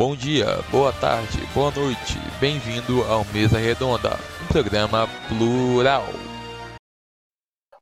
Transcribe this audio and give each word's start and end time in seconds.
Bom 0.00 0.16
dia, 0.16 0.46
boa 0.70 0.94
tarde, 0.94 1.36
boa 1.52 1.70
noite, 1.72 2.14
bem-vindo 2.40 3.04
ao 3.04 3.22
Mesa 3.34 3.58
Redonda, 3.58 4.18
um 4.42 4.46
programa 4.46 5.06
plural. 5.28 6.06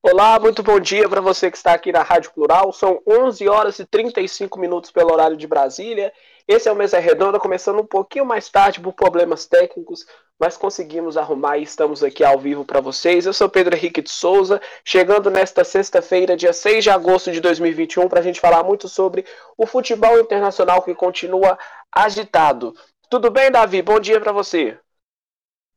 Olá, 0.02 0.36
muito 0.40 0.60
bom 0.60 0.80
dia 0.80 1.08
para 1.08 1.20
você 1.20 1.48
que 1.48 1.56
está 1.56 1.74
aqui 1.74 1.92
na 1.92 2.02
Rádio 2.02 2.32
Plural. 2.32 2.72
São 2.72 3.00
11 3.06 3.48
horas 3.48 3.78
e 3.78 3.84
35 3.84 4.58
minutos 4.58 4.90
pelo 4.90 5.12
horário 5.12 5.36
de 5.36 5.46
Brasília. 5.46 6.12
Esse 6.48 6.68
é 6.68 6.72
o 6.72 6.74
Mesa 6.74 6.98
Redonda, 6.98 7.38
começando 7.38 7.80
um 7.80 7.86
pouquinho 7.86 8.24
mais 8.24 8.48
tarde 8.48 8.80
por 8.80 8.94
problemas 8.94 9.44
técnicos, 9.44 10.06
mas 10.40 10.56
conseguimos 10.56 11.16
arrumar 11.16 11.58
e 11.58 11.62
estamos 11.62 12.02
aqui 12.02 12.24
ao 12.24 12.38
vivo 12.38 12.64
para 12.64 12.80
vocês. 12.80 13.26
Eu 13.26 13.32
sou 13.32 13.50
Pedro 13.50 13.76
Henrique 13.76 14.00
de 14.00 14.10
Souza, 14.10 14.60
chegando 14.82 15.30
nesta 15.30 15.62
sexta-feira, 15.62 16.36
dia 16.36 16.52
6 16.52 16.84
de 16.84 16.90
agosto 16.90 17.30
de 17.30 17.40
2021, 17.40 18.08
para 18.08 18.20
a 18.20 18.22
gente 18.22 18.40
falar 18.40 18.62
muito 18.62 18.88
sobre 18.88 19.26
o 19.58 19.66
futebol 19.66 20.18
internacional 20.18 20.80
que 20.80 20.94
continua 20.94 21.58
agitado. 21.92 22.74
Tudo 23.10 23.30
bem, 23.30 23.50
Davi? 23.50 23.82
Bom 23.82 23.98
dia 23.98 24.20
para 24.20 24.32
você. 24.32 24.78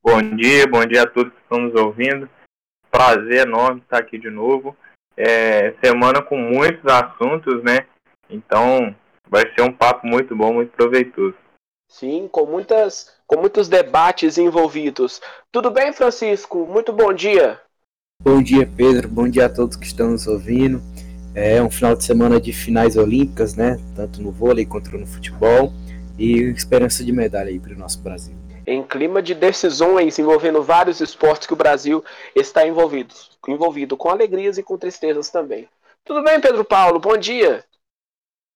Bom 0.03 0.21
dia, 0.35 0.67
bom 0.67 0.85
dia 0.85 1.03
a 1.03 1.07
todos 1.07 1.31
que 1.31 1.39
estão 1.41 1.59
nos 1.59 1.75
ouvindo. 1.75 2.29
Prazer 2.89 3.47
enorme 3.47 3.81
estar 3.81 3.99
aqui 3.99 4.17
de 4.17 4.29
novo. 4.29 4.75
É, 5.15 5.73
semana 5.83 6.21
com 6.21 6.37
muitos 6.37 6.85
assuntos, 6.91 7.63
né? 7.63 7.85
Então 8.29 8.95
vai 9.29 9.43
ser 9.53 9.61
um 9.61 9.71
papo 9.71 10.07
muito 10.07 10.35
bom, 10.35 10.53
muito 10.53 10.71
proveitoso. 10.71 11.35
Sim, 11.87 12.27
com, 12.31 12.45
muitas, 12.45 13.13
com 13.27 13.39
muitos 13.39 13.67
debates 13.67 14.37
envolvidos. 14.37 15.21
Tudo 15.51 15.69
bem, 15.69 15.93
Francisco? 15.93 16.65
Muito 16.65 16.91
bom 16.91 17.13
dia. 17.13 17.59
Bom 18.23 18.41
dia, 18.41 18.69
Pedro. 18.77 19.09
Bom 19.09 19.27
dia 19.27 19.45
a 19.45 19.49
todos 19.49 19.75
que 19.75 19.85
estão 19.85 20.11
nos 20.11 20.25
ouvindo. 20.25 20.81
É 21.35 21.61
um 21.61 21.69
final 21.69 21.95
de 21.95 22.03
semana 22.03 22.39
de 22.39 22.51
finais 22.53 22.97
olímpicas, 22.97 23.55
né? 23.55 23.77
Tanto 23.95 24.21
no 24.21 24.31
vôlei 24.31 24.65
quanto 24.65 24.97
no 24.97 25.05
futebol. 25.05 25.71
E 26.17 26.41
esperança 26.51 27.03
de 27.03 27.11
medalha 27.11 27.49
aí 27.49 27.59
para 27.59 27.73
o 27.73 27.77
nosso 27.77 27.99
Brasil. 27.99 28.35
Em 28.65 28.83
clima 28.83 29.21
de 29.21 29.33
decisões 29.33 30.19
envolvendo 30.19 30.61
vários 30.61 31.01
esportes 31.01 31.47
que 31.47 31.53
o 31.53 31.57
Brasil 31.57 32.03
está 32.35 32.67
envolvido, 32.67 33.13
envolvido 33.47 33.97
com 33.97 34.09
alegrias 34.09 34.57
e 34.57 34.63
com 34.63 34.77
tristezas 34.77 35.29
também. 35.29 35.67
Tudo 36.03 36.23
bem, 36.23 36.39
Pedro 36.39 36.63
Paulo? 36.63 36.99
Bom 36.99 37.17
dia. 37.17 37.63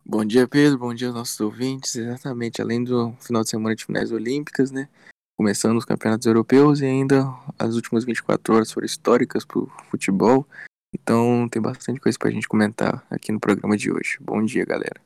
Bom 0.05 0.23
dia, 0.23 0.47
Pedro. 0.47 0.77
Bom 0.77 0.93
dia 0.93 1.07
aos 1.07 1.15
nossos 1.15 1.39
ouvintes. 1.39 1.95
Exatamente, 1.95 2.61
além 2.61 2.83
do 2.83 3.13
final 3.19 3.43
de 3.43 3.49
semana 3.49 3.75
de 3.75 3.85
finais 3.85 4.11
olímpicas, 4.11 4.71
né? 4.71 4.87
Começando 5.35 5.77
os 5.77 5.85
campeonatos 5.85 6.27
europeus 6.27 6.79
e 6.79 6.85
ainda 6.85 7.25
as 7.57 7.75
últimas 7.75 8.05
24 8.05 8.55
horas 8.55 8.71
foram 8.71 8.85
históricas 8.85 9.43
para 9.43 9.59
o 9.59 9.71
futebol. 9.89 10.47
Então 10.93 11.49
tem 11.49 11.61
bastante 11.61 11.99
coisa 11.99 12.17
para 12.17 12.29
a 12.29 12.31
gente 12.31 12.47
comentar 12.47 13.05
aqui 13.09 13.31
no 13.31 13.39
programa 13.39 13.75
de 13.75 13.91
hoje. 13.91 14.17
Bom 14.21 14.43
dia, 14.45 14.63
galera. 14.63 15.01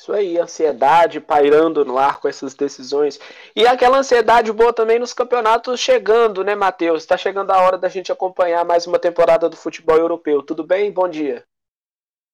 Isso 0.00 0.14
aí, 0.14 0.38
ansiedade 0.38 1.20
pairando 1.20 1.84
no 1.84 1.98
ar 1.98 2.20
com 2.20 2.26
essas 2.26 2.54
decisões. 2.54 3.20
E 3.54 3.66
aquela 3.66 3.98
ansiedade 3.98 4.50
boa 4.50 4.72
também 4.72 4.98
nos 4.98 5.12
campeonatos 5.12 5.78
chegando, 5.78 6.42
né, 6.42 6.54
Matheus? 6.54 7.02
Está 7.02 7.18
chegando 7.18 7.50
a 7.50 7.58
hora 7.58 7.76
da 7.76 7.86
gente 7.86 8.10
acompanhar 8.10 8.64
mais 8.64 8.86
uma 8.86 8.98
temporada 8.98 9.46
do 9.46 9.58
futebol 9.58 9.98
europeu. 9.98 10.42
Tudo 10.42 10.64
bem? 10.64 10.90
Bom 10.90 11.06
dia. 11.06 11.44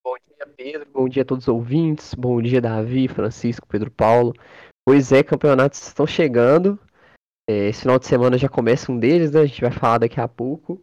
Bom 0.05 0.15
dia, 0.15 0.47
Pedro. 0.57 0.89
Bom 0.93 1.09
dia 1.09 1.23
a 1.23 1.25
todos 1.25 1.49
os 1.49 1.53
ouvintes. 1.53 2.15
Bom 2.15 2.41
dia, 2.41 2.61
Davi, 2.61 3.09
Francisco, 3.09 3.67
Pedro 3.67 3.91
Paulo. 3.91 4.33
Pois 4.87 5.11
é, 5.11 5.25
campeonatos 5.25 5.85
estão 5.85 6.07
chegando. 6.07 6.79
É, 7.51 7.67
esse 7.67 7.81
final 7.81 7.99
de 7.99 8.07
semana 8.07 8.39
já 8.39 8.49
começa 8.49 8.93
um 8.93 8.97
deles, 8.97 9.33
né? 9.33 9.41
A 9.41 9.47
gente 9.47 9.61
vai 9.61 9.73
falar 9.73 9.99
daqui 9.99 10.21
a 10.21 10.29
pouco. 10.29 10.81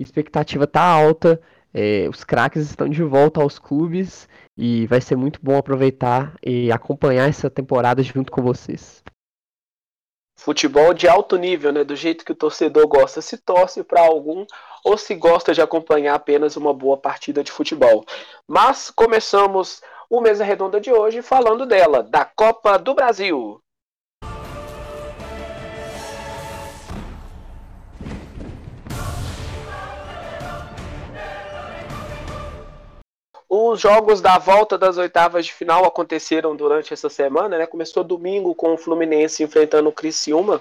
A 0.00 0.02
expectativa 0.02 0.66
tá 0.66 0.82
alta. 0.82 1.40
É, 1.72 2.08
os 2.08 2.24
craques 2.24 2.62
estão 2.62 2.88
de 2.88 3.04
volta 3.04 3.40
aos 3.40 3.56
clubes 3.56 4.28
e 4.56 4.86
vai 4.86 5.00
ser 5.00 5.16
muito 5.16 5.40
bom 5.42 5.56
aproveitar 5.56 6.34
e 6.42 6.70
acompanhar 6.70 7.28
essa 7.28 7.50
temporada 7.50 8.02
junto 8.02 8.30
com 8.30 8.42
vocês. 8.42 9.02
Futebol 10.36 10.92
de 10.92 11.08
alto 11.08 11.36
nível, 11.36 11.72
né? 11.72 11.84
Do 11.84 11.94
jeito 11.94 12.24
que 12.24 12.32
o 12.32 12.36
torcedor 12.36 12.86
gosta. 12.88 13.22
Se 13.22 13.38
torce 13.38 13.82
para 13.84 14.00
algum 14.00 14.44
ou 14.84 14.98
se 14.98 15.14
gosta 15.14 15.54
de 15.54 15.62
acompanhar 15.62 16.14
apenas 16.14 16.56
uma 16.56 16.74
boa 16.74 16.96
partida 16.96 17.42
de 17.42 17.52
futebol. 17.52 18.04
Mas 18.46 18.90
começamos 18.90 19.80
o 20.10 20.20
Mesa 20.20 20.44
Redonda 20.44 20.80
de 20.80 20.92
hoje 20.92 21.22
falando 21.22 21.64
dela, 21.64 22.02
da 22.02 22.24
Copa 22.24 22.76
do 22.78 22.94
Brasil. 22.94 23.63
Os 33.56 33.78
jogos 33.78 34.20
da 34.20 34.36
volta 34.36 34.76
das 34.76 34.98
oitavas 34.98 35.46
de 35.46 35.52
final 35.52 35.84
aconteceram 35.84 36.56
durante 36.56 36.92
essa 36.92 37.08
semana, 37.08 37.56
né? 37.56 37.68
Começou 37.68 38.02
domingo 38.02 38.52
com 38.52 38.74
o 38.74 38.76
Fluminense 38.76 39.44
enfrentando 39.44 39.88
o 39.88 39.92
Criciúma. 39.92 40.60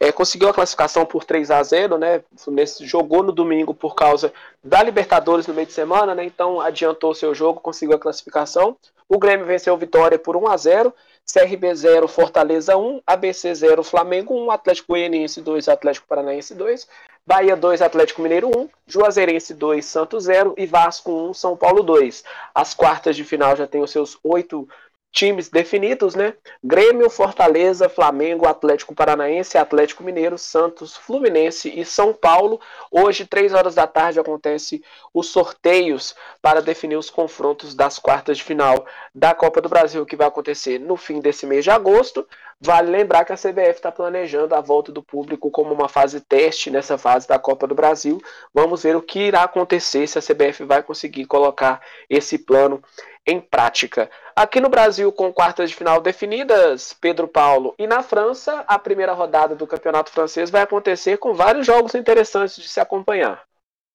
É, 0.00 0.10
conseguiu 0.10 0.48
a 0.48 0.52
classificação 0.52 1.06
por 1.06 1.22
3 1.22 1.52
a 1.52 1.62
0 1.62 1.96
né? 1.96 2.24
O 2.36 2.40
Fluminense 2.40 2.84
jogou 2.84 3.22
no 3.22 3.30
domingo 3.30 3.72
por 3.72 3.94
causa 3.94 4.32
da 4.64 4.82
Libertadores 4.82 5.46
no 5.46 5.54
meio 5.54 5.68
de 5.68 5.72
semana, 5.72 6.12
né? 6.12 6.24
Então 6.24 6.60
adiantou 6.60 7.14
seu 7.14 7.32
jogo, 7.36 7.60
conseguiu 7.60 7.94
a 7.94 8.00
classificação. 8.00 8.76
O 9.08 9.16
Grêmio 9.16 9.46
venceu 9.46 9.72
o 9.72 9.78
Vitória 9.78 10.18
por 10.18 10.36
1 10.36 10.48
a 10.48 10.56
0 10.56 10.92
CRB 11.26 11.74
0, 11.74 12.06
Fortaleza 12.06 12.76
1, 12.76 13.02
ABC 13.06 13.54
0, 13.54 13.82
Flamengo 13.82 14.34
1, 14.44 14.50
Atlético 14.50 14.92
Goianiense 14.92 15.40
2, 15.40 15.68
Atlético 15.68 16.06
Paranaense 16.06 16.54
2, 16.54 16.86
Bahia 17.26 17.56
2, 17.56 17.80
Atlético 17.80 18.20
Mineiro 18.20 18.48
1, 18.48 18.68
Juazeirense 18.86 19.54
2, 19.54 19.84
Santos 19.84 20.24
0 20.24 20.54
e 20.58 20.66
Vasco 20.66 21.10
1, 21.10 21.34
São 21.34 21.56
Paulo 21.56 21.82
2. 21.82 22.22
As 22.54 22.74
quartas 22.74 23.16
de 23.16 23.24
final 23.24 23.56
já 23.56 23.66
têm 23.66 23.82
os 23.82 23.90
seus 23.90 24.18
oito 24.22 24.68
times 25.14 25.48
definidos, 25.48 26.16
né? 26.16 26.34
Grêmio, 26.62 27.08
Fortaleza, 27.08 27.88
Flamengo, 27.88 28.48
Atlético 28.48 28.92
Paranaense, 28.92 29.56
Atlético 29.56 30.02
Mineiro, 30.02 30.36
Santos, 30.36 30.96
Fluminense 30.96 31.72
e 31.72 31.84
São 31.84 32.12
Paulo. 32.12 32.60
Hoje, 32.90 33.24
três 33.24 33.54
horas 33.54 33.76
da 33.76 33.86
tarde, 33.86 34.18
acontece 34.18 34.82
os 35.14 35.28
sorteios 35.28 36.16
para 36.42 36.60
definir 36.60 36.96
os 36.96 37.10
confrontos 37.10 37.76
das 37.76 37.96
quartas 37.96 38.38
de 38.38 38.42
final 38.42 38.84
da 39.14 39.32
Copa 39.32 39.60
do 39.60 39.68
Brasil, 39.68 40.04
que 40.04 40.16
vai 40.16 40.26
acontecer 40.26 40.80
no 40.80 40.96
fim 40.96 41.20
desse 41.20 41.46
mês 41.46 41.62
de 41.62 41.70
agosto. 41.70 42.26
Vale 42.60 42.90
lembrar 42.90 43.24
que 43.24 43.32
a 43.32 43.36
CBF 43.36 43.76
está 43.76 43.92
planejando 43.92 44.54
a 44.54 44.60
volta 44.60 44.90
do 44.90 45.02
público 45.02 45.50
como 45.50 45.74
uma 45.74 45.88
fase 45.88 46.20
teste 46.20 46.70
nessa 46.70 46.96
fase 46.96 47.28
da 47.28 47.38
Copa 47.38 47.66
do 47.66 47.74
Brasil. 47.74 48.20
Vamos 48.52 48.82
ver 48.82 48.96
o 48.96 49.02
que 49.02 49.20
irá 49.20 49.42
acontecer 49.42 50.06
se 50.06 50.18
a 50.18 50.22
CBF 50.22 50.64
vai 50.64 50.82
conseguir 50.82 51.26
colocar 51.26 51.80
esse 52.08 52.38
plano 52.38 52.82
em 53.26 53.40
prática. 53.40 54.10
Aqui 54.36 54.60
no 54.60 54.68
Brasil, 54.68 55.10
com 55.10 55.32
quartas 55.32 55.70
de 55.70 55.76
final 55.76 56.00
definidas, 56.00 56.94
Pedro 57.00 57.26
Paulo, 57.26 57.74
e 57.78 57.86
na 57.86 58.02
França, 58.02 58.64
a 58.66 58.78
primeira 58.78 59.12
rodada 59.12 59.54
do 59.54 59.66
campeonato 59.66 60.10
francês 60.10 60.50
vai 60.50 60.62
acontecer 60.62 61.18
com 61.18 61.32
vários 61.32 61.66
jogos 61.66 61.94
interessantes 61.94 62.56
de 62.56 62.68
se 62.68 62.80
acompanhar. 62.80 63.42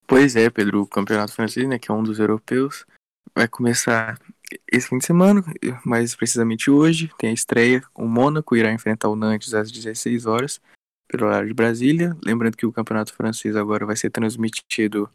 Pois 0.08 0.36
é, 0.36 0.50
Pedro, 0.50 0.82
o 0.82 0.88
campeonato 0.88 1.34
francês, 1.34 1.68
né, 1.68 1.78
que 1.78 1.92
é 1.92 1.94
um 1.94 2.02
dos 2.02 2.20
europeus, 2.20 2.86
vai 3.36 3.48
começar 3.48 4.18
esse 4.72 4.88
fim 4.90 4.98
de 4.98 5.06
semana, 5.06 5.44
mais 5.86 6.16
precisamente 6.16 6.70
hoje, 6.70 7.12
tem 7.18 7.30
a 7.30 7.34
estreia. 7.34 7.84
O 7.94 8.06
Mônaco 8.06 8.56
irá 8.56 8.72
enfrentar 8.72 9.10
o 9.10 9.16
Nantes 9.16 9.54
às 9.54 9.72
16 9.72 10.26
horas, 10.26 10.62
pelo 11.08 11.26
horário 11.26 11.48
de 11.48 11.54
Brasília. 11.54 12.16
Lembrando 12.24 12.58
que 12.58 12.66
o 12.66 12.72
campeonato 12.72 13.14
francês 13.14 13.56
agora 13.56 13.86
vai 13.86 13.96
ser 13.96 14.10
transmitido 14.10 15.10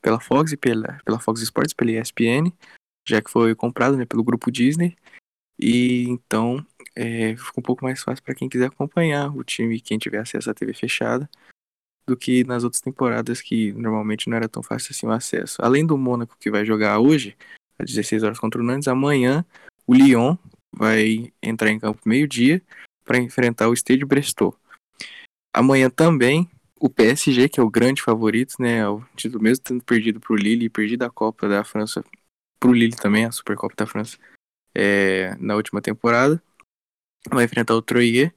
pela 0.00 0.20
Fox 0.20 0.52
e 0.52 0.56
pela, 0.56 1.00
pela 1.04 1.18
Fox 1.18 1.40
Sports, 1.42 1.72
pela 1.72 1.92
ESPN 1.92 2.52
já 3.08 3.22
que 3.22 3.30
foi 3.30 3.54
comprado 3.54 3.96
né, 3.96 4.04
pelo 4.04 4.22
grupo 4.22 4.52
Disney. 4.52 4.94
E 5.58 6.04
então 6.08 6.64
é, 6.94 7.34
fica 7.36 7.58
um 7.58 7.62
pouco 7.62 7.84
mais 7.84 8.02
fácil 8.02 8.22
para 8.22 8.34
quem 8.34 8.48
quiser 8.48 8.66
acompanhar 8.66 9.34
o 9.34 9.42
time, 9.42 9.80
quem 9.80 9.98
tiver 9.98 10.18
acesso 10.18 10.50
à 10.50 10.54
TV 10.54 10.74
fechada, 10.74 11.28
do 12.06 12.16
que 12.16 12.44
nas 12.44 12.64
outras 12.64 12.82
temporadas 12.82 13.40
que 13.40 13.72
normalmente 13.72 14.28
não 14.28 14.36
era 14.36 14.48
tão 14.48 14.62
fácil 14.62 14.92
assim 14.92 15.06
o 15.06 15.10
acesso. 15.10 15.60
Além 15.62 15.86
do 15.86 15.96
Mônaco 15.96 16.36
que 16.38 16.50
vai 16.50 16.64
jogar 16.64 17.00
hoje, 17.00 17.36
às 17.78 17.86
16 17.86 18.22
horas 18.22 18.38
contra 18.38 18.60
o 18.60 18.64
Nantes, 18.64 18.88
amanhã 18.88 19.44
o 19.86 19.94
Lyon 19.94 20.36
vai 20.72 21.32
entrar 21.42 21.70
em 21.70 21.78
campo 21.78 22.00
meio-dia 22.04 22.62
para 23.04 23.18
enfrentar 23.18 23.68
o 23.68 23.76
Stade 23.76 24.04
Brestow. 24.04 24.54
Amanhã 25.52 25.88
também 25.88 26.48
o 26.80 26.88
PSG, 26.88 27.48
que 27.48 27.58
é 27.58 27.62
o 27.62 27.70
grande 27.70 28.02
favorito, 28.02 28.54
né, 28.60 28.88
o 28.88 29.02
título 29.16 29.42
mesmo 29.42 29.64
tendo 29.64 29.82
perdido 29.82 30.20
para 30.20 30.32
o 30.32 30.36
Lille 30.36 30.66
e 30.66 30.70
perdido 30.70 31.02
a 31.04 31.10
Copa 31.10 31.48
da 31.48 31.64
França 31.64 32.04
pro 32.60 32.72
Lille 32.72 32.94
também, 32.96 33.24
a 33.24 33.32
Supercopa 33.32 33.74
da 33.76 33.86
França, 33.86 34.18
é, 34.74 35.34
na 35.38 35.56
última 35.56 35.80
temporada. 35.80 36.42
Vai 37.30 37.44
enfrentar 37.44 37.74
o 37.74 37.82
Troyer 37.82 38.32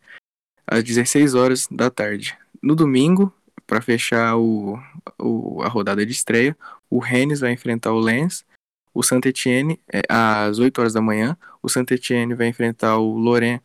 às 0.66 0.83
16 0.83 1.36
horas 1.36 1.68
da 1.69 1.89
tarde. 1.89 2.38
No 2.62 2.75
domingo, 2.75 3.33
para 3.68 3.81
fechar 3.81 4.36
o, 4.38 4.77
o, 5.19 5.62
a 5.62 5.68
rodada 5.68 6.06
de 6.06 6.12
estreia, 6.12 6.57
o 6.89 7.00
Rennes 7.00 7.39
vai 7.39 7.51
enfrentar 7.51 7.94
o 7.94 8.00
Lens. 8.00 8.45
O 8.94 9.04
Saint-Etienne 9.04 9.80
é, 9.92 10.02
às 10.10 10.60
8 10.60 10.80
horas 10.80 10.94
da 10.94 11.02
manhã. 11.02 11.38
O 11.62 11.70
Saint-Etienne 11.70 12.34
vai 12.36 12.48
enfrentar 12.48 12.98
o 12.98 13.18
Lorient 13.18 13.62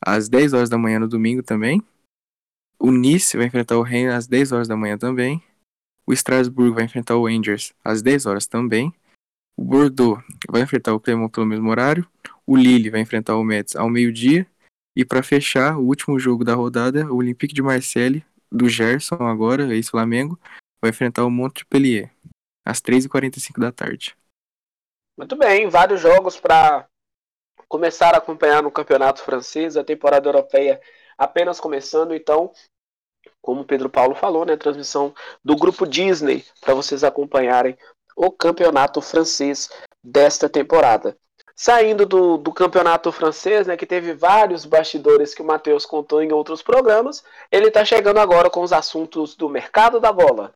às 0.00 0.28
10 0.28 0.52
horas 0.52 0.68
da 0.68 0.78
manhã 0.78 0.98
no 0.98 1.08
domingo 1.08 1.42
também. 1.42 1.82
O 2.78 2.90
Nice 2.90 3.36
vai 3.36 3.46
enfrentar 3.46 3.78
o 3.78 3.82
Rennes 3.82 4.14
às 4.14 4.26
10 4.26 4.52
horas 4.52 4.68
da 4.68 4.76
manhã 4.76 4.98
também. 4.98 5.42
O 6.06 6.12
Strasbourg 6.12 6.74
vai 6.74 6.84
enfrentar 6.84 7.16
o 7.16 7.26
Rangers 7.26 7.72
às 7.84 8.02
10 8.02 8.26
horas 8.26 8.46
também. 8.46 8.92
O 9.56 9.64
Bordeaux 9.64 10.22
vai 10.48 10.62
enfrentar 10.62 10.94
o 10.94 11.00
Clermont 11.00 11.32
pelo 11.32 11.46
mesmo 11.46 11.68
horário. 11.70 12.06
O 12.46 12.56
Lille 12.56 12.90
vai 12.90 13.00
enfrentar 13.00 13.36
o 13.36 13.42
Metz 13.42 13.74
ao 13.74 13.88
meio-dia. 13.88 14.46
E 14.94 15.04
para 15.04 15.22
fechar, 15.22 15.76
o 15.78 15.84
último 15.84 16.18
jogo 16.18 16.44
da 16.44 16.54
rodada, 16.54 17.12
o 17.12 17.16
Olympique 17.16 17.54
de 17.54 17.62
Marseille, 17.62 18.24
do 18.50 18.68
Gerson 18.68 19.26
agora, 19.26 19.74
ex-Flamengo, 19.74 20.38
vai 20.80 20.90
enfrentar 20.90 21.24
o 21.24 21.30
Montpellier, 21.30 22.10
às 22.64 22.80
3h45 22.80 23.60
da 23.60 23.72
tarde. 23.72 24.16
Muito 25.16 25.34
bem, 25.34 25.66
vários 25.66 25.98
jogos 25.98 26.38
para 26.38 26.86
começar 27.68 28.14
a 28.14 28.18
acompanhar 28.18 28.62
no 28.62 28.70
campeonato 28.70 29.22
francês, 29.22 29.74
a 29.74 29.82
temporada 29.82 30.28
europeia 30.28 30.78
apenas 31.16 31.58
começando, 31.58 32.14
então, 32.14 32.52
como 33.40 33.62
o 33.62 33.64
Pedro 33.64 33.88
Paulo 33.88 34.14
falou, 34.14 34.44
né, 34.44 34.58
transmissão 34.58 35.14
do 35.42 35.56
grupo 35.56 35.86
Disney 35.86 36.44
para 36.60 36.74
vocês 36.74 37.02
acompanharem 37.02 37.78
o 38.14 38.30
campeonato 38.30 39.00
francês 39.00 39.70
desta 40.04 40.50
temporada. 40.50 41.16
Saindo 41.54 42.04
do, 42.04 42.36
do 42.36 42.52
campeonato 42.52 43.10
francês, 43.10 43.66
né, 43.66 43.74
que 43.74 43.86
teve 43.86 44.12
vários 44.12 44.66
bastidores 44.66 45.34
que 45.34 45.40
o 45.40 45.46
Matheus 45.46 45.86
contou 45.86 46.22
em 46.22 46.30
outros 46.30 46.62
programas, 46.62 47.24
ele 47.50 47.68
está 47.68 47.82
chegando 47.86 48.18
agora 48.18 48.50
com 48.50 48.60
os 48.60 48.72
assuntos 48.72 49.34
do 49.34 49.48
mercado 49.48 49.98
da 49.98 50.12
bola. 50.12 50.52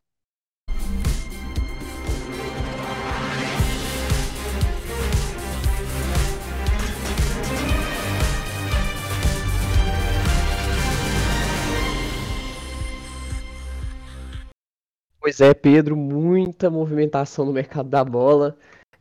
Pois 15.21 15.39
é, 15.39 15.53
Pedro, 15.53 15.95
muita 15.95 16.67
movimentação 16.67 17.45
no 17.45 17.53
mercado 17.53 17.87
da 17.87 18.03
bola. 18.03 18.57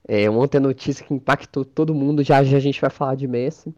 É, 0.07 0.29
ontem 0.29 0.59
a 0.59 0.61
notícia 0.61 1.03
que 1.03 1.15
impactou 1.15 1.65
todo 1.65 1.95
mundo, 1.95 2.23
já, 2.23 2.45
já 2.45 2.59
a 2.59 2.61
gente 2.61 2.79
vai 2.79 2.91
falar 2.91 3.15
de 3.15 3.27
Messi. 3.27 3.75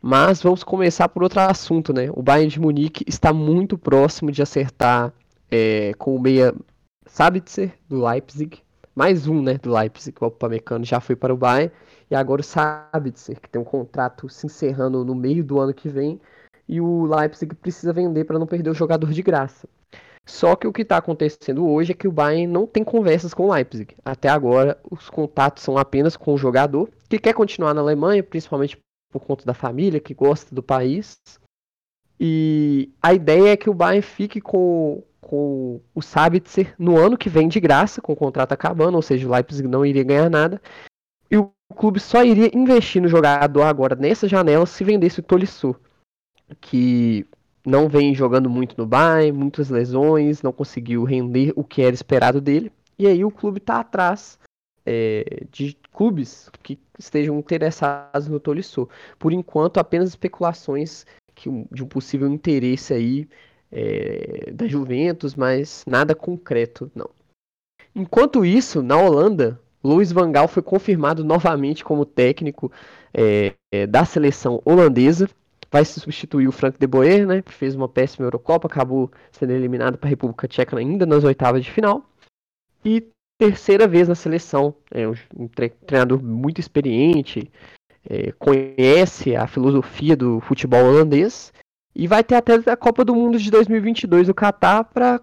Mas 0.00 0.42
vamos 0.42 0.64
começar 0.64 1.06
por 1.10 1.22
outro 1.22 1.40
assunto, 1.40 1.92
né? 1.92 2.08
O 2.14 2.22
Bayern 2.22 2.48
de 2.48 2.58
Munique 2.58 3.04
está 3.06 3.30
muito 3.30 3.76
próximo 3.76 4.32
de 4.32 4.40
acertar 4.40 5.12
é, 5.50 5.92
com 5.98 6.16
o 6.16 6.20
meia 6.20 6.54
Sabitzer, 7.06 7.74
do 7.90 8.02
Leipzig. 8.02 8.62
Mais 8.94 9.26
um, 9.26 9.42
né, 9.42 9.58
do 9.58 9.70
Leipzig, 9.70 10.16
o 10.18 10.26
Upamecano 10.26 10.86
já 10.86 10.98
foi 10.98 11.14
para 11.14 11.34
o 11.34 11.36
Bayern. 11.36 11.70
E 12.10 12.14
agora 12.14 12.40
o 12.40 12.44
Sabitzer, 12.44 13.38
que 13.38 13.50
tem 13.50 13.60
um 13.60 13.66
contrato 13.66 14.30
se 14.30 14.46
encerrando 14.46 15.04
no 15.04 15.14
meio 15.14 15.44
do 15.44 15.60
ano 15.60 15.74
que 15.74 15.90
vem. 15.90 16.18
E 16.66 16.80
o 16.80 17.04
Leipzig 17.04 17.54
precisa 17.54 17.92
vender 17.92 18.24
para 18.24 18.38
não 18.38 18.46
perder 18.46 18.70
o 18.70 18.74
jogador 18.74 19.12
de 19.12 19.22
graça. 19.22 19.68
Só 20.24 20.54
que 20.54 20.66
o 20.66 20.72
que 20.72 20.82
está 20.82 20.96
acontecendo 20.96 21.66
hoje 21.66 21.92
é 21.92 21.94
que 21.94 22.06
o 22.06 22.12
Bayern 22.12 22.46
não 22.46 22.66
tem 22.66 22.84
conversas 22.84 23.34
com 23.34 23.46
o 23.46 23.52
Leipzig. 23.52 23.96
Até 24.04 24.28
agora, 24.28 24.78
os 24.90 25.10
contatos 25.10 25.62
são 25.62 25.76
apenas 25.76 26.16
com 26.16 26.32
o 26.32 26.38
jogador, 26.38 26.88
que 27.08 27.18
quer 27.18 27.34
continuar 27.34 27.74
na 27.74 27.80
Alemanha, 27.80 28.22
principalmente 28.22 28.78
por 29.10 29.20
conta 29.20 29.44
da 29.44 29.52
família, 29.52 30.00
que 30.00 30.14
gosta 30.14 30.54
do 30.54 30.62
país. 30.62 31.20
E 32.18 32.90
a 33.02 33.12
ideia 33.12 33.50
é 33.50 33.56
que 33.56 33.68
o 33.68 33.74
Bayern 33.74 34.00
fique 34.00 34.40
com, 34.40 35.02
com 35.20 35.80
o 35.92 36.00
Sabitzer 36.00 36.72
no 36.78 36.96
ano 36.96 37.18
que 37.18 37.28
vem 37.28 37.48
de 37.48 37.58
graça, 37.58 38.00
com 38.00 38.12
o 38.12 38.16
contrato 38.16 38.52
acabando, 38.52 38.94
ou 38.94 39.02
seja, 39.02 39.26
o 39.26 39.32
Leipzig 39.32 39.66
não 39.66 39.84
iria 39.84 40.04
ganhar 40.04 40.30
nada. 40.30 40.62
E 41.28 41.36
o 41.36 41.50
clube 41.74 41.98
só 41.98 42.22
iria 42.22 42.56
investir 42.56 43.02
no 43.02 43.08
jogador 43.08 43.62
agora 43.62 43.96
nessa 43.96 44.28
janela 44.28 44.66
se 44.66 44.84
vendesse 44.84 45.18
o 45.18 45.22
Tolisso, 45.22 45.74
que 46.60 47.26
não 47.64 47.88
vem 47.88 48.14
jogando 48.14 48.50
muito 48.50 48.76
no 48.76 48.86
Bayern, 48.86 49.36
muitas 49.36 49.70
lesões, 49.70 50.42
não 50.42 50.52
conseguiu 50.52 51.04
render 51.04 51.52
o 51.54 51.62
que 51.62 51.82
era 51.82 51.94
esperado 51.94 52.40
dele. 52.40 52.72
E 52.98 53.06
aí 53.06 53.24
o 53.24 53.30
clube 53.30 53.58
está 53.58 53.80
atrás 53.80 54.38
é, 54.84 55.44
de 55.50 55.76
clubes 55.92 56.50
que 56.62 56.78
estejam 56.98 57.38
interessados 57.38 58.28
no 58.28 58.40
Tolisso. 58.40 58.88
Por 59.18 59.32
enquanto, 59.32 59.78
apenas 59.78 60.08
especulações 60.10 61.06
que, 61.34 61.48
de 61.70 61.82
um 61.82 61.86
possível 61.86 62.28
interesse 62.28 62.92
aí 62.92 63.28
é, 63.70 64.50
da 64.52 64.66
Juventus, 64.66 65.34
mas 65.34 65.84
nada 65.86 66.14
concreto, 66.14 66.90
não. 66.94 67.08
Enquanto 67.94 68.44
isso, 68.44 68.82
na 68.82 68.96
Holanda, 68.96 69.60
Luiz 69.84 70.12
Van 70.12 70.30
Gaal 70.30 70.48
foi 70.48 70.62
confirmado 70.62 71.24
novamente 71.24 71.84
como 71.84 72.04
técnico 72.04 72.72
é, 73.12 73.54
é 73.70 73.86
da 73.86 74.04
seleção 74.04 74.62
holandesa 74.64 75.28
vai 75.72 75.84
se 75.86 75.98
substituir 75.98 76.46
o 76.46 76.52
Frank 76.52 76.78
de 76.78 76.86
Boer, 76.86 77.26
né, 77.26 77.40
que 77.40 77.50
fez 77.50 77.74
uma 77.74 77.88
péssima 77.88 78.26
Eurocopa, 78.26 78.68
acabou 78.68 79.10
sendo 79.30 79.52
eliminado 79.52 79.96
para 79.96 80.06
a 80.06 80.10
República 80.10 80.46
Tcheca 80.46 80.76
ainda 80.76 81.06
nas 81.06 81.24
oitavas 81.24 81.64
de 81.64 81.70
final. 81.70 82.04
E 82.84 83.08
terceira 83.38 83.88
vez 83.88 84.06
na 84.06 84.14
seleção, 84.14 84.74
é 84.90 85.08
um 85.08 85.48
treinador 85.86 86.22
muito 86.22 86.60
experiente, 86.60 87.50
é, 88.08 88.32
conhece 88.32 89.34
a 89.34 89.46
filosofia 89.46 90.14
do 90.14 90.40
futebol 90.40 90.84
holandês 90.84 91.52
e 91.94 92.06
vai 92.06 92.22
ter 92.22 92.34
até 92.34 92.54
a 92.70 92.76
Copa 92.76 93.04
do 93.04 93.14
Mundo 93.14 93.38
de 93.38 93.50
2022 93.50 94.28
no 94.28 94.34
Catar 94.34 94.84
para 94.84 95.20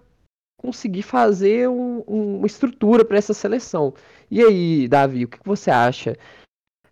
conseguir 0.56 1.02
fazer 1.02 1.68
um, 1.68 2.02
um, 2.06 2.36
uma 2.38 2.46
estrutura 2.46 3.04
para 3.04 3.18
essa 3.18 3.32
seleção. 3.32 3.94
E 4.30 4.42
aí, 4.42 4.88
Davi, 4.88 5.24
o 5.24 5.28
que, 5.28 5.38
que 5.38 5.46
você 5.46 5.70
acha? 5.70 6.16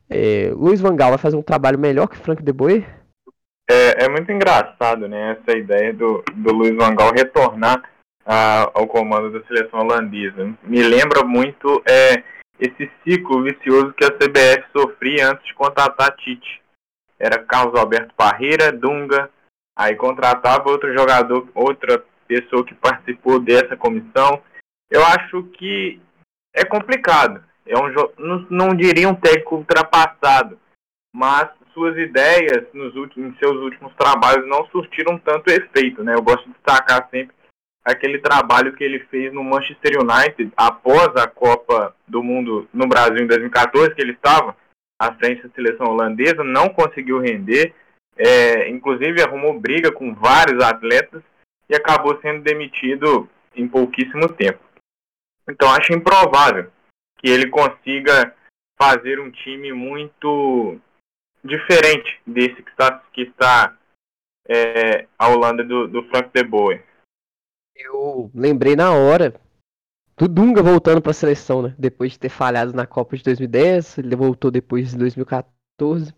É, 0.08 0.50
Luiz 0.54 0.80
Van 0.80 0.96
Gaal 0.96 1.10
vai 1.10 1.18
fazer 1.18 1.36
um 1.36 1.42
trabalho 1.42 1.78
melhor 1.78 2.06
que 2.06 2.16
Frank 2.16 2.42
de 2.42 2.52
Boer? 2.52 2.98
É, 3.70 4.04
é 4.04 4.08
muito 4.08 4.32
engraçado, 4.32 5.06
né, 5.06 5.32
essa 5.38 5.56
ideia 5.56 5.92
do, 5.92 6.24
do 6.34 6.52
Luiz 6.52 6.74
Van 6.74 6.94
Gaal 6.94 7.12
retornar 7.12 7.82
ao 8.74 8.86
comando 8.86 9.30
da 9.30 9.46
seleção 9.46 9.80
holandesa. 9.80 10.54
Me 10.62 10.82
lembra 10.82 11.24
muito 11.24 11.82
é, 11.88 12.22
esse 12.60 12.90
ciclo 13.02 13.42
vicioso 13.42 13.94
que 13.94 14.04
a 14.04 14.10
CBF 14.10 14.66
sofria 14.76 15.30
antes 15.30 15.46
de 15.46 15.54
contratar 15.54 16.14
Tite. 16.16 16.62
Era 17.18 17.42
Carlos 17.42 17.78
Alberto 17.78 18.14
Parreira, 18.14 18.70
Dunga, 18.70 19.30
aí 19.76 19.96
contratava 19.96 20.68
outro 20.68 20.92
jogador, 20.92 21.48
outra 21.54 22.04
pessoa 22.26 22.64
que 22.64 22.74
participou 22.74 23.40
dessa 23.40 23.76
comissão. 23.76 24.42
Eu 24.90 25.04
acho 25.04 25.44
que 25.44 26.00
é 26.54 26.64
complicado. 26.64 27.42
É 27.66 27.76
um 27.78 27.88
não, 28.18 28.46
não 28.50 28.68
diria 28.74 29.08
um 29.08 29.14
técnico 29.14 29.56
ultrapassado, 29.56 30.58
mas 31.14 31.48
suas 31.78 31.96
ideias 31.96 32.66
nos 32.74 32.94
últimos, 32.96 33.30
em 33.30 33.38
seus 33.38 33.56
últimos 33.56 33.94
trabalhos 33.94 34.46
não 34.48 34.66
surtiram 34.66 35.16
tanto 35.18 35.48
efeito, 35.48 36.02
né? 36.02 36.14
Eu 36.14 36.22
gosto 36.22 36.44
de 36.44 36.52
destacar 36.52 37.08
sempre 37.08 37.34
aquele 37.84 38.18
trabalho 38.18 38.74
que 38.74 38.82
ele 38.82 38.98
fez 39.04 39.32
no 39.32 39.44
Manchester 39.44 39.98
United 40.00 40.52
após 40.56 41.14
a 41.16 41.28
Copa 41.28 41.94
do 42.06 42.22
Mundo 42.22 42.68
no 42.74 42.88
Brasil 42.88 43.18
em 43.18 43.26
2014, 43.28 43.94
que 43.94 44.02
ele 44.02 44.12
estava 44.12 44.56
à 45.00 45.14
frente 45.14 45.46
da 45.46 45.54
seleção 45.54 45.86
holandesa, 45.86 46.42
não 46.42 46.68
conseguiu 46.68 47.20
render, 47.20 47.72
é, 48.16 48.68
inclusive 48.68 49.22
arrumou 49.22 49.58
briga 49.58 49.92
com 49.92 50.12
vários 50.12 50.62
atletas 50.62 51.22
e 51.70 51.76
acabou 51.76 52.20
sendo 52.20 52.42
demitido 52.42 53.28
em 53.54 53.68
pouquíssimo 53.68 54.28
tempo. 54.28 54.58
Então 55.48 55.72
acho 55.72 55.92
improvável 55.92 56.70
que 57.18 57.30
ele 57.30 57.48
consiga 57.48 58.34
fazer 58.76 59.20
um 59.20 59.30
time 59.30 59.72
muito 59.72 60.78
diferente 61.48 62.20
desse 62.26 62.62
que 62.62 62.70
está, 62.70 63.02
que 63.12 63.22
está 63.22 63.76
é, 64.48 65.06
a 65.18 65.28
Holanda 65.28 65.64
do, 65.64 65.88
do 65.88 66.02
Frank 66.04 66.30
de 66.32 66.44
Boer. 66.44 66.84
Eu 67.74 68.30
lembrei 68.34 68.76
na 68.76 68.92
hora 68.92 69.34
do 70.16 70.26
Dunga 70.26 70.62
voltando 70.62 71.00
para 71.00 71.12
a 71.12 71.14
seleção, 71.14 71.62
né? 71.62 71.74
Depois 71.78 72.12
de 72.12 72.18
ter 72.18 72.28
falhado 72.28 72.72
na 72.72 72.86
Copa 72.86 73.16
de 73.16 73.22
2010, 73.22 73.98
ele 73.98 74.16
voltou 74.16 74.50
depois 74.50 74.90
de 74.90 74.98
2014, 74.98 76.12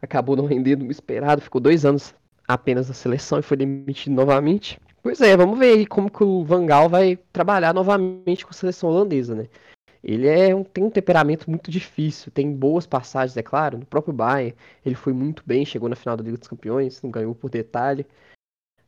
acabou 0.00 0.36
não 0.36 0.46
rendendo 0.46 0.86
o 0.86 0.90
esperado, 0.90 1.42
ficou 1.42 1.60
dois 1.60 1.84
anos 1.84 2.14
apenas 2.48 2.88
na 2.88 2.94
seleção 2.94 3.38
e 3.38 3.42
foi 3.42 3.56
demitido 3.56 4.14
novamente. 4.14 4.80
Pois 5.02 5.20
é, 5.20 5.36
vamos 5.36 5.58
ver 5.58 5.74
aí 5.74 5.86
como 5.86 6.10
que 6.10 6.22
o 6.22 6.44
Van 6.44 6.64
Gaal 6.64 6.88
vai 6.88 7.18
trabalhar 7.32 7.74
novamente 7.74 8.44
com 8.44 8.50
a 8.50 8.54
seleção 8.54 8.88
holandesa, 8.88 9.34
né? 9.34 9.48
Ele 10.02 10.26
é 10.26 10.54
um, 10.54 10.64
tem 10.64 10.82
um 10.82 10.90
temperamento 10.90 11.48
muito 11.48 11.70
difícil, 11.70 12.32
tem 12.32 12.52
boas 12.52 12.86
passagens, 12.86 13.36
é 13.36 13.42
claro. 13.42 13.78
No 13.78 13.86
próprio 13.86 14.12
Bayern, 14.12 14.56
ele 14.84 14.96
foi 14.96 15.12
muito 15.12 15.42
bem, 15.46 15.64
chegou 15.64 15.88
na 15.88 15.94
final 15.94 16.16
da 16.16 16.24
Liga 16.24 16.36
dos 16.36 16.48
Campeões, 16.48 17.00
não 17.02 17.10
ganhou 17.10 17.34
por 17.34 17.48
detalhe. 17.48 18.04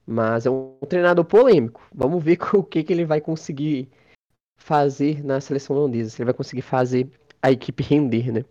Mas 0.06 0.44
é 0.44 0.50
um 0.50 0.76
treinador 0.88 1.24
polêmico. 1.24 1.80
Vamos 1.94 2.22
ver 2.22 2.38
o 2.54 2.62
que, 2.62 2.82
que 2.82 2.92
ele 2.92 3.04
vai 3.04 3.20
conseguir 3.20 3.88
fazer 4.56 5.24
na 5.24 5.40
seleção 5.40 5.76
holandesa, 5.76 6.10
se 6.10 6.20
ele 6.20 6.26
vai 6.26 6.34
conseguir 6.34 6.62
fazer 6.62 7.08
a 7.42 7.52
equipe 7.52 7.82
render, 7.82 8.32
né? 8.32 8.44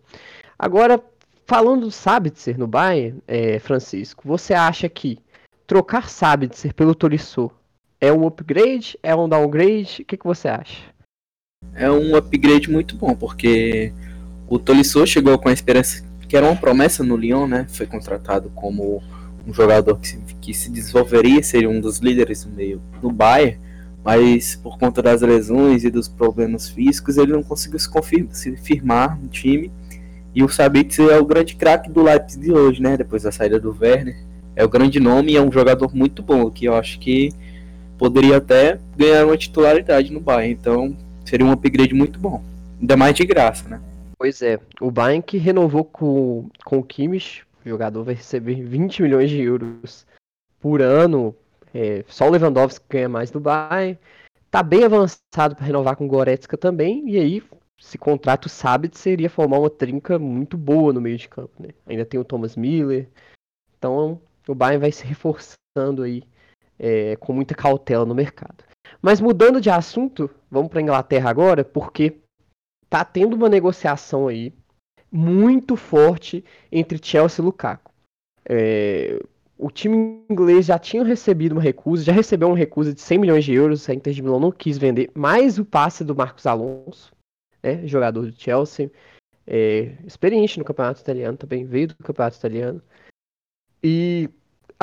Agora, 0.58 1.04
falando 1.46 1.82
do 1.82 1.92
Sabitzer 1.92 2.58
no 2.58 2.68
Bayern, 2.68 3.22
é, 3.28 3.60
Francisco, 3.60 4.28
você 4.28 4.54
acha 4.54 4.88
que 4.88 5.20
trocar 5.66 6.10
Sabitzer 6.10 6.74
pelo 6.74 6.96
Tolisso 6.96 7.52
é 8.00 8.12
um 8.12 8.28
upgrade, 8.28 8.98
é 9.02 9.16
um 9.16 9.28
downgrade? 9.28 10.02
O 10.02 10.06
que, 10.06 10.18
que 10.18 10.26
você 10.26 10.48
acha? 10.48 10.93
É 11.76 11.90
um 11.92 12.16
upgrade 12.16 12.70
muito 12.70 12.96
bom, 12.96 13.16
porque 13.16 13.92
o 14.48 14.60
Tolisso 14.60 15.06
chegou 15.08 15.38
com 15.38 15.50
a 15.50 15.54
esperança 15.54 16.04
que 16.34 16.38
era 16.38 16.48
uma 16.48 16.56
promessa 16.56 17.04
no 17.04 17.16
Lyon, 17.16 17.46
né? 17.46 17.68
Foi 17.70 17.86
contratado 17.86 18.52
como 18.56 19.04
um 19.46 19.54
jogador 19.54 20.00
que 20.00 20.08
se, 20.08 20.20
que 20.42 20.52
se 20.52 20.72
desenvolveria, 20.72 21.44
seria 21.44 21.70
um 21.70 21.80
dos 21.80 22.00
líderes 22.00 22.44
no 22.44 22.52
meio 22.52 22.82
do 23.00 23.12
Bayern, 23.12 23.60
mas 24.04 24.56
por 24.56 24.80
conta 24.80 25.00
das 25.00 25.22
lesões 25.22 25.84
e 25.84 25.92
dos 25.92 26.08
problemas 26.08 26.68
físicos, 26.70 27.18
ele 27.18 27.34
não 27.34 27.44
conseguiu 27.44 27.78
se, 27.78 27.88
confirmar, 27.88 28.34
se 28.34 28.58
firmar 28.58 29.22
no 29.22 29.28
time. 29.28 29.72
E 30.34 30.44
o 30.44 30.50
Sabitzer 30.50 31.10
é 31.10 31.20
o 31.20 31.26
grande 31.26 31.56
craque 31.56 31.92
do 31.92 32.02
Leipzig 32.02 32.44
de 32.44 32.52
hoje, 32.52 32.82
né? 32.82 32.98
Depois 32.98 33.22
da 33.22 33.32
saída 33.32 33.60
do 33.60 33.78
Werner, 33.80 34.18
é 34.56 34.66
o 34.66 34.70
grande 34.70 35.00
nome 35.00 35.34
e 35.34 35.38
é 35.38 35.42
um 35.42 35.52
jogador 35.52 35.96
muito 35.96 36.24
bom, 36.24 36.50
que 36.50 36.66
eu 36.66 36.76
acho 36.76 36.98
que 37.00 37.32
poderia 37.96 38.38
até 38.38 38.80
ganhar 38.98 39.26
uma 39.28 39.38
titularidade 39.38 40.12
no 40.12 40.20
Bayern. 40.20 40.58
Então, 40.60 40.98
seria 41.34 41.48
um 41.48 41.52
upgrade 41.52 41.96
muito 41.96 42.20
bom. 42.20 42.44
Ainda 42.80 42.96
mais 42.96 43.16
de 43.16 43.26
graça, 43.26 43.68
né? 43.68 43.82
Pois 44.20 44.44
é, 44.44 44.60
o 44.80 44.92
Bayern 44.92 45.24
que 45.24 45.40
renovou 45.40 45.84
com, 45.84 46.48
com 46.64 46.78
o 46.78 46.84
Kimmich, 46.84 47.44
o 47.66 47.70
jogador 47.70 48.04
vai 48.04 48.14
receber 48.14 48.62
20 48.62 49.02
milhões 49.02 49.32
de 49.32 49.42
euros 49.42 50.06
por 50.60 50.80
ano. 50.80 51.36
É, 51.74 52.06
só 52.08 52.28
o 52.28 52.30
Lewandowski 52.30 52.86
ganha 52.88 53.10
mais 53.10 53.32
do 53.32 53.40
Bayern. 53.40 53.98
Tá 54.52 54.62
bem 54.62 54.84
avançado 54.84 55.56
para 55.56 55.66
renovar 55.66 55.96
com 55.96 56.06
o 56.06 56.08
Goretzka 56.08 56.56
também. 56.56 57.10
E 57.10 57.18
aí, 57.18 57.42
se 57.82 57.98
contrato 57.98 58.48
Sabit 58.48 58.96
seria 58.96 59.28
formar 59.28 59.58
uma 59.58 59.72
trinca 59.72 60.20
muito 60.20 60.56
boa 60.56 60.94
no 60.94 61.02
meio 61.02 61.18
de 61.18 61.28
campo. 61.28 61.52
Né? 61.60 61.70
Ainda 61.88 62.06
tem 62.06 62.20
o 62.20 62.24
Thomas 62.24 62.56
Miller. 62.56 63.10
Então, 63.76 64.22
o 64.48 64.54
Bayern 64.54 64.82
vai 64.82 64.92
se 64.92 65.04
reforçando 65.04 66.04
aí 66.04 66.22
é, 66.78 67.16
com 67.16 67.34
muita 67.34 67.56
cautela 67.56 68.06
no 68.06 68.14
mercado. 68.14 68.64
Mas 69.04 69.20
mudando 69.20 69.60
de 69.60 69.70
assunto, 69.70 70.30
vamos 70.50 70.72
para 70.72 70.82
Inglaterra 70.82 71.30
agora, 71.30 71.66
porque 71.66 72.22
tá 72.90 73.04
tendo 73.04 73.36
uma 73.36 73.50
negociação 73.50 74.30
aí 74.30 74.54
muito 75.12 75.76
forte 75.76 76.42
entre 76.72 76.98
Chelsea 77.04 77.44
e 77.44 77.46
Lukaku. 77.46 77.92
É, 78.48 79.20
o 79.58 79.70
time 79.70 80.24
inglês 80.30 80.68
já 80.68 80.80
tinha 80.80 81.04
recebido 81.04 81.52
uma 81.52 81.62
recusa, 81.62 82.06
já 82.06 82.14
recebeu 82.14 82.48
uma 82.48 82.58
recusa 82.58 82.94
de 82.94 83.02
100 83.02 83.18
milhões 83.18 83.44
de 83.44 83.54
euros, 83.54 83.90
a 83.90 83.94
Inter 83.94 84.14
de 84.14 84.22
Milão 84.22 84.40
não 84.40 84.52
quis 84.54 84.78
vender, 84.78 85.12
mais 85.14 85.60
o 85.60 85.66
passe 85.66 86.06
do 86.06 86.16
Marcos 86.16 86.48
Alonso, 86.48 87.14
né, 87.62 87.86
jogador 87.86 88.26
do 88.26 88.40
Chelsea, 88.40 88.90
é, 89.46 89.98
experiente 90.06 90.58
no 90.58 90.64
campeonato 90.64 91.02
italiano 91.02 91.38
também, 91.38 91.66
veio 91.66 91.90
do 91.90 91.96
campeonato 91.98 92.38
italiano. 92.38 92.82
E 93.84 94.30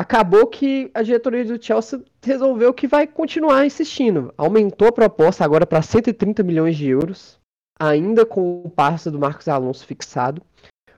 acabou 0.01 0.47
que 0.47 0.91
a 0.95 1.03
diretoria 1.03 1.45
do 1.45 1.63
Chelsea 1.63 2.03
resolveu 2.23 2.73
que 2.73 2.87
vai 2.87 3.07
continuar 3.07 3.67
insistindo. 3.67 4.33
Aumentou 4.35 4.89
a 4.89 4.93
proposta 4.93 5.45
agora 5.45 5.67
para 5.67 5.83
130 5.83 6.43
milhões 6.43 6.75
de 6.79 6.89
euros, 6.89 7.39
ainda 7.79 8.25
com 8.25 8.63
o 8.65 8.71
passe 8.71 9.11
do 9.11 9.19
Marcos 9.19 9.47
Alonso 9.47 9.85
fixado. 9.85 10.41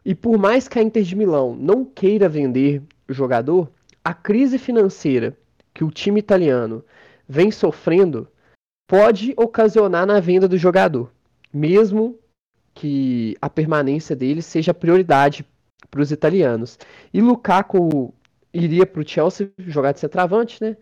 E 0.04 0.14
por 0.14 0.38
mais 0.38 0.68
que 0.68 0.78
a 0.78 0.82
Inter 0.82 1.02
de 1.02 1.16
Milão 1.16 1.56
não 1.56 1.84
queira 1.84 2.28
vender 2.28 2.80
o 3.08 3.12
jogador, 3.12 3.68
a 4.04 4.14
crise 4.14 4.56
financeira 4.56 5.36
que 5.74 5.82
o 5.82 5.90
time 5.90 6.20
italiano 6.20 6.84
vem 7.28 7.50
sofrendo 7.50 8.28
pode 8.88 9.34
ocasionar 9.36 10.06
na 10.06 10.20
venda 10.20 10.46
do 10.46 10.56
jogador, 10.56 11.10
mesmo 11.52 12.16
que 12.72 13.36
a 13.42 13.50
permanência 13.50 14.14
dele 14.14 14.42
seja 14.42 14.72
prioridade 14.72 15.44
para 15.90 16.00
os 16.00 16.12
italianos. 16.12 16.78
E 17.12 17.20
Lukaku 17.20 18.14
iria 18.52 18.86
para 18.86 19.00
o 19.00 19.08
Chelsea 19.08 19.50
jogar 19.58 19.92
de 19.92 20.00
centroavante, 20.00 20.62
né? 20.62 20.76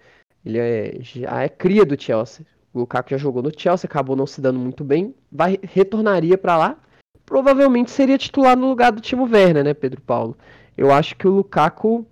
Ele 0.45 0.59
é, 0.59 0.99
já 1.01 1.43
é 1.43 1.49
cria 1.49 1.85
do 1.85 2.01
Chelsea. 2.01 2.45
O 2.73 2.81
Lukaku 2.81 3.11
já 3.11 3.19
jogou 3.19 3.43
no 3.43 3.53
Chelsea, 3.57 3.89
acabou 3.89 4.17
não 4.17 4.27
se 4.27 4.41
dando 4.41 4.59
muito 4.59 4.85
bem, 4.85 5.15
vai 5.31 5.59
retornaria 5.63 6.39
para 6.39 6.57
lá. 6.57 6.79
Provavelmente 7.27 7.91
seria 7.91 8.19
titular 8.19 8.57
no 8.57 8.69
lugar 8.69 8.93
do 8.93 9.01
Timo 9.01 9.25
Werner, 9.25 9.65
né, 9.65 9.75
Pedro 9.75 10.01
Paulo? 10.01 10.37
Eu 10.77 10.91
acho 10.91 11.17
que 11.17 11.27
o 11.27 11.31
Lukaku 11.31 12.07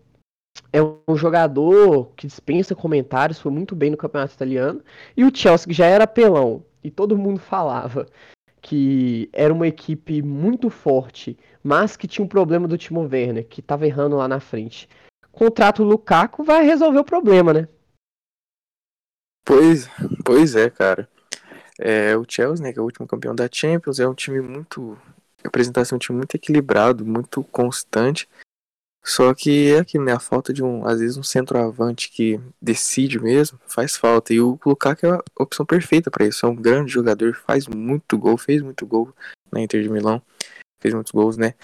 é 0.72 0.80
um 0.82 1.16
jogador 1.16 2.12
que 2.16 2.26
dispensa 2.26 2.74
comentários, 2.74 3.40
foi 3.40 3.50
muito 3.50 3.74
bem 3.74 3.90
no 3.90 3.96
campeonato 3.96 4.34
italiano. 4.34 4.82
E 5.16 5.24
o 5.24 5.34
Chelsea, 5.34 5.68
que 5.68 5.74
já 5.74 5.86
era 5.86 6.06
pelão, 6.06 6.64
e 6.82 6.90
todo 6.90 7.18
mundo 7.18 7.38
falava 7.40 8.06
que 8.60 9.30
era 9.32 9.54
uma 9.54 9.68
equipe 9.68 10.20
muito 10.20 10.68
forte, 10.68 11.38
mas 11.62 11.96
que 11.96 12.08
tinha 12.08 12.24
um 12.24 12.28
problema 12.28 12.66
do 12.66 12.76
Timo 12.76 13.00
Werner, 13.00 13.46
que 13.46 13.60
estava 13.60 13.86
errando 13.86 14.16
lá 14.16 14.26
na 14.28 14.40
frente 14.40 14.88
contrato 15.38 15.84
Lukaku 15.84 16.42
vai 16.42 16.64
resolver 16.64 16.98
o 16.98 17.04
problema, 17.04 17.52
né? 17.52 17.68
Pois, 19.44 19.88
pois 20.24 20.56
é, 20.56 20.68
cara. 20.68 21.08
É, 21.78 22.16
o 22.16 22.24
Chelsea, 22.28 22.64
né, 22.64 22.72
que 22.72 22.78
é 22.78 22.82
o 22.82 22.84
último 22.84 23.06
campeão 23.06 23.34
da 23.34 23.48
Champions, 23.50 24.00
é 24.00 24.08
um 24.08 24.14
time 24.14 24.40
muito. 24.40 24.98
Apresentação 25.44 25.94
um 25.94 25.98
time 26.00 26.18
muito 26.18 26.34
equilibrado, 26.34 27.06
muito 27.06 27.44
constante. 27.44 28.28
Só 29.04 29.32
que 29.32 29.72
é 29.72 29.78
aqui, 29.78 29.96
né? 29.96 30.12
A 30.12 30.18
falta 30.18 30.52
de 30.52 30.62
um, 30.62 30.84
às 30.84 30.98
vezes, 30.98 31.16
um 31.16 31.22
centroavante 31.22 32.10
que 32.10 32.40
decide 32.60 33.20
mesmo, 33.20 33.58
faz 33.66 33.96
falta. 33.96 34.34
E 34.34 34.40
o 34.40 34.58
Lukaku 34.66 35.06
é 35.06 35.10
a 35.10 35.22
opção 35.38 35.64
perfeita 35.64 36.10
para 36.10 36.26
isso. 36.26 36.44
É 36.44 36.48
um 36.48 36.56
grande 36.56 36.92
jogador, 36.92 37.34
faz 37.34 37.68
muito 37.68 38.18
gol, 38.18 38.36
fez 38.36 38.60
muito 38.60 38.84
gol 38.84 39.14
na 39.52 39.60
Inter 39.60 39.82
de 39.82 39.88
Milão, 39.88 40.20
fez 40.80 40.92
muitos 40.92 41.12
gols, 41.12 41.36
né? 41.36 41.54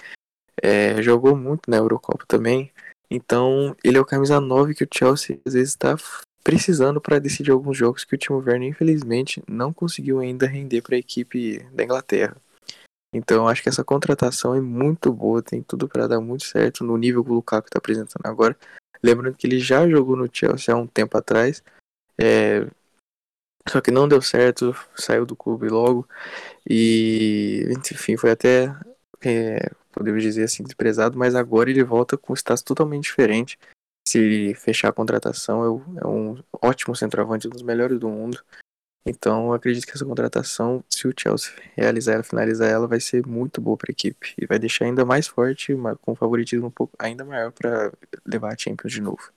É, 0.63 1.01
jogou 1.01 1.35
muito 1.35 1.69
na 1.69 1.77
Eurocopa 1.77 2.23
também. 2.25 2.71
Então, 3.09 3.75
ele 3.83 3.97
é 3.97 4.01
o 4.01 4.05
camisa 4.05 4.39
9 4.39 4.75
que 4.75 4.83
o 4.83 4.89
Chelsea 4.91 5.39
às 5.45 5.53
vezes 5.53 5.69
está 5.69 5.95
precisando 6.43 7.01
para 7.01 7.19
decidir 7.19 7.51
alguns 7.51 7.77
jogos 7.77 8.03
que 8.03 8.13
o 8.13 8.17
Timo 8.17 8.37
Werner, 8.37 8.69
infelizmente, 8.69 9.41
não 9.47 9.73
conseguiu 9.73 10.19
ainda 10.19 10.45
render 10.45 10.81
para 10.81 10.95
a 10.95 10.99
equipe 10.99 11.59
da 11.73 11.83
Inglaterra. 11.83 12.37
Então, 13.13 13.47
acho 13.47 13.63
que 13.63 13.69
essa 13.69 13.83
contratação 13.83 14.53
é 14.53 14.61
muito 14.61 15.11
boa, 15.11 15.41
tem 15.41 15.63
tudo 15.63 15.87
para 15.87 16.07
dar 16.07 16.19
muito 16.19 16.43
certo 16.43 16.83
no 16.83 16.97
nível 16.97 17.23
que 17.23 17.31
o 17.31 17.35
Lukaku 17.35 17.67
está 17.67 17.79
apresentando 17.79 18.25
agora. 18.25 18.57
Lembrando 19.01 19.35
que 19.35 19.47
ele 19.47 19.59
já 19.59 19.87
jogou 19.87 20.15
no 20.15 20.29
Chelsea 20.31 20.73
há 20.73 20.77
um 20.77 20.85
tempo 20.85 21.17
atrás, 21.17 21.63
é... 22.17 22.67
só 23.69 23.81
que 23.81 23.89
não 23.89 24.07
deu 24.07 24.21
certo, 24.21 24.75
saiu 24.95 25.25
do 25.25 25.35
clube 25.35 25.69
logo 25.69 26.07
e, 26.69 27.71
enfim, 27.91 28.17
foi 28.17 28.31
até 28.31 28.75
é, 29.23 29.71
podemos 29.95 30.21
dizer 30.21 30.43
assim, 30.43 30.63
desprezado, 30.63 31.17
mas 31.17 31.33
agora 31.33 31.69
ele 31.69 31.83
volta 31.83 32.17
com 32.17 32.33
um 32.33 32.35
status 32.35 32.61
totalmente 32.61 33.05
diferente. 33.05 33.57
Se 34.07 34.53
fechar 34.55 34.89
a 34.89 34.93
contratação, 34.93 35.81
é 35.97 36.07
um 36.07 36.43
ótimo 36.61 36.95
centroavante, 36.95 37.47
um 37.47 37.51
dos 37.51 37.63
melhores 37.63 37.97
do 37.97 38.07
mundo. 38.07 38.43
Então, 39.07 39.53
acredito 39.53 39.85
que 39.85 39.93
essa 39.93 40.05
contratação, 40.05 40.83
se 40.89 41.07
o 41.07 41.13
Chelsea 41.17 41.53
realizar 41.75 42.13
ela, 42.13 42.23
finalizar 42.23 42.69
ela, 42.69 42.87
vai 42.87 42.99
ser 42.99 43.25
muito 43.25 43.61
boa 43.61 43.77
para 43.77 43.91
a 43.91 43.93
equipe 43.93 44.33
e 44.37 44.45
vai 44.45 44.59
deixar 44.59 44.85
ainda 44.85 45.05
mais 45.05 45.27
forte, 45.27 45.75
com 46.01 46.11
um 46.11 46.15
favoritismo 46.15 46.67
um 46.67 46.71
pouco 46.71 46.93
ainda 46.99 47.23
maior 47.23 47.51
para 47.51 47.91
levar 48.25 48.53
a 48.53 48.57
Champions 48.57 48.91
de 48.91 49.01
novo. 49.01 49.31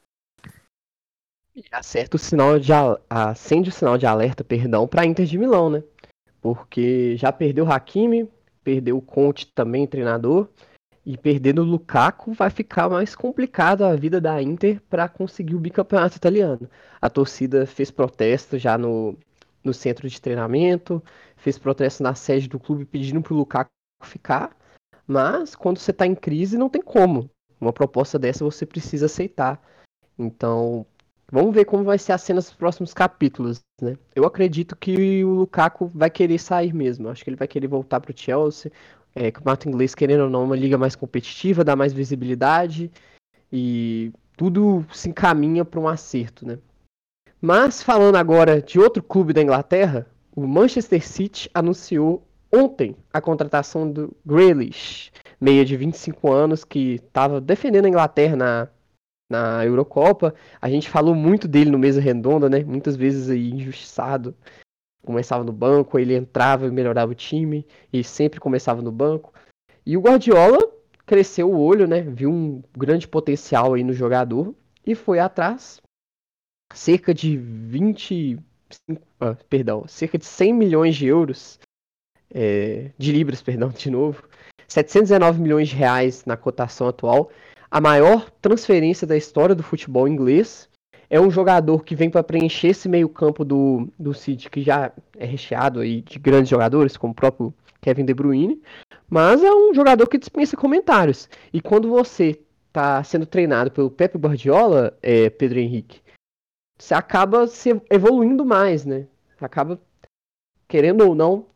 Acerta 1.70 2.16
o 2.16 2.18
sinal 2.18 2.58
de 2.58 2.72
acende 3.10 3.68
o 3.68 3.72
sinal 3.72 3.98
de 3.98 4.06
alerta, 4.06 4.44
perdão, 4.44 4.86
para 4.86 5.04
Inter 5.04 5.26
de 5.26 5.36
Milão, 5.36 5.68
né? 5.68 5.82
Porque 6.40 7.16
já 7.16 7.32
perdeu 7.32 7.64
o 7.64 7.72
Hakimi, 7.72 8.30
perdeu 8.62 8.96
o 8.96 9.02
Conte 9.02 9.46
também, 9.46 9.86
treinador, 9.86 10.48
e 11.04 11.16
perdendo 11.16 11.62
o 11.62 11.64
Lukaku 11.64 12.32
vai 12.32 12.50
ficar 12.50 12.88
mais 12.88 13.14
complicado 13.14 13.82
a 13.82 13.96
vida 13.96 14.20
da 14.20 14.42
Inter 14.42 14.80
para 14.90 15.08
conseguir 15.08 15.54
o 15.54 15.60
bicampeonato 15.60 16.16
italiano. 16.16 16.68
A 17.00 17.08
torcida 17.08 17.66
fez 17.66 17.90
protesto 17.90 18.58
já 18.58 18.76
no, 18.76 19.16
no 19.64 19.72
centro 19.72 20.08
de 20.08 20.20
treinamento, 20.20 21.02
fez 21.36 21.58
protesto 21.58 22.02
na 22.02 22.14
sede 22.14 22.48
do 22.48 22.60
clube 22.60 22.84
pedindo 22.84 23.22
para 23.22 23.32
o 23.32 23.36
Lukaku 23.36 23.70
ficar, 24.02 24.56
mas 25.06 25.54
quando 25.54 25.78
você 25.78 25.90
está 25.90 26.06
em 26.06 26.14
crise 26.14 26.58
não 26.58 26.68
tem 26.68 26.82
como. 26.82 27.30
Uma 27.60 27.72
proposta 27.72 28.18
dessa 28.18 28.44
você 28.44 28.66
precisa 28.66 29.06
aceitar. 29.06 29.60
Então, 30.18 30.84
Vamos 31.30 31.54
ver 31.54 31.66
como 31.66 31.84
vai 31.84 31.98
ser 31.98 32.12
a 32.12 32.18
cena 32.18 32.36
nos 32.36 32.50
próximos 32.50 32.94
capítulos, 32.94 33.60
né? 33.82 33.96
Eu 34.14 34.24
acredito 34.24 34.74
que 34.74 35.22
o 35.24 35.30
Lukaku 35.30 35.86
vai 35.94 36.08
querer 36.08 36.38
sair 36.38 36.72
mesmo. 36.72 37.08
Acho 37.08 37.22
que 37.22 37.28
ele 37.28 37.36
vai 37.36 37.46
querer 37.46 37.66
voltar 37.66 38.00
para 38.00 38.10
o 38.10 38.16
Chelsea. 38.16 38.72
É, 39.14 39.30
campeonato 39.30 39.68
inglês, 39.68 39.94
querendo 39.94 40.24
ou 40.24 40.30
não, 40.30 40.44
uma 40.44 40.56
liga 40.56 40.78
mais 40.78 40.96
competitiva, 40.96 41.64
dá 41.64 41.76
mais 41.76 41.92
visibilidade. 41.92 42.90
E 43.52 44.10
tudo 44.36 44.86
se 44.92 45.10
encaminha 45.10 45.64
para 45.64 45.80
um 45.80 45.88
acerto, 45.88 46.46
né? 46.46 46.58
Mas 47.40 47.82
falando 47.82 48.16
agora 48.16 48.62
de 48.62 48.80
outro 48.80 49.02
clube 49.02 49.32
da 49.32 49.42
Inglaterra, 49.42 50.06
o 50.34 50.46
Manchester 50.46 51.06
City 51.06 51.50
anunciou 51.52 52.26
ontem 52.52 52.96
a 53.12 53.20
contratação 53.20 53.90
do 53.90 54.16
Grealish, 54.24 55.12
meia 55.38 55.64
de 55.64 55.76
25 55.76 56.32
anos, 56.32 56.64
que 56.64 56.94
estava 56.94 57.40
defendendo 57.40 57.84
a 57.84 57.88
Inglaterra 57.88 58.36
na 58.36 58.68
na 59.28 59.64
Eurocopa. 59.64 60.34
A 60.60 60.68
gente 60.70 60.88
falou 60.88 61.14
muito 61.14 61.46
dele 61.46 61.70
no 61.70 61.78
mesa 61.78 62.00
redonda, 62.00 62.48
né? 62.48 62.64
Muitas 62.64 62.96
vezes 62.96 63.28
aí 63.28 63.50
injustiçado. 63.50 64.34
Começava 65.02 65.44
no 65.44 65.52
banco, 65.52 65.98
ele 65.98 66.14
entrava 66.14 66.66
e 66.66 66.70
melhorava 66.70 67.12
o 67.12 67.14
time, 67.14 67.66
e 67.92 68.02
sempre 68.02 68.40
começava 68.40 68.82
no 68.82 68.92
banco. 68.92 69.32
E 69.86 69.96
o 69.96 70.00
Guardiola 70.00 70.58
cresceu 71.06 71.50
o 71.50 71.58
olho, 71.58 71.86
né? 71.86 72.02
Viu 72.02 72.30
um 72.30 72.62
grande 72.76 73.08
potencial 73.08 73.74
aí 73.74 73.82
no 73.82 73.92
jogador 73.92 74.54
e 74.86 74.94
foi 74.94 75.18
atrás. 75.18 75.80
Cerca 76.74 77.14
de 77.14 77.36
20, 77.38 78.38
ah, 79.18 79.34
perdão, 79.48 79.86
cerca 79.88 80.18
de 80.18 80.26
100 80.26 80.52
milhões 80.52 80.96
de 80.96 81.06
euros, 81.06 81.58
é, 82.30 82.90
de 82.98 83.12
libras, 83.12 83.40
perdão, 83.42 83.70
de 83.70 83.90
novo, 83.90 84.28
719 84.66 85.40
milhões 85.40 85.68
de 85.68 85.76
reais 85.76 86.26
na 86.26 86.36
cotação 86.36 86.86
atual, 86.88 87.30
a 87.70 87.80
maior 87.80 88.30
transferência 88.42 89.06
da 89.06 89.16
história 89.16 89.54
do 89.54 89.62
futebol 89.62 90.08
inglês. 90.08 90.68
É 91.10 91.18
um 91.20 91.30
jogador 91.30 91.84
que 91.84 91.94
vem 91.94 92.10
para 92.10 92.22
preencher 92.22 92.68
esse 92.68 92.88
meio-campo 92.88 93.44
do, 93.44 93.88
do 93.98 94.12
City, 94.12 94.50
que 94.50 94.62
já 94.62 94.92
é 95.16 95.24
recheado 95.24 95.80
aí 95.80 96.02
de 96.02 96.18
grandes 96.18 96.50
jogadores, 96.50 96.96
como 96.96 97.12
o 97.12 97.16
próprio 97.16 97.54
Kevin 97.80 98.04
De 98.04 98.12
Bruyne. 98.12 98.60
Mas 99.08 99.42
é 99.42 99.50
um 99.50 99.72
jogador 99.72 100.06
que 100.06 100.18
dispensa 100.18 100.56
comentários. 100.56 101.28
E 101.52 101.62
quando 101.62 101.88
você 101.88 102.38
está 102.66 103.02
sendo 103.02 103.24
treinado 103.24 103.70
pelo 103.70 103.90
Pepe 103.90 104.18
Guardiola, 104.18 104.96
é, 105.02 105.30
Pedro 105.30 105.58
Henrique, 105.58 106.02
você 106.78 106.94
acaba 106.94 107.46
se 107.46 107.80
evoluindo 107.90 108.44
mais, 108.44 108.84
né? 108.84 109.06
Acaba, 109.40 109.80
querendo 110.68 111.06
ou 111.06 111.14
não, 111.14 111.46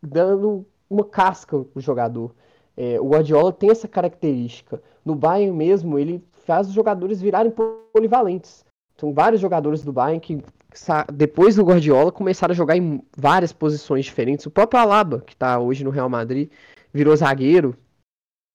dando 0.00 0.64
uma 0.88 1.04
casca 1.04 1.58
pro 1.58 1.80
jogador. 1.80 2.34
É, 2.76 3.00
o 3.00 3.08
Guardiola 3.08 3.52
tem 3.52 3.70
essa 3.70 3.88
característica. 3.88 4.82
No 5.04 5.14
Bayern 5.14 5.56
mesmo, 5.56 5.98
ele 5.98 6.22
faz 6.44 6.68
os 6.68 6.74
jogadores 6.74 7.20
virarem 7.20 7.52
polivalentes. 7.92 8.64
São 8.98 9.12
vários 9.12 9.40
jogadores 9.40 9.82
do 9.82 9.92
Bayern 9.92 10.20
que, 10.20 10.42
depois 11.12 11.56
do 11.56 11.64
Guardiola, 11.64 12.12
começaram 12.12 12.52
a 12.52 12.56
jogar 12.56 12.76
em 12.76 13.02
várias 13.16 13.52
posições 13.52 14.04
diferentes. 14.04 14.46
O 14.46 14.50
próprio 14.50 14.80
Alaba, 14.80 15.20
que 15.20 15.32
está 15.32 15.58
hoje 15.58 15.84
no 15.84 15.90
Real 15.90 16.08
Madrid, 16.08 16.50
virou 16.92 17.16
zagueiro. 17.16 17.76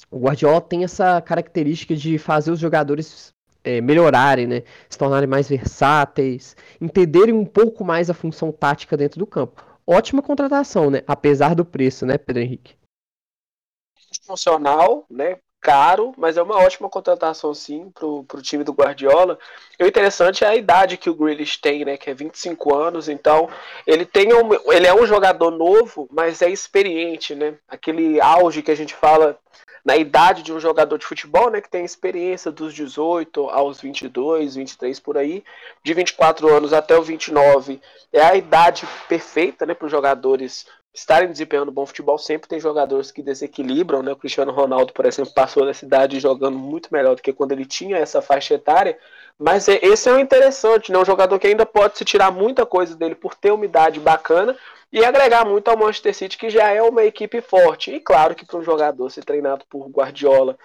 O 0.10 0.20
Guardiola 0.20 0.62
tem 0.62 0.84
essa 0.84 1.22
característica 1.22 1.96
de 1.96 2.18
fazer 2.18 2.52
os 2.52 2.60
jogadores 2.60 3.34
é, 3.64 3.82
melhorarem, 3.82 4.48
né? 4.48 4.64
Se 4.90 4.98
tornarem 4.98 5.28
mais 5.28 5.48
versáteis, 5.48 6.56
entenderem 6.80 7.34
um 7.34 7.46
pouco 7.46 7.84
mais 7.84 8.10
a 8.10 8.14
função 8.14 8.52
tática 8.52 8.98
dentro 8.98 9.20
do 9.20 9.28
campo. 9.28 9.64
Ótima 9.86 10.22
contratação, 10.22 10.90
né? 10.90 11.02
Apesar 11.08 11.54
do 11.54 11.66
preço, 11.66 12.06
né, 12.06 12.18
Pedro 12.18 12.42
Henrique? 12.42 12.81
Funcional, 14.26 15.06
né? 15.10 15.38
Caro, 15.60 16.12
mas 16.18 16.38
é 16.38 16.42
uma 16.42 16.58
ótima 16.58 16.90
contratação 16.90 17.54
sim 17.54 17.92
pro, 17.92 18.24
pro 18.24 18.42
time 18.42 18.64
do 18.64 18.74
Guardiola. 18.74 19.38
E 19.80 19.84
o 19.84 19.88
interessante 19.88 20.44
é 20.44 20.48
a 20.48 20.56
idade 20.56 20.98
que 20.98 21.10
o 21.10 21.14
Grealish 21.14 21.62
tem, 21.62 21.86
né? 21.86 21.98
Que 21.98 22.10
é 22.10 22.14
25 22.16 22.76
anos, 22.76 23.08
então 23.08 23.48
ele 23.86 24.04
tem 24.04 24.34
um, 24.34 24.54
ele 24.72 24.88
é 24.88 24.94
um 24.94 25.06
jogador 25.06 25.52
novo, 25.52 26.10
mas 26.12 26.42
é 26.42 26.50
experiente, 26.50 27.36
né? 27.36 27.56
Aquele 27.68 28.20
auge 28.20 28.64
que 28.64 28.72
a 28.72 28.76
gente 28.76 28.96
fala 28.96 29.38
na 29.84 29.98
idade 29.98 30.44
de 30.44 30.54
um 30.54 30.60
jogador 30.60 30.98
de 30.98 31.06
futebol, 31.06 31.50
né, 31.50 31.60
que 31.60 31.70
tem 31.70 31.84
experiência 31.84 32.52
dos 32.52 32.74
18 32.74 33.50
aos 33.50 33.82
22, 33.82 34.56
23 34.56 35.00
por 35.00 35.18
aí, 35.18 35.44
de 35.84 35.94
24 35.94 36.48
anos 36.48 36.72
até 36.72 36.98
os 36.98 37.08
29, 37.08 37.82
é 38.14 38.22
a 38.22 38.36
idade 38.36 38.88
perfeita, 39.08 39.66
né, 39.66 39.74
para 39.74 39.86
os 39.86 39.92
jogadores 39.92 40.68
estarem 40.94 41.30
desempenhando 41.30 41.72
bom 41.72 41.86
futebol. 41.86 42.18
Sempre 42.18 42.50
tem 42.50 42.60
jogadores 42.60 43.12
que 43.12 43.22
desequilibram, 43.22 44.04
né? 44.04 44.12
O 44.12 44.18
Cristiano 44.18 44.52
Ronaldo, 44.52 44.94
por 44.94 45.06
exemplo, 45.06 45.34
passou 45.34 45.66
nessa 45.66 45.86
idade 45.86 46.20
jogando 46.20 46.58
muito 46.58 46.90
melhor 46.92 47.16
do 47.16 47.22
que 47.22 47.34
quando 47.34 47.52
ele 47.52 47.66
tinha 47.66 47.98
essa 47.98 48.22
faixa 48.22 48.56
etária. 48.56 48.98
Mas 49.40 49.68
esse 49.68 50.10
é 50.10 50.14
o 50.14 50.20
interessante, 50.20 50.92
né? 50.92 50.98
Um 50.98 51.06
jogador 51.06 51.40
que 51.40 51.48
ainda 51.48 51.66
pode 51.66 51.98
se 51.98 52.06
tirar 52.06 52.32
muita 52.32 52.66
coisa 52.66 52.96
dele 52.96 53.16
por 53.16 53.34
ter 53.36 53.52
uma 53.52 53.66
idade 53.66 54.00
bacana, 54.00 54.56
e 54.92 55.06
agregar 55.06 55.46
muito 55.46 55.70
ao 55.70 55.78
Manchester 55.78 56.14
City, 56.14 56.38
que 56.38 56.50
já 56.50 56.70
é 56.70 56.82
uma 56.82 57.04
equipe 57.04 57.40
forte. 57.42 57.92
E 57.92 58.00
claro 58.00 58.36
que 58.36 58.46
para 58.46 58.60
um 58.60 58.64
jogador 58.64 59.10
ser 59.10 59.24
treinado 59.24 59.64
por 59.70 59.88
Guardiola, 59.88 60.58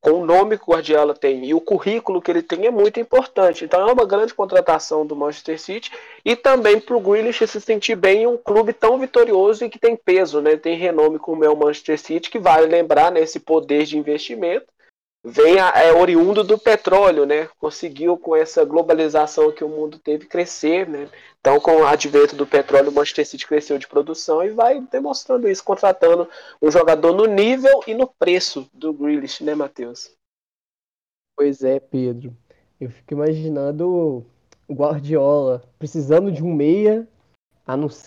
com 0.00 0.12
o 0.12 0.26
nome 0.26 0.56
que 0.56 0.64
o 0.64 0.72
Guardiola 0.72 1.14
tem 1.14 1.44
e 1.44 1.54
o 1.54 1.60
currículo 1.60 2.22
que 2.22 2.30
ele 2.30 2.42
tem 2.42 2.66
é 2.66 2.70
muito 2.70 3.00
importante. 3.00 3.64
Então 3.64 3.88
é 3.88 3.92
uma 3.92 4.06
grande 4.06 4.32
contratação 4.32 5.04
do 5.04 5.16
Manchester 5.16 5.60
City 5.60 5.90
e 6.24 6.36
também 6.36 6.80
para 6.80 6.96
o 6.96 7.00
Grealish 7.00 7.46
se 7.46 7.60
sentir 7.60 7.96
bem 7.96 8.22
em 8.22 8.26
um 8.26 8.36
clube 8.36 8.72
tão 8.72 8.98
vitorioso 8.98 9.64
e 9.64 9.70
que 9.70 9.78
tem 9.78 9.96
peso, 9.96 10.40
né? 10.40 10.56
tem 10.56 10.76
renome 10.76 11.18
como 11.18 11.44
é 11.44 11.50
o 11.50 11.56
Manchester 11.56 11.98
City, 11.98 12.30
que 12.30 12.38
vale 12.38 12.66
lembrar 12.66 13.10
né, 13.10 13.20
esse 13.20 13.40
poder 13.40 13.84
de 13.84 13.98
investimento 13.98 14.66
vem 15.24 15.58
a, 15.58 15.70
é 15.70 15.92
oriundo 15.92 16.44
do 16.44 16.58
petróleo, 16.58 17.26
né? 17.26 17.48
Conseguiu 17.58 18.16
com 18.16 18.36
essa 18.36 18.64
globalização 18.64 19.52
que 19.52 19.64
o 19.64 19.68
mundo 19.68 19.98
teve 19.98 20.26
crescer, 20.26 20.88
né? 20.88 21.08
Então, 21.40 21.60
com 21.60 21.76
o 21.76 21.86
advento 21.86 22.36
do 22.36 22.46
petróleo, 22.46 22.90
o 22.90 22.92
Manchester 22.92 23.26
City 23.26 23.46
cresceu 23.46 23.78
de 23.78 23.88
produção 23.88 24.42
e 24.42 24.50
vai 24.50 24.80
demonstrando 24.80 25.48
isso, 25.48 25.64
contratando 25.64 26.28
um 26.60 26.70
jogador 26.70 27.12
no 27.12 27.26
nível 27.26 27.82
e 27.86 27.94
no 27.94 28.06
preço 28.06 28.68
do 28.72 28.92
Grealish, 28.92 29.42
né, 29.42 29.54
Matheus? 29.54 30.10
Pois 31.36 31.62
é, 31.62 31.78
Pedro. 31.78 32.36
Eu 32.80 32.90
fico 32.90 33.14
imaginando 33.14 34.24
o 34.68 34.74
Guardiola 34.74 35.62
precisando 35.78 36.30
de 36.30 36.44
um 36.44 36.54
meia, 36.54 37.08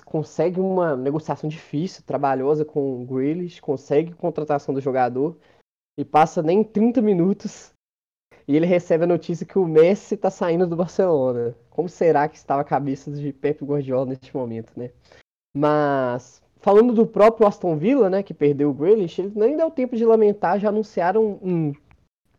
consegue 0.06 0.60
uma 0.60 0.95
negociação 0.95 1.50
difícil, 1.50 2.04
trabalhosa 2.06 2.63
com 2.63 3.02
o 3.02 3.06
Grealish, 3.06 3.60
consegue 3.60 4.13
contratação 4.13 4.74
do 4.74 4.82
jogador 4.82 5.36
e 5.97 6.06
passa 6.06 6.41
nem 6.41 6.63
30 6.63 7.01
minutos 7.01 7.73
e 8.47 8.56
ele 8.56 8.65
recebe 8.65 9.04
a 9.04 9.08
notícia 9.08 9.45
que 9.45 9.58
o 9.58 9.65
Messi 9.65 10.15
está 10.15 10.30
saindo 10.30 10.67
do 10.67 10.75
Barcelona. 10.75 11.56
Como 11.69 11.88
será 11.88 12.27
que 12.27 12.38
estava 12.38 12.62
a 12.62 12.65
cabeça 12.65 13.12
de 13.12 13.32
Pep 13.32 13.63
Guardiola 13.63 14.08
neste 14.08 14.36
momento, 14.36 14.73
né? 14.75 14.91
Mas 15.56 16.41
falando 16.62 16.93
do 16.93 17.06
próprio 17.06 17.47
Aston 17.47 17.77
Villa, 17.77 18.10
né, 18.10 18.21
que 18.23 18.34
perdeu 18.34 18.69
o 18.69 18.73
Grealish, 18.73 19.19
ele 19.19 19.32
nem 19.36 19.58
deu 19.58 19.69
tempo 19.71 19.95
de 19.95 20.06
lamentar, 20.06 20.60
já 20.60 20.69
anunciaram 20.69 21.39
um 21.41 21.73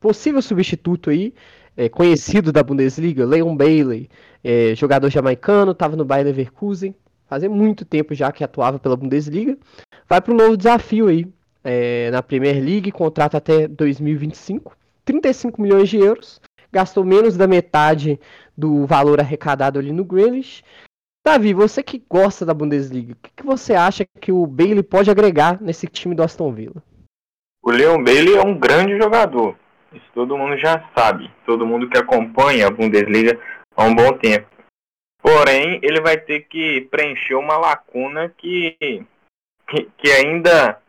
possível 0.00 0.40
substituto 0.40 1.10
aí, 1.10 1.34
é, 1.76 1.88
conhecido 1.88 2.52
da 2.52 2.62
Bundesliga, 2.62 3.24
Leon 3.24 3.56
Bailey, 3.56 4.08
é, 4.44 4.74
jogador 4.74 5.10
jamaicano, 5.10 5.72
estava 5.72 5.96
no 5.96 6.04
Bayer 6.04 6.26
Leverkusen, 6.26 6.94
fazia 7.26 7.48
muito 7.48 7.84
tempo 7.84 8.14
já 8.14 8.30
que 8.30 8.44
atuava 8.44 8.78
pela 8.78 8.96
Bundesliga, 8.96 9.56
vai 10.08 10.20
para 10.20 10.32
um 10.32 10.36
novo 10.36 10.56
desafio 10.56 11.08
aí, 11.08 11.26
é, 11.64 12.10
na 12.10 12.22
Premier 12.22 12.62
League, 12.62 12.92
contrato 12.92 13.36
até 13.36 13.68
2025, 13.68 14.76
35 15.04 15.60
milhões 15.60 15.88
de 15.88 15.98
euros, 15.98 16.40
gastou 16.70 17.04
menos 17.04 17.36
da 17.36 17.46
metade 17.46 18.18
do 18.56 18.86
valor 18.86 19.20
arrecadado 19.20 19.78
ali 19.78 19.92
no 19.92 20.04
Grealish. 20.04 20.62
Davi, 21.24 21.54
você 21.54 21.82
que 21.82 22.02
gosta 22.10 22.44
da 22.44 22.52
Bundesliga, 22.52 23.12
o 23.12 23.16
que, 23.16 23.30
que 23.36 23.46
você 23.46 23.74
acha 23.74 24.04
que 24.20 24.32
o 24.32 24.46
Bailey 24.46 24.82
pode 24.82 25.10
agregar 25.10 25.60
nesse 25.60 25.86
time 25.86 26.14
do 26.14 26.22
Aston 26.22 26.52
Villa? 26.52 26.82
O 27.62 27.70
Leon 27.70 28.02
Bailey 28.02 28.36
é 28.36 28.42
um 28.42 28.58
grande 28.58 28.98
jogador, 28.98 29.56
isso 29.92 30.04
todo 30.12 30.36
mundo 30.36 30.56
já 30.56 30.84
sabe, 30.96 31.30
todo 31.46 31.64
mundo 31.64 31.88
que 31.88 31.96
acompanha 31.96 32.66
a 32.66 32.70
Bundesliga 32.70 33.38
há 33.76 33.84
um 33.84 33.94
bom 33.94 34.12
tempo. 34.14 34.48
Porém, 35.22 35.78
ele 35.80 36.00
vai 36.00 36.16
ter 36.16 36.40
que 36.40 36.80
preencher 36.90 37.36
uma 37.36 37.56
lacuna 37.56 38.28
que, 38.36 38.76
que, 39.68 39.88
que 39.96 40.10
ainda 40.10 40.81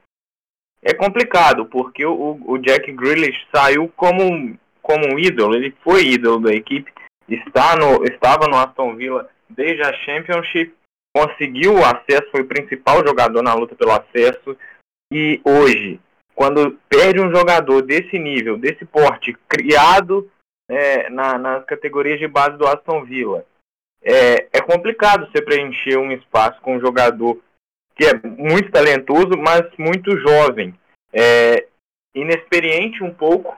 é 0.83 0.93
complicado, 0.93 1.65
porque 1.65 2.05
o, 2.05 2.39
o 2.45 2.57
Jack 2.57 2.91
Grealish 2.91 3.47
saiu 3.53 3.91
como, 3.95 4.57
como 4.81 5.13
um 5.13 5.17
ídolo, 5.17 5.55
ele 5.55 5.73
foi 5.81 6.05
ídolo 6.07 6.41
da 6.41 6.53
equipe, 6.53 6.91
está 7.27 7.75
no, 7.75 8.03
estava 8.03 8.47
no 8.47 8.57
Aston 8.57 8.95
Villa 8.95 9.29
desde 9.49 9.81
a 9.81 9.93
Championship, 9.93 10.73
conseguiu 11.15 11.75
o 11.75 11.85
acesso, 11.85 12.29
foi 12.31 12.41
o 12.41 12.47
principal 12.47 13.05
jogador 13.05 13.41
na 13.41 13.53
luta 13.53 13.75
pelo 13.75 13.91
acesso, 13.91 14.57
e 15.11 15.39
hoje, 15.45 15.99
quando 16.35 16.77
perde 16.89 17.21
um 17.21 17.33
jogador 17.33 17.81
desse 17.81 18.19
nível, 18.19 18.57
desse 18.57 18.83
porte, 18.83 19.37
criado 19.47 20.29
é, 20.69 21.09
na, 21.09 21.37
nas 21.37 21.65
categorias 21.65 22.19
de 22.19 22.27
base 22.27 22.57
do 22.57 22.67
Aston 22.67 23.05
Villa, 23.05 23.45
é, 24.03 24.47
é 24.51 24.61
complicado 24.61 25.29
você 25.31 25.41
preencher 25.41 25.97
um 25.97 26.11
espaço 26.11 26.59
com 26.61 26.75
um 26.75 26.79
jogador 26.79 27.39
que 27.95 28.05
é 28.05 28.13
muito 28.23 28.71
talentoso, 28.71 29.37
mas 29.37 29.63
muito 29.77 30.17
jovem. 30.17 30.73
É, 31.11 31.67
inexperiente 32.15 33.03
um 33.03 33.13
pouco, 33.13 33.57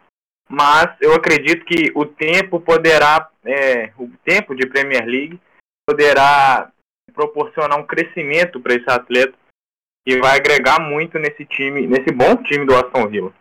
mas 0.50 0.95
eu 1.02 1.13
acredito 1.13 1.65
que 1.65 1.91
o 1.95 2.06
tempo 2.06 2.60
poderá, 2.60 3.30
é, 3.43 3.91
o 3.98 4.10
tempo 4.24 4.56
de 4.56 4.67
Premier 4.67 5.06
League 5.06 5.39
poderá 5.88 6.71
proporcionar 7.13 7.80
um 7.80 7.86
crescimento 7.86 8.60
para 8.60 8.76
esse 8.76 8.89
atleta 8.89 9.34
e 10.06 10.19
vai 10.19 10.38
agregar 10.38 10.80
muito 10.80 11.17
nesse 11.17 11.45
time, 11.45 11.88
nesse 11.88 12.12
bom 12.12 12.36
time 12.43 12.65
do 12.65 12.76
Aston 12.76 13.08
Villa. 13.08 13.34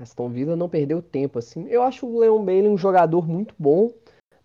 Aston 0.00 0.28
Villa 0.28 0.56
não 0.56 0.68
perdeu 0.68 1.00
tempo 1.00 1.38
assim. 1.38 1.68
Eu 1.68 1.82
acho 1.82 2.06
o 2.06 2.18
Leon 2.18 2.44
Bailey 2.44 2.68
um 2.68 2.76
jogador 2.76 3.26
muito 3.26 3.54
bom, 3.58 3.92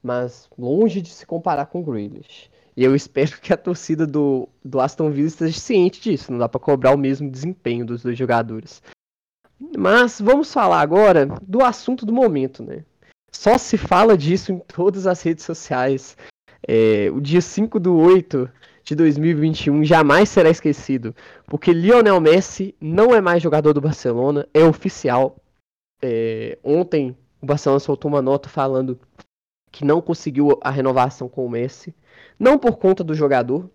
mas 0.02 0.50
longe 0.58 1.02
de 1.02 1.10
se 1.10 1.26
comparar 1.26 1.66
com 1.66 1.82
o 1.82 1.84
Grealish. 1.84 2.50
E 2.76 2.84
eu 2.84 2.96
espero 2.96 3.40
que 3.40 3.54
a 3.54 3.58
torcida 3.58 4.08
do, 4.08 4.48
do 4.64 4.80
Aston 4.80 5.12
Villa 5.12 5.28
esteja 5.28 5.60
ciente 5.60 6.02
disso. 6.02 6.32
Não 6.32 6.40
dá 6.40 6.48
para 6.48 6.60
cobrar 6.60 6.94
o 6.94 6.98
mesmo 6.98 7.30
desempenho 7.30 7.86
dos 7.86 8.04
dois 8.04 8.18
jogadores. 8.18 8.82
Mas 9.78 10.20
vamos 10.20 10.52
falar 10.52 10.82
agora 10.82 11.28
do 11.42 11.64
assunto 11.64 12.06
do 12.06 12.14
momento, 12.14 12.64
né? 12.64 12.84
Só 13.32 13.58
se 13.58 13.78
fala 13.78 14.18
disso 14.18 14.52
em 14.52 14.60
todas 14.60 15.08
as 15.08 15.22
redes 15.22 15.46
sociais. 15.46 16.18
É, 16.68 17.10
o 17.12 17.22
dia 17.22 17.42
5 17.42 17.80
do 17.80 17.96
8 17.96 18.50
de 18.84 18.96
2021 18.96 19.84
jamais 19.84 20.30
será 20.30 20.50
esquecido, 20.50 21.16
porque 21.46 21.72
Lionel 21.72 22.20
Messi 22.20 22.76
não 22.80 23.16
é 23.16 23.22
mais 23.22 23.42
jogador 23.42 23.74
do 23.74 23.82
Barcelona, 23.82 24.48
é 24.54 24.64
oficial. 24.64 25.38
É, 26.02 26.58
ontem 26.64 27.16
o 27.42 27.46
Barcelona 27.46 27.80
soltou 27.80 28.10
uma 28.10 28.22
nota 28.22 28.50
falando 28.50 29.00
que 29.72 29.86
não 29.86 30.02
conseguiu 30.02 30.60
a 30.62 30.70
renovação 30.70 31.30
com 31.30 31.46
o 31.46 31.50
Messi. 31.50 31.96
Não 32.42 32.58
por 32.58 32.78
conta 32.78 33.04
do 33.04 33.14
jogador. 33.14 33.70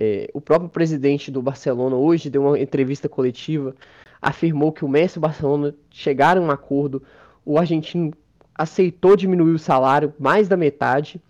É, 0.00 0.28
o 0.34 0.40
próprio 0.40 0.68
presidente 0.68 1.30
do 1.30 1.40
Barcelona 1.40 1.94
hoje 1.94 2.28
deu 2.28 2.42
uma 2.42 2.58
entrevista 2.58 3.08
coletiva, 3.08 3.76
afirmou 4.20 4.72
que 4.72 4.84
o 4.84 4.88
Messi 4.88 5.18
e 5.18 5.20
o 5.20 5.22
Barcelona 5.22 5.72
chegaram 5.88 6.42
a 6.42 6.46
um 6.46 6.50
acordo. 6.50 7.00
O 7.44 7.60
argentino 7.60 8.12
aceitou 8.52 9.16
diminuir 9.16 9.52
o 9.52 9.58
salário 9.58 10.12
mais 10.18 10.48
da 10.48 10.56
metade, 10.56 11.22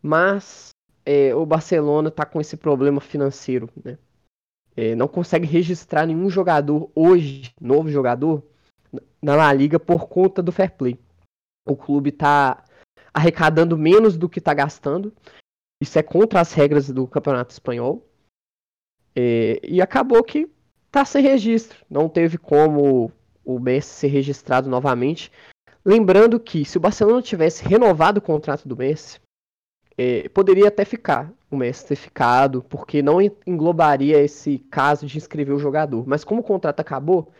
mas 0.00 0.68
é, 1.04 1.34
o 1.34 1.44
Barcelona 1.44 2.10
está 2.10 2.24
com 2.24 2.40
esse 2.40 2.56
problema 2.56 3.00
financeiro, 3.00 3.68
né? 3.84 3.98
É, 4.76 4.94
não 4.94 5.08
consegue 5.08 5.48
registrar 5.48 6.06
nenhum 6.06 6.30
jogador 6.30 6.92
hoje, 6.94 7.52
novo 7.60 7.90
jogador, 7.90 8.40
na 9.20 9.34
La 9.34 9.52
Liga 9.52 9.80
por 9.80 10.06
conta 10.06 10.40
do 10.40 10.52
fair 10.52 10.70
play. 10.76 10.96
O 11.66 11.76
clube 11.76 12.10
está 12.10 12.62
arrecadando 13.12 13.76
menos 13.76 14.16
do 14.16 14.28
que 14.28 14.38
está 14.38 14.54
gastando. 14.54 15.12
Isso 15.84 15.98
é 15.98 16.02
contra 16.02 16.40
as 16.40 16.54
regras 16.54 16.88
do 16.88 17.06
campeonato 17.06 17.52
espanhol. 17.52 18.08
É, 19.14 19.60
e 19.62 19.82
acabou 19.82 20.24
que 20.24 20.50
tá 20.90 21.04
sem 21.04 21.22
registro. 21.22 21.84
Não 21.90 22.08
teve 22.08 22.38
como 22.38 23.12
o 23.44 23.58
Messi 23.58 23.90
ser 23.90 24.06
registrado 24.08 24.68
novamente. 24.68 25.30
Lembrando 25.84 26.40
que 26.40 26.64
se 26.64 26.78
o 26.78 26.80
Barcelona 26.80 27.20
tivesse 27.20 27.62
renovado 27.62 28.18
o 28.18 28.22
contrato 28.22 28.66
do 28.66 28.74
Messi, 28.74 29.20
é, 29.98 30.26
poderia 30.30 30.68
até 30.68 30.86
ficar 30.86 31.30
o 31.50 31.56
Messi 31.56 31.86
ter 31.86 31.96
ficado, 31.96 32.62
porque 32.62 33.02
não 33.02 33.20
englobaria 33.46 34.18
esse 34.22 34.58
caso 34.70 35.06
de 35.06 35.18
inscrever 35.18 35.54
o 35.54 35.58
jogador. 35.58 36.06
Mas 36.06 36.24
como 36.24 36.40
o 36.40 36.44
contrato 36.44 36.80
acabou, 36.80 37.30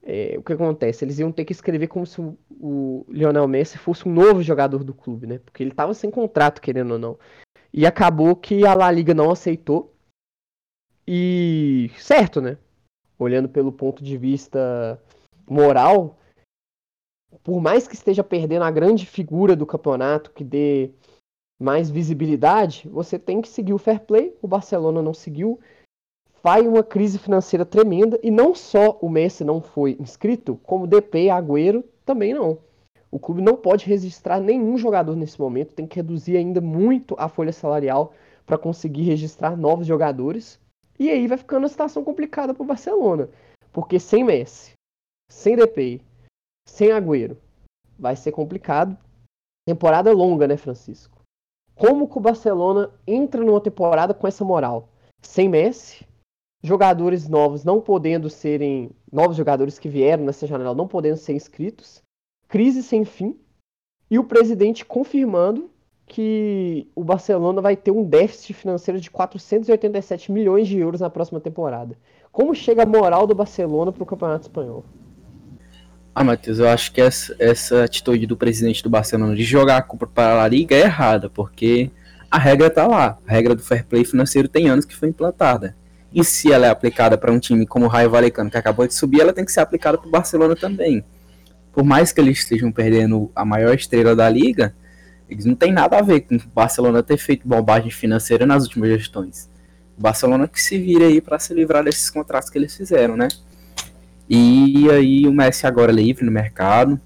é, 0.00 0.36
o 0.38 0.42
que 0.44 0.52
acontece? 0.52 1.04
Eles 1.04 1.18
iam 1.18 1.32
ter 1.32 1.44
que 1.44 1.52
escrever 1.52 1.88
como 1.88 2.06
se 2.06 2.20
o, 2.20 2.38
o 2.48 3.04
Lionel 3.08 3.48
Messi 3.48 3.76
fosse 3.76 4.08
um 4.08 4.12
novo 4.12 4.42
jogador 4.42 4.84
do 4.84 4.94
clube, 4.94 5.26
né? 5.26 5.38
Porque 5.38 5.62
ele 5.64 5.72
estava 5.72 5.92
sem 5.92 6.08
contrato, 6.08 6.62
querendo 6.62 6.92
ou 6.92 6.98
não. 6.98 7.18
E 7.72 7.86
acabou 7.86 8.34
que 8.34 8.66
a 8.66 8.74
La 8.74 8.90
Liga 8.90 9.14
não 9.14 9.30
aceitou. 9.30 9.94
E 11.06 11.90
certo, 11.98 12.40
né? 12.40 12.58
Olhando 13.18 13.48
pelo 13.48 13.72
ponto 13.72 14.02
de 14.02 14.16
vista 14.16 15.00
moral, 15.48 16.16
por 17.42 17.60
mais 17.60 17.86
que 17.86 17.94
esteja 17.94 18.24
perdendo 18.24 18.64
a 18.64 18.70
grande 18.70 19.06
figura 19.06 19.54
do 19.54 19.66
campeonato 19.66 20.30
que 20.30 20.44
dê 20.44 20.90
mais 21.58 21.90
visibilidade, 21.90 22.88
você 22.88 23.18
tem 23.18 23.42
que 23.42 23.48
seguir 23.48 23.74
o 23.74 23.78
fair 23.78 24.00
play. 24.00 24.36
O 24.40 24.48
Barcelona 24.48 25.02
não 25.02 25.12
seguiu. 25.12 25.60
Vai 26.42 26.66
uma 26.66 26.82
crise 26.82 27.18
financeira 27.18 27.66
tremenda 27.66 28.18
e 28.22 28.30
não 28.30 28.54
só 28.54 28.98
o 29.02 29.10
Messi 29.10 29.44
não 29.44 29.60
foi 29.60 29.96
inscrito, 30.00 30.58
como 30.62 30.86
DP 30.86 31.24
e 31.24 31.28
Agüero 31.28 31.84
também 32.04 32.32
não. 32.32 32.58
O 33.10 33.18
clube 33.18 33.42
não 33.42 33.56
pode 33.56 33.86
registrar 33.86 34.40
nenhum 34.40 34.76
jogador 34.76 35.16
nesse 35.16 35.40
momento, 35.40 35.74
tem 35.74 35.86
que 35.86 35.96
reduzir 35.96 36.36
ainda 36.36 36.60
muito 36.60 37.14
a 37.18 37.28
folha 37.28 37.52
salarial 37.52 38.14
para 38.46 38.58
conseguir 38.58 39.02
registrar 39.02 39.56
novos 39.56 39.86
jogadores. 39.86 40.60
E 40.98 41.10
aí 41.10 41.26
vai 41.26 41.38
ficando 41.38 41.62
uma 41.62 41.68
situação 41.68 42.04
complicada 42.04 42.54
para 42.54 42.62
o 42.62 42.66
Barcelona, 42.66 43.28
porque 43.72 43.98
sem 43.98 44.22
Messi, 44.22 44.72
sem 45.30 45.56
DP, 45.56 46.00
sem 46.66 46.92
Agüero, 46.92 47.36
vai 47.98 48.14
ser 48.14 48.32
complicado. 48.32 48.96
Temporada 49.66 50.12
longa, 50.12 50.46
né, 50.46 50.56
Francisco? 50.56 51.20
como 51.80 52.06
que 52.06 52.18
o 52.18 52.20
Barcelona 52.20 52.90
entra 53.06 53.42
numa 53.42 53.58
temporada 53.58 54.12
com 54.12 54.28
essa 54.28 54.44
moral? 54.44 54.90
Sem 55.22 55.48
Messi, 55.48 56.06
jogadores 56.62 57.26
novos 57.26 57.64
não 57.64 57.80
podendo 57.80 58.28
serem. 58.28 58.90
Novos 59.10 59.34
jogadores 59.34 59.78
que 59.78 59.88
vieram 59.88 60.24
nessa 60.24 60.46
janela 60.46 60.74
não 60.74 60.86
podendo 60.86 61.16
ser 61.16 61.32
inscritos, 61.32 62.02
crise 62.50 62.82
sem 62.82 63.04
fim, 63.04 63.36
e 64.10 64.18
o 64.18 64.24
presidente 64.24 64.84
confirmando 64.84 65.70
que 66.04 66.88
o 66.96 67.04
Barcelona 67.04 67.62
vai 67.62 67.76
ter 67.76 67.92
um 67.92 68.02
déficit 68.02 68.52
financeiro 68.52 69.00
de 69.00 69.08
487 69.08 70.32
milhões 70.32 70.66
de 70.66 70.76
euros 70.76 71.00
na 71.00 71.08
próxima 71.08 71.40
temporada. 71.40 71.96
Como 72.32 72.52
chega 72.52 72.82
a 72.82 72.86
moral 72.86 73.28
do 73.28 73.34
Barcelona 73.36 73.92
para 73.92 74.02
o 74.02 74.06
Campeonato 74.06 74.48
Espanhol? 74.48 74.84
Ah, 76.12 76.24
Matheus, 76.24 76.58
eu 76.58 76.68
acho 76.68 76.92
que 76.92 77.00
essa, 77.00 77.36
essa 77.38 77.84
atitude 77.84 78.26
do 78.26 78.36
presidente 78.36 78.82
do 78.82 78.90
Barcelona 78.90 79.36
de 79.36 79.44
jogar 79.44 79.76
a 79.76 79.82
culpa 79.82 80.08
para 80.08 80.42
a 80.42 80.48
Liga 80.48 80.74
é 80.74 80.80
errada, 80.80 81.30
porque 81.30 81.88
a 82.28 82.36
regra 82.36 82.66
está 82.66 82.88
lá. 82.88 83.16
A 83.24 83.30
regra 83.30 83.54
do 83.54 83.62
fair 83.62 83.86
play 83.86 84.04
financeiro 84.04 84.48
tem 84.48 84.68
anos 84.68 84.84
que 84.84 84.96
foi 84.96 85.08
implantada. 85.08 85.76
E 86.12 86.24
se 86.24 86.52
ela 86.52 86.66
é 86.66 86.70
aplicada 86.70 87.16
para 87.16 87.30
um 87.30 87.38
time 87.38 87.64
como 87.64 87.84
o 87.84 87.88
Raio 87.88 88.10
Vallecano, 88.10 88.50
que 88.50 88.58
acabou 88.58 88.84
de 88.88 88.94
subir, 88.94 89.20
ela 89.20 89.32
tem 89.32 89.44
que 89.44 89.52
ser 89.52 89.60
aplicada 89.60 89.96
para 89.96 90.08
o 90.08 90.10
Barcelona 90.10 90.56
também. 90.56 91.04
Por 91.72 91.84
mais 91.84 92.12
que 92.12 92.20
eles 92.20 92.38
estejam 92.38 92.72
perdendo 92.72 93.30
a 93.34 93.44
maior 93.44 93.74
estrela 93.74 94.14
da 94.14 94.28
liga, 94.28 94.74
eles 95.28 95.44
não 95.44 95.54
tem 95.54 95.72
nada 95.72 95.98
a 95.98 96.02
ver 96.02 96.22
com 96.22 96.34
o 96.34 96.40
Barcelona 96.54 97.02
ter 97.02 97.16
feito 97.16 97.46
bobagem 97.46 97.90
financeira 97.90 98.44
nas 98.44 98.64
últimas 98.64 98.90
gestões. 98.90 99.48
O 99.96 100.02
Barcelona 100.02 100.48
que 100.48 100.60
se 100.60 100.76
vira 100.78 101.06
aí 101.06 101.20
para 101.20 101.38
se 101.38 101.54
livrar 101.54 101.84
desses 101.84 102.10
contratos 102.10 102.50
que 102.50 102.58
eles 102.58 102.76
fizeram, 102.76 103.16
né? 103.16 103.28
E 104.28 104.88
aí 104.90 105.26
o 105.26 105.32
Messi 105.32 105.66
agora 105.66 105.92
é 105.92 105.94
livre 105.94 106.24
no 106.24 106.32
mercado. 106.32 107.00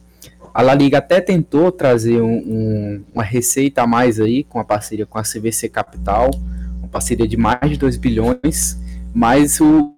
A 0.53 0.63
La 0.63 0.75
Liga 0.75 0.99
até 0.99 1.21
tentou 1.21 1.73
trazer 1.73 2.21
um, 2.21 2.37
um, 2.37 3.05
uma 3.13 3.25
receita 3.25 3.83
a 3.83 3.87
mais 3.87 4.21
aí 4.21 4.45
com 4.45 4.61
a 4.61 4.65
parceria 4.65 5.05
com 5.05 5.19
a 5.19 5.23
CVC 5.23 5.69
Capital, 5.69 6.31
uma 6.79 6.89
parceria 6.89 7.27
de 7.27 7.37
mais 7.37 7.71
de 7.71 7.77
2 7.77 7.97
bilhões, 7.97 8.79
mas 9.13 9.61
o, 9.61 9.97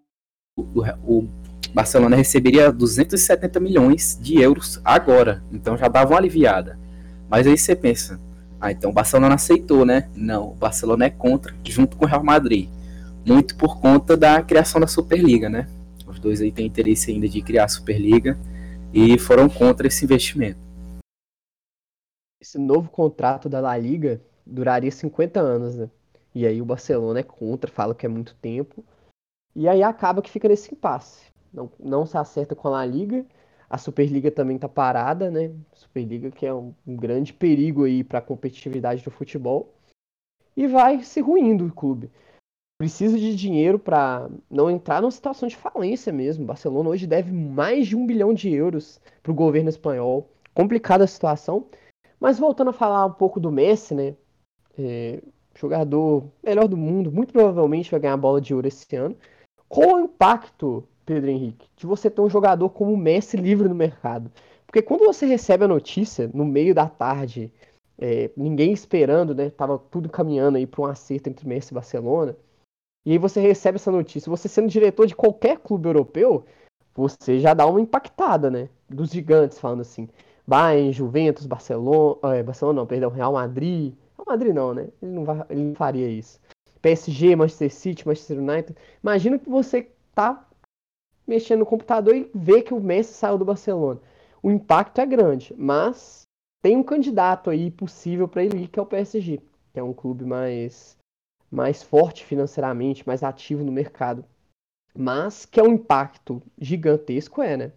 o, 0.56 0.80
o 1.04 1.28
Barcelona 1.74 2.16
receberia 2.16 2.72
270 2.72 3.60
milhões 3.60 4.18
de 4.20 4.40
euros 4.40 4.80
agora, 4.84 5.42
então 5.52 5.76
já 5.76 5.88
dava 5.88 6.12
uma 6.12 6.18
aliviada. 6.18 6.78
Mas 7.28 7.46
aí 7.46 7.56
você 7.56 7.74
pensa, 7.74 8.20
ah, 8.60 8.72
então 8.72 8.90
o 8.90 8.92
Barcelona 8.92 9.34
aceitou, 9.34 9.84
né? 9.84 10.08
Não, 10.14 10.50
o 10.50 10.54
Barcelona 10.54 11.04
é 11.04 11.10
contra, 11.10 11.54
junto 11.64 11.96
com 11.96 12.04
o 12.04 12.08
Real 12.08 12.24
Madrid. 12.24 12.68
Muito 13.26 13.56
por 13.56 13.80
conta 13.80 14.16
da 14.16 14.42
criação 14.42 14.80
da 14.80 14.86
Superliga, 14.86 15.48
né? 15.48 15.68
Os 16.06 16.18
dois 16.18 16.40
aí 16.40 16.52
têm 16.52 16.66
interesse 16.66 17.10
ainda 17.10 17.28
de 17.28 17.42
criar 17.42 17.64
a 17.64 17.68
Superliga 17.68 18.38
e 18.92 19.18
foram 19.18 19.48
contra 19.48 19.86
esse 19.86 20.04
investimento. 20.04 20.58
Esse 22.40 22.58
novo 22.58 22.88
contrato 22.88 23.48
da 23.48 23.60
La 23.60 23.76
Liga 23.76 24.20
duraria 24.46 24.90
50 24.90 25.40
anos, 25.40 25.74
né? 25.74 25.90
E 26.34 26.46
aí 26.46 26.62
o 26.62 26.64
Barcelona 26.66 27.20
é 27.20 27.22
contra, 27.22 27.70
fala 27.70 27.94
que 27.94 28.06
é 28.06 28.08
muito 28.08 28.34
tempo. 28.36 28.84
E 29.54 29.68
aí 29.68 29.82
acaba 29.82 30.22
que 30.22 30.30
fica 30.30 30.48
nesse 30.48 30.72
impasse. 30.72 31.25
Não, 31.56 31.70
não 31.80 32.06
se 32.06 32.16
acerta 32.16 32.54
com 32.54 32.68
a 32.68 32.72
La 32.72 32.86
Liga. 32.86 33.26
A 33.68 33.78
Superliga 33.78 34.30
também 34.30 34.58
tá 34.58 34.68
parada, 34.68 35.30
né? 35.30 35.50
Superliga 35.72 36.30
que 36.30 36.46
é 36.46 36.54
um, 36.54 36.72
um 36.86 36.94
grande 36.94 37.32
perigo 37.32 37.84
aí 37.84 38.04
para 38.04 38.20
a 38.20 38.22
competitividade 38.22 39.02
do 39.02 39.10
futebol. 39.10 39.74
E 40.56 40.68
vai 40.68 41.02
se 41.02 41.20
ruindo 41.20 41.66
o 41.66 41.72
clube 41.72 42.10
precisa 42.78 43.18
de 43.18 43.34
dinheiro 43.34 43.78
para 43.78 44.28
não 44.50 44.70
entrar 44.70 45.00
numa 45.00 45.10
situação 45.10 45.48
de 45.48 45.56
falência 45.56 46.12
mesmo. 46.12 46.44
O 46.44 46.46
Barcelona 46.46 46.90
hoje 46.90 47.06
deve 47.06 47.32
mais 47.32 47.86
de 47.86 47.96
um 47.96 48.06
bilhão 48.06 48.34
de 48.34 48.52
euros 48.52 49.00
para 49.22 49.32
o 49.32 49.34
governo 49.34 49.70
espanhol. 49.70 50.30
Complicada 50.54 51.04
a 51.04 51.08
situação. 51.08 51.66
Mas 52.20 52.38
voltando 52.38 52.70
a 52.70 52.74
falar 52.74 53.06
um 53.06 53.12
pouco 53.12 53.40
do 53.40 53.50
Messi, 53.50 53.94
né? 53.94 54.14
É, 54.78 55.22
jogador 55.54 56.30
melhor 56.42 56.68
do 56.68 56.76
mundo, 56.76 57.10
muito 57.10 57.32
provavelmente 57.32 57.90
vai 57.90 58.00
ganhar 58.00 58.14
a 58.14 58.18
bola 58.18 58.40
de 58.40 58.54
ouro 58.54 58.68
esse 58.68 58.94
ano. 58.94 59.16
Qual 59.68 59.96
o 59.96 60.00
impacto, 60.00 60.86
Pedro 61.06 61.30
Henrique, 61.30 61.68
de 61.76 61.86
você 61.86 62.10
ter 62.10 62.20
um 62.20 62.28
jogador 62.28 62.68
como 62.70 62.92
o 62.92 62.96
Messi 62.96 63.36
livre 63.36 63.68
no 63.68 63.74
mercado? 63.74 64.30
Porque 64.66 64.82
quando 64.82 65.06
você 65.06 65.24
recebe 65.24 65.64
a 65.64 65.68
notícia 65.68 66.28
no 66.34 66.44
meio 66.44 66.74
da 66.74 66.88
tarde, 66.88 67.52
é, 67.96 68.30
ninguém 68.36 68.72
esperando, 68.72 69.34
né? 69.34 69.48
Tava 69.48 69.78
tudo 69.78 70.08
caminhando 70.08 70.58
aí 70.58 70.66
para 70.66 70.82
um 70.82 70.86
acerto 70.86 71.28
entre 71.30 71.48
Messi 71.48 71.72
e 71.72 71.74
Barcelona. 71.74 72.36
E 73.06 73.12
aí 73.12 73.18
você 73.18 73.40
recebe 73.40 73.76
essa 73.76 73.90
notícia. 73.90 74.28
Você 74.28 74.48
sendo 74.48 74.68
diretor 74.68 75.06
de 75.06 75.14
qualquer 75.14 75.58
clube 75.58 75.88
europeu, 75.88 76.44
você 76.94 77.38
já 77.38 77.54
dá 77.54 77.64
uma 77.66 77.80
impactada, 77.80 78.50
né? 78.50 78.68
Dos 78.88 79.10
gigantes, 79.10 79.60
falando 79.60 79.82
assim. 79.82 80.08
Bayern, 80.44 80.92
Juventus, 80.92 81.46
Barcelona. 81.46 82.36
É, 82.36 82.42
Barcelona 82.42 82.80
não, 82.80 82.86
perdão, 82.86 83.10
Real 83.10 83.32
Madrid. 83.32 83.94
Real 84.16 84.26
Madrid 84.26 84.54
não, 84.54 84.74
né? 84.74 84.88
Ele 85.00 85.12
não, 85.12 85.24
vai, 85.24 85.44
ele 85.48 85.62
não 85.62 85.74
faria 85.74 86.08
isso. 86.08 86.40
PSG, 86.82 87.36
Manchester 87.36 87.72
City, 87.72 88.06
Manchester 88.06 88.38
United. 88.38 88.76
Imagina 89.02 89.38
que 89.38 89.48
você 89.48 89.88
tá 90.14 90.45
mexendo 91.26 91.60
no 91.60 91.66
computador 91.66 92.14
e 92.14 92.30
vê 92.34 92.62
que 92.62 92.74
o 92.74 92.80
Messi 92.80 93.14
saiu 93.14 93.38
do 93.38 93.44
Barcelona. 93.44 94.00
O 94.42 94.50
impacto 94.50 95.00
é 95.00 95.06
grande, 95.06 95.54
mas 95.56 96.22
tem 96.62 96.76
um 96.76 96.82
candidato 96.82 97.50
aí 97.50 97.70
possível 97.70 98.28
para 98.28 98.44
ele 98.44 98.68
que 98.68 98.78
é 98.78 98.82
o 98.82 98.86
PSG, 98.86 99.40
que 99.72 99.80
é 99.80 99.82
um 99.82 99.92
clube 99.92 100.24
mais 100.24 100.96
mais 101.50 101.82
forte 101.82 102.24
financeiramente, 102.24 103.06
mais 103.06 103.22
ativo 103.22 103.64
no 103.64 103.72
mercado. 103.72 104.24
Mas 104.94 105.46
que 105.46 105.60
é 105.60 105.62
um 105.62 105.74
impacto 105.74 106.42
gigantesco, 106.58 107.40
é, 107.42 107.56
né? 107.56 107.72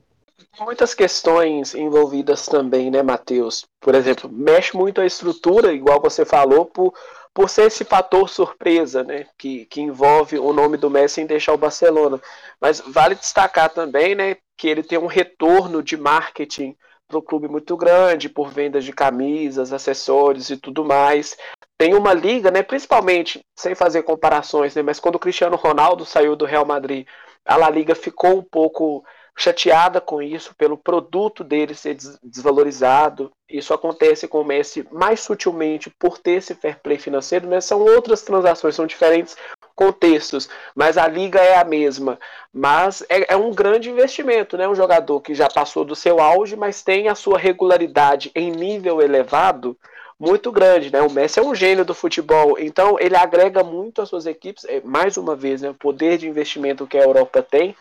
Muitas 0.60 0.94
questões 0.94 1.76
envolvidas 1.76 2.46
também, 2.46 2.92
né, 2.92 3.02
Matheus? 3.02 3.66
Por 3.80 3.96
exemplo, 3.96 4.30
mexe 4.32 4.76
muito 4.76 5.02
a 5.02 5.06
estrutura, 5.06 5.74
igual 5.74 6.02
você 6.02 6.26
falou, 6.26 6.66
por, 6.66 6.94
por 7.34 7.50
ser 7.50 7.68
esse 7.68 7.84
fator 7.84 8.30
surpresa, 8.30 9.04
né, 9.04 9.28
que, 9.38 9.66
que 9.66 9.82
envolve 9.82 10.38
o 10.38 10.54
nome 10.54 10.78
do 10.78 10.90
Messi 10.90 11.22
em 11.22 11.26
deixar 11.26 11.54
o 11.54 11.58
Barcelona. 11.58 12.22
Mas 12.60 12.80
vale 12.80 13.16
destacar 13.16 13.70
também, 13.70 14.16
né, 14.16 14.38
que 14.58 14.68
ele 14.68 14.84
tem 14.84 14.98
um 14.98 15.08
retorno 15.08 15.82
de 15.82 15.96
marketing 15.98 16.76
para 17.08 17.18
o 17.18 17.24
clube 17.24 17.48
muito 17.48 17.76
grande, 17.76 18.30
por 18.30 18.50
vendas 18.50 18.86
de 18.86 18.94
camisas, 18.94 19.74
acessórios 19.74 20.50
e 20.50 20.58
tudo 20.58 20.86
mais 20.86 21.36
tem 21.80 21.96
uma 21.96 22.14
liga, 22.14 22.52
né, 22.52 22.62
principalmente, 22.62 23.40
sem 23.58 23.74
fazer 23.74 24.04
comparações, 24.04 24.76
né, 24.76 24.82
mas 24.82 25.00
quando 25.00 25.16
o 25.16 25.20
Cristiano 25.20 25.56
Ronaldo 25.56 26.06
saiu 26.06 26.36
do 26.36 26.44
Real 26.44 26.66
Madrid, 26.66 27.08
a 27.46 27.56
La 27.56 27.70
Liga 27.70 27.96
ficou 27.96 28.38
um 28.38 28.44
pouco 28.44 29.02
chateada 29.36 30.02
com 30.02 30.22
isso, 30.22 30.54
pelo 30.56 30.78
produto 30.78 31.44
dele 31.44 31.74
ser 31.74 31.98
desvalorizado. 32.24 33.32
Isso 33.50 33.74
acontece 33.74 34.28
com 34.28 34.42
o 34.42 34.46
Messi 34.46 34.88
mais 34.92 35.22
sutilmente 35.22 35.90
por 35.98 36.18
ter 36.18 36.34
esse 36.34 36.54
fair 36.54 36.80
play 36.82 36.98
financeiro, 36.98 37.48
né? 37.48 37.62
São 37.62 37.82
outras 37.82 38.22
transações, 38.22 38.76
são 38.76 38.86
diferentes 38.86 39.36
contextos, 39.76 40.50
mas 40.76 40.98
a 40.98 41.08
liga 41.08 41.40
é 41.40 41.58
a 41.58 41.64
mesma. 41.64 42.20
Mas 42.54 43.02
é, 43.10 43.34
é, 43.34 43.38
um 43.38 43.52
grande 43.52 43.90
investimento, 43.90 44.58
né? 44.58 44.68
Um 44.68 44.76
jogador 44.76 45.22
que 45.22 45.34
já 45.34 45.48
passou 45.48 45.86
do 45.86 45.96
seu 45.96 46.20
auge, 46.20 46.56
mas 46.56 46.84
tem 46.84 47.08
a 47.08 47.16
sua 47.16 47.40
regularidade 47.40 48.32
em 48.36 48.52
nível 48.52 49.02
elevado 49.02 49.78
muito 50.20 50.52
grande, 50.52 50.92
né? 50.92 51.02
O 51.02 51.10
Messi 51.10 51.40
é 51.40 51.42
um 51.42 51.56
gênio 51.56 51.86
do 51.86 51.96
futebol, 51.96 52.58
então 52.60 52.98
ele 53.00 53.16
agrega 53.16 53.64
muito 53.64 54.02
às 54.02 54.10
suas 54.10 54.26
equipes, 54.26 54.66
é, 54.66 54.82
mais 54.82 55.16
uma 55.16 55.34
vez, 55.34 55.62
né? 55.62 55.70
O 55.70 55.74
poder 55.74 56.18
de 56.18 56.28
investimento 56.28 56.86
que 56.86 56.98
a 56.98 57.04
Europa 57.04 57.42
tem 57.42 57.74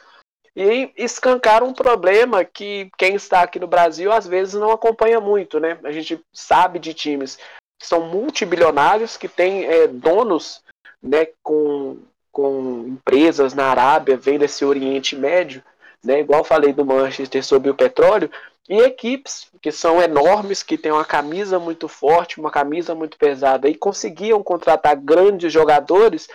e 0.61 0.93
escancar 0.97 1.63
um 1.63 1.73
problema 1.73 2.45
que 2.45 2.91
quem 2.99 3.15
está 3.15 3.43
aqui 3.43 3.61
no 3.61 3.69
Brasil 3.69 4.13
às 4.13 4.27
vezes 4.27 4.55
não 4.55 4.73
acompanha 4.73 5.21
muito, 5.21 5.61
né? 5.61 5.79
A 5.85 5.93
gente 5.93 6.21
sabe 6.33 6.81
de 6.81 6.93
times 6.93 7.39
que 7.79 7.87
são 7.87 8.09
multibilionários, 8.09 9.17
que 9.17 9.29
têm 9.29 9.67
é, 9.67 9.87
donos 9.87 10.61
né, 11.01 11.29
com, 11.45 11.99
com 12.33 12.87
empresas 12.89 13.55
na 13.55 13.67
Arábia, 13.67 14.17
vem 14.17 14.37
desse 14.37 14.65
Oriente 14.65 15.15
Médio, 15.15 15.63
né, 16.05 16.19
igual 16.19 16.43
falei 16.43 16.73
do 16.73 16.85
Manchester 16.85 17.45
sobre 17.45 17.71
o 17.71 17.75
petróleo, 17.75 18.29
e 18.69 18.81
equipes 18.81 19.47
que 19.63 19.71
são 19.71 20.03
enormes, 20.03 20.65
que 20.65 20.77
têm 20.77 20.91
uma 20.91 21.05
camisa 21.05 21.61
muito 21.61 21.87
forte, 21.87 22.41
uma 22.41 22.51
camisa 22.51 22.97
muito 22.97 23.17
pesada, 23.17 23.69
e 23.69 23.77
conseguiam 23.77 24.43
contratar 24.43 24.97
grandes 24.97 25.53
jogadores 25.53 26.29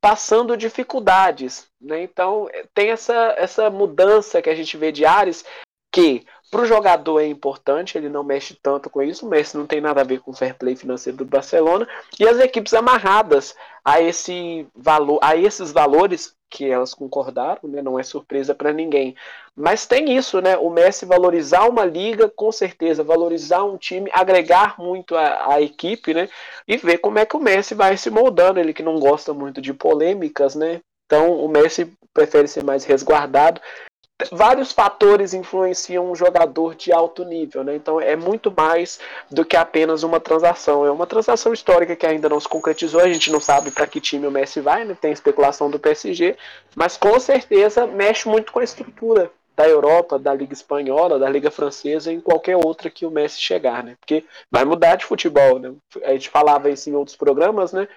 passando 0.00 0.56
dificuldades. 0.56 1.66
Né? 1.80 2.02
Então 2.02 2.48
tem 2.74 2.90
essa, 2.90 3.34
essa 3.36 3.70
mudança 3.70 4.40
que 4.40 4.50
a 4.50 4.54
gente 4.54 4.76
vê 4.76 4.92
de 4.92 5.04
Ares, 5.04 5.44
que 5.92 6.24
para 6.50 6.62
o 6.62 6.66
jogador 6.66 7.20
é 7.20 7.26
importante, 7.26 7.98
ele 7.98 8.08
não 8.08 8.24
mexe 8.24 8.58
tanto 8.62 8.88
com 8.88 9.02
isso. 9.02 9.28
Messi 9.28 9.56
não 9.56 9.66
tem 9.66 9.80
nada 9.80 10.00
a 10.00 10.04
ver 10.04 10.20
com 10.20 10.30
o 10.30 10.34
fair 10.34 10.56
play 10.56 10.74
financeiro 10.74 11.18
do 11.18 11.24
Barcelona. 11.24 11.86
E 12.18 12.26
as 12.26 12.38
equipes 12.38 12.72
amarradas 12.72 13.54
a 13.84 14.00
esse 14.00 14.66
valor, 14.74 15.18
a 15.22 15.36
esses 15.36 15.72
valores 15.72 16.34
que 16.50 16.70
elas 16.70 16.94
concordaram, 16.94 17.60
né? 17.64 17.82
não 17.82 17.98
é 17.98 18.02
surpresa 18.02 18.54
para 18.54 18.72
ninguém. 18.72 19.14
Mas 19.54 19.86
tem 19.86 20.16
isso, 20.16 20.40
né? 20.40 20.56
O 20.56 20.70
Messi 20.70 21.04
valorizar 21.04 21.68
uma 21.68 21.84
liga, 21.84 22.28
com 22.28 22.50
certeza, 22.50 23.02
valorizar 23.02 23.64
um 23.64 23.76
time, 23.76 24.10
agregar 24.12 24.78
muito 24.78 25.16
a, 25.16 25.54
a 25.54 25.60
equipe, 25.60 26.14
né? 26.14 26.28
E 26.66 26.76
ver 26.76 26.98
como 26.98 27.18
é 27.18 27.26
que 27.26 27.36
o 27.36 27.40
Messi 27.40 27.74
vai 27.74 27.96
se 27.96 28.10
moldando. 28.10 28.60
Ele 28.60 28.72
que 28.72 28.82
não 28.82 28.98
gosta 28.98 29.34
muito 29.34 29.60
de 29.60 29.74
polêmicas, 29.74 30.54
né? 30.54 30.80
Então 31.06 31.44
o 31.44 31.48
Messi 31.48 31.92
prefere 32.14 32.48
ser 32.48 32.64
mais 32.64 32.84
resguardado 32.84 33.60
vários 34.32 34.72
fatores 34.72 35.32
influenciam 35.32 36.10
um 36.10 36.14
jogador 36.14 36.74
de 36.74 36.92
alto 36.92 37.24
nível, 37.24 37.62
né? 37.62 37.76
Então 37.76 38.00
é 38.00 38.16
muito 38.16 38.52
mais 38.54 38.98
do 39.30 39.44
que 39.44 39.56
apenas 39.56 40.02
uma 40.02 40.18
transação. 40.18 40.84
É 40.84 40.90
uma 40.90 41.06
transação 41.06 41.52
histórica 41.52 41.94
que 41.94 42.06
ainda 42.06 42.28
não 42.28 42.40
se 42.40 42.48
concretizou, 42.48 43.00
a 43.00 43.08
gente 43.08 43.30
não 43.30 43.40
sabe 43.40 43.70
para 43.70 43.86
que 43.86 44.00
time 44.00 44.26
o 44.26 44.30
Messi 44.30 44.60
vai, 44.60 44.84
né? 44.84 44.96
Tem 45.00 45.12
especulação 45.12 45.70
do 45.70 45.78
PSG, 45.78 46.36
mas 46.74 46.96
com 46.96 47.18
certeza 47.20 47.86
mexe 47.86 48.28
muito 48.28 48.52
com 48.52 48.58
a 48.58 48.64
estrutura 48.64 49.30
da 49.56 49.68
Europa, 49.68 50.18
da 50.18 50.32
Liga 50.32 50.52
Espanhola, 50.52 51.18
da 51.18 51.28
Liga 51.28 51.50
Francesa, 51.50 52.12
em 52.12 52.20
qualquer 52.20 52.56
outra 52.56 52.88
que 52.88 53.04
o 53.04 53.10
Messi 53.10 53.40
chegar, 53.40 53.82
né? 53.82 53.96
Porque 54.00 54.24
vai 54.50 54.64
mudar 54.64 54.96
de 54.96 55.04
futebol, 55.04 55.58
né? 55.58 55.72
A 56.04 56.12
gente 56.12 56.30
falava 56.30 56.70
isso 56.70 56.88
em 56.88 56.94
outros 56.94 57.16
programas, 57.16 57.72
né? 57.72 57.88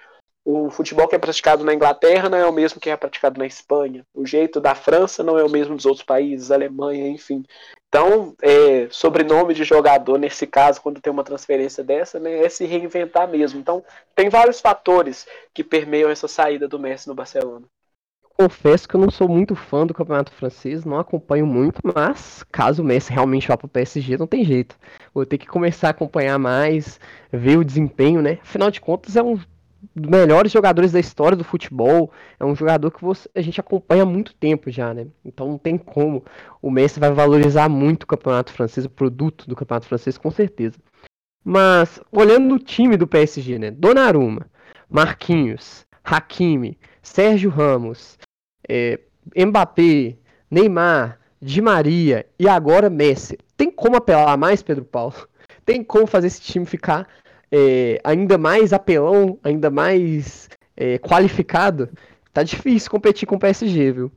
O 0.44 0.70
futebol 0.70 1.06
que 1.06 1.14
é 1.14 1.18
praticado 1.18 1.64
na 1.64 1.72
Inglaterra 1.72 2.28
não 2.28 2.38
é 2.38 2.46
o 2.46 2.52
mesmo 2.52 2.80
que 2.80 2.90
é 2.90 2.96
praticado 2.96 3.38
na 3.38 3.46
Espanha. 3.46 4.04
O 4.12 4.26
jeito 4.26 4.60
da 4.60 4.74
França 4.74 5.22
não 5.22 5.38
é 5.38 5.44
o 5.44 5.50
mesmo 5.50 5.76
dos 5.76 5.86
outros 5.86 6.04
países, 6.04 6.50
Alemanha, 6.50 7.08
enfim. 7.08 7.44
Então, 7.88 8.34
é, 8.42 8.88
sobrenome 8.90 9.54
de 9.54 9.64
jogador, 9.64 10.18
nesse 10.18 10.46
caso, 10.46 10.80
quando 10.80 11.00
tem 11.00 11.12
uma 11.12 11.22
transferência 11.22 11.84
dessa, 11.84 12.18
né, 12.18 12.44
é 12.44 12.48
se 12.48 12.64
reinventar 12.64 13.28
mesmo. 13.28 13.60
Então, 13.60 13.84
tem 14.16 14.28
vários 14.28 14.60
fatores 14.60 15.26
que 15.54 15.62
permeiam 15.62 16.10
essa 16.10 16.26
saída 16.26 16.66
do 16.66 16.78
Messi 16.78 17.06
no 17.06 17.14
Barcelona. 17.14 17.66
Confesso 18.34 18.88
que 18.88 18.96
eu 18.96 19.00
não 19.00 19.10
sou 19.10 19.28
muito 19.28 19.54
fã 19.54 19.86
do 19.86 19.94
campeonato 19.94 20.32
francês, 20.32 20.84
não 20.84 20.98
acompanho 20.98 21.46
muito, 21.46 21.80
mas 21.84 22.42
caso 22.50 22.82
o 22.82 22.84
Messi 22.84 23.12
realmente 23.12 23.46
vá 23.46 23.56
para 23.56 23.66
o 23.66 23.68
PSG, 23.68 24.16
não 24.16 24.26
tem 24.26 24.42
jeito. 24.42 24.76
Vou 25.14 25.26
ter 25.26 25.36
que 25.36 25.46
começar 25.46 25.88
a 25.88 25.90
acompanhar 25.90 26.38
mais, 26.38 26.98
ver 27.30 27.58
o 27.58 27.64
desempenho, 27.64 28.22
né? 28.22 28.38
Afinal 28.42 28.70
de 28.70 28.80
contas, 28.80 29.16
é 29.16 29.22
um 29.22 29.38
dos 29.94 30.08
melhores 30.08 30.52
jogadores 30.52 30.92
da 30.92 31.00
história 31.00 31.36
do 31.36 31.44
futebol. 31.44 32.12
É 32.38 32.44
um 32.44 32.54
jogador 32.54 32.90
que 32.90 33.02
você, 33.02 33.28
a 33.34 33.40
gente 33.40 33.60
acompanha 33.60 34.02
há 34.02 34.06
muito 34.06 34.34
tempo 34.34 34.70
já, 34.70 34.94
né? 34.94 35.06
Então 35.24 35.48
não 35.48 35.58
tem 35.58 35.76
como. 35.76 36.24
O 36.60 36.70
Messi 36.70 37.00
vai 37.00 37.12
valorizar 37.12 37.68
muito 37.68 38.04
o 38.04 38.06
campeonato 38.06 38.52
francês, 38.52 38.86
o 38.86 38.90
produto 38.90 39.48
do 39.48 39.56
campeonato 39.56 39.86
francês, 39.86 40.16
com 40.16 40.30
certeza. 40.30 40.78
Mas, 41.44 42.00
olhando 42.12 42.54
o 42.54 42.58
time 42.58 42.96
do 42.96 43.06
PSG, 43.06 43.58
né? 43.58 43.70
Donnarumma, 43.70 44.46
Marquinhos, 44.88 45.84
Hakimi, 46.04 46.78
Sérgio 47.02 47.50
Ramos, 47.50 48.18
é, 48.68 49.00
Mbappé, 49.36 50.16
Neymar, 50.50 51.18
Di 51.40 51.60
Maria 51.60 52.26
e 52.38 52.48
agora 52.48 52.88
Messi. 52.88 53.38
Tem 53.56 53.70
como 53.70 53.96
apelar 53.96 54.36
mais, 54.36 54.62
Pedro 54.62 54.84
Paulo? 54.84 55.28
Tem 55.64 55.82
como 55.82 56.06
fazer 56.06 56.28
esse 56.28 56.40
time 56.40 56.66
ficar 56.66 57.08
é, 57.52 58.00
ainda 58.02 58.38
mais 58.38 58.72
apelão, 58.72 59.38
ainda 59.44 59.70
mais 59.70 60.48
é, 60.74 60.98
qualificado, 60.98 61.90
tá 62.32 62.42
difícil 62.42 62.90
competir 62.90 63.28
com 63.28 63.36
o 63.36 63.38
PSG, 63.38 63.92
viu? 63.92 64.12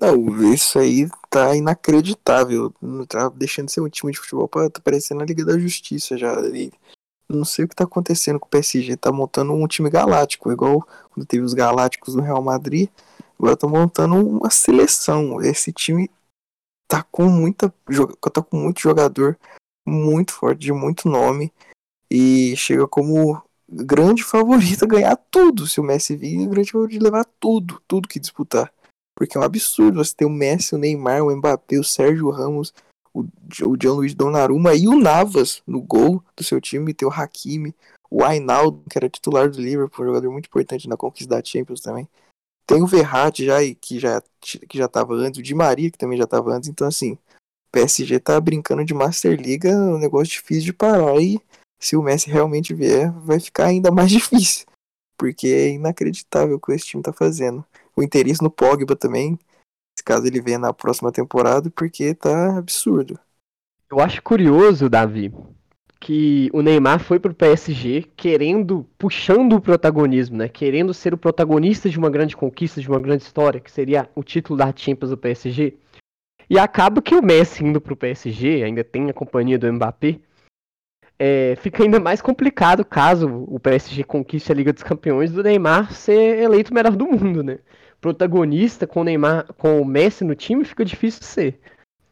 Não, 0.00 0.52
isso 0.52 0.78
aí 0.78 1.08
tá 1.28 1.54
inacreditável. 1.54 2.72
Tá 3.08 3.28
deixando 3.28 3.66
de 3.66 3.72
ser 3.72 3.80
um 3.80 3.88
time 3.88 4.12
de 4.12 4.18
futebol 4.18 4.48
pra 4.48 4.68
tá 4.68 4.80
parecendo 4.80 5.22
a 5.22 5.26
Liga 5.26 5.44
da 5.44 5.58
Justiça 5.58 6.16
já. 6.16 6.40
E 6.48 6.72
não 7.28 7.44
sei 7.44 7.64
o 7.64 7.68
que 7.68 7.74
tá 7.74 7.84
acontecendo 7.84 8.40
com 8.40 8.46
o 8.46 8.50
PSG. 8.50 8.96
Tá 8.96 9.12
montando 9.12 9.52
um 9.52 9.66
time 9.66 9.90
galáctico, 9.90 10.50
igual 10.50 10.86
quando 11.10 11.26
teve 11.26 11.44
os 11.44 11.54
Galácticos 11.54 12.14
no 12.14 12.22
Real 12.22 12.42
Madrid. 12.42 12.88
Agora 13.38 13.56
tá 13.56 13.66
montando 13.66 14.14
uma 14.14 14.50
seleção. 14.50 15.40
Esse 15.42 15.72
time 15.72 16.10
tá 16.88 17.02
com 17.02 17.24
muita. 17.24 17.72
tá 18.32 18.42
com 18.42 18.56
muito 18.56 18.80
jogador 18.80 19.38
muito 19.86 20.32
forte, 20.32 20.60
de 20.60 20.72
muito 20.72 21.08
nome 21.08 21.52
e 22.10 22.56
chega 22.56 22.86
como 22.88 23.42
grande 23.68 24.24
favorito 24.24 24.84
a 24.84 24.88
ganhar 24.88 25.16
tudo. 25.30 25.66
Se 25.66 25.80
o 25.80 25.84
Messi 25.84 26.16
vir, 26.16 26.42
é 26.42 26.46
grande 26.46 26.72
favorito 26.72 26.98
de 26.98 27.04
levar 27.04 27.24
tudo, 27.38 27.80
tudo 27.86 28.08
que 28.08 28.18
disputar. 28.18 28.72
Porque 29.16 29.36
é 29.36 29.40
um 29.40 29.44
absurdo 29.44 30.02
você 30.02 30.14
ter 30.14 30.24
o 30.24 30.30
Messi, 30.30 30.74
o 30.74 30.78
Neymar, 30.78 31.22
o 31.22 31.34
Mbappé, 31.36 31.78
o 31.78 31.84
Sérgio 31.84 32.30
Ramos, 32.30 32.72
o, 33.14 33.20
o 33.22 33.76
Gianluigi 33.80 34.14
Donnarumma 34.14 34.74
e 34.74 34.88
o 34.88 34.98
Navas 34.98 35.62
no 35.66 35.80
gol 35.80 36.22
do 36.36 36.42
seu 36.42 36.60
time, 36.60 36.94
ter 36.94 37.04
o 37.04 37.10
Hakimi, 37.10 37.74
o 38.10 38.24
Ainaldo, 38.24 38.82
que 38.90 38.98
era 38.98 39.08
titular 39.08 39.48
do 39.48 39.60
Liverpool, 39.60 40.04
um 40.04 40.08
jogador 40.08 40.32
muito 40.32 40.46
importante 40.46 40.88
na 40.88 40.96
conquista 40.96 41.36
da 41.36 41.44
Champions 41.44 41.80
também. 41.80 42.08
Tem 42.66 42.82
o 42.82 42.86
Verratti 42.86 43.44
já, 43.44 43.58
que 43.80 43.98
já, 43.98 44.22
que 44.40 44.78
já 44.78 44.88
tava 44.88 45.14
antes, 45.14 45.38
o 45.38 45.42
Di 45.42 45.54
Maria, 45.54 45.90
que 45.90 45.98
também 45.98 46.18
já 46.18 46.26
tava 46.26 46.52
antes. 46.52 46.68
Então, 46.68 46.86
assim, 46.86 47.12
o 47.12 47.18
PSG 47.72 48.18
tá 48.20 48.40
brincando 48.40 48.84
de 48.84 48.94
Master 48.94 49.38
League, 49.40 49.66
é 49.66 49.76
um 49.76 49.98
negócio 49.98 50.32
difícil 50.32 50.64
de 50.64 50.72
parar 50.72 51.20
e 51.20 51.40
se 51.80 51.96
o 51.96 52.02
Messi 52.02 52.30
realmente 52.30 52.74
vier, 52.74 53.10
vai 53.10 53.40
ficar 53.40 53.66
ainda 53.66 53.90
mais 53.92 54.10
difícil. 54.10 54.66
Porque 55.18 55.48
é 55.48 55.70
inacreditável 55.70 56.56
o 56.56 56.60
que 56.60 56.72
esse 56.72 56.86
time 56.86 57.02
tá 57.02 57.12
fazendo. 57.12 57.64
O 57.96 58.02
interesse 58.02 58.42
no 58.42 58.50
Pogba 58.50 58.94
também, 58.94 59.38
caso 60.04 60.26
ele 60.26 60.40
venha 60.40 60.58
na 60.58 60.72
próxima 60.72 61.12
temporada, 61.12 61.70
porque 61.70 62.14
tá 62.14 62.56
absurdo. 62.56 63.18
Eu 63.90 64.00
acho 64.00 64.22
curioso, 64.22 64.88
Davi, 64.88 65.32
que 65.98 66.48
o 66.52 66.62
Neymar 66.62 67.00
foi 67.00 67.18
pro 67.18 67.34
PSG 67.34 68.06
querendo, 68.16 68.86
puxando 68.96 69.54
o 69.54 69.60
protagonismo, 69.60 70.38
né? 70.38 70.48
Querendo 70.48 70.94
ser 70.94 71.12
o 71.12 71.18
protagonista 71.18 71.90
de 71.90 71.98
uma 71.98 72.08
grande 72.08 72.36
conquista, 72.36 72.80
de 72.80 72.88
uma 72.88 73.00
grande 73.00 73.24
história, 73.24 73.60
que 73.60 73.70
seria 73.70 74.08
o 74.14 74.22
título 74.22 74.56
da 74.56 74.72
Champions 74.74 75.10
do 75.10 75.18
PSG. 75.18 75.74
E 76.48 76.58
acaba 76.58 77.02
que 77.02 77.14
o 77.14 77.22
Messi 77.22 77.64
indo 77.64 77.80
pro 77.80 77.96
PSG, 77.96 78.62
ainda 78.62 78.82
tem 78.82 79.10
a 79.10 79.12
companhia 79.12 79.58
do 79.58 79.70
Mbappé, 79.70 80.18
é, 81.22 81.54
fica 81.56 81.82
ainda 81.82 82.00
mais 82.00 82.22
complicado 82.22 82.82
caso 82.82 83.44
o 83.46 83.60
PSG 83.60 84.04
conquiste 84.04 84.50
a 84.50 84.54
Liga 84.54 84.72
dos 84.72 84.82
Campeões 84.82 85.30
do 85.30 85.42
Neymar 85.42 85.92
ser 85.92 86.38
eleito 86.38 86.70
o 86.70 86.74
melhor 86.74 86.96
do 86.96 87.06
mundo, 87.06 87.42
né? 87.42 87.58
Protagonista 88.00 88.86
com 88.86 89.02
o 89.02 89.04
Neymar, 89.04 89.44
com 89.58 89.82
o 89.82 89.84
Messi 89.84 90.24
no 90.24 90.34
time, 90.34 90.64
fica 90.64 90.82
difícil 90.82 91.20
de 91.20 91.26
ser. 91.26 91.60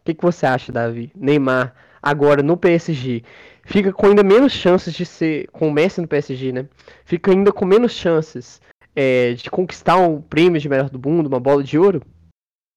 O 0.03 0.05
que, 0.05 0.13
que 0.13 0.23
você 0.23 0.45
acha, 0.45 0.71
Davi? 0.71 1.11
Neymar 1.17 1.75
agora 2.03 2.43
no 2.43 2.55
PSG 2.55 3.25
fica 3.65 3.95
com 3.95 4.09
ainda 4.09 4.23
menos 4.23 4.53
chances 4.53 4.93
de 4.93 5.07
ser 5.07 5.49
com 5.53 5.69
o 5.69 5.73
Messi 5.73 6.03
no 6.03 6.07
PSG, 6.07 6.53
né? 6.53 6.67
Fica 7.07 7.31
ainda 7.31 7.51
com 7.51 7.65
menos 7.65 7.93
chances 7.93 8.61
é, 8.95 9.33
de 9.33 9.51
conquistar 9.51 9.97
um 9.97 10.21
prêmio 10.21 10.61
de 10.61 10.69
melhor 10.69 10.91
do 10.91 10.99
mundo, 10.99 11.29
uma 11.29 11.41
bola 11.41 11.65
de 11.65 11.79
ouro? 11.79 12.03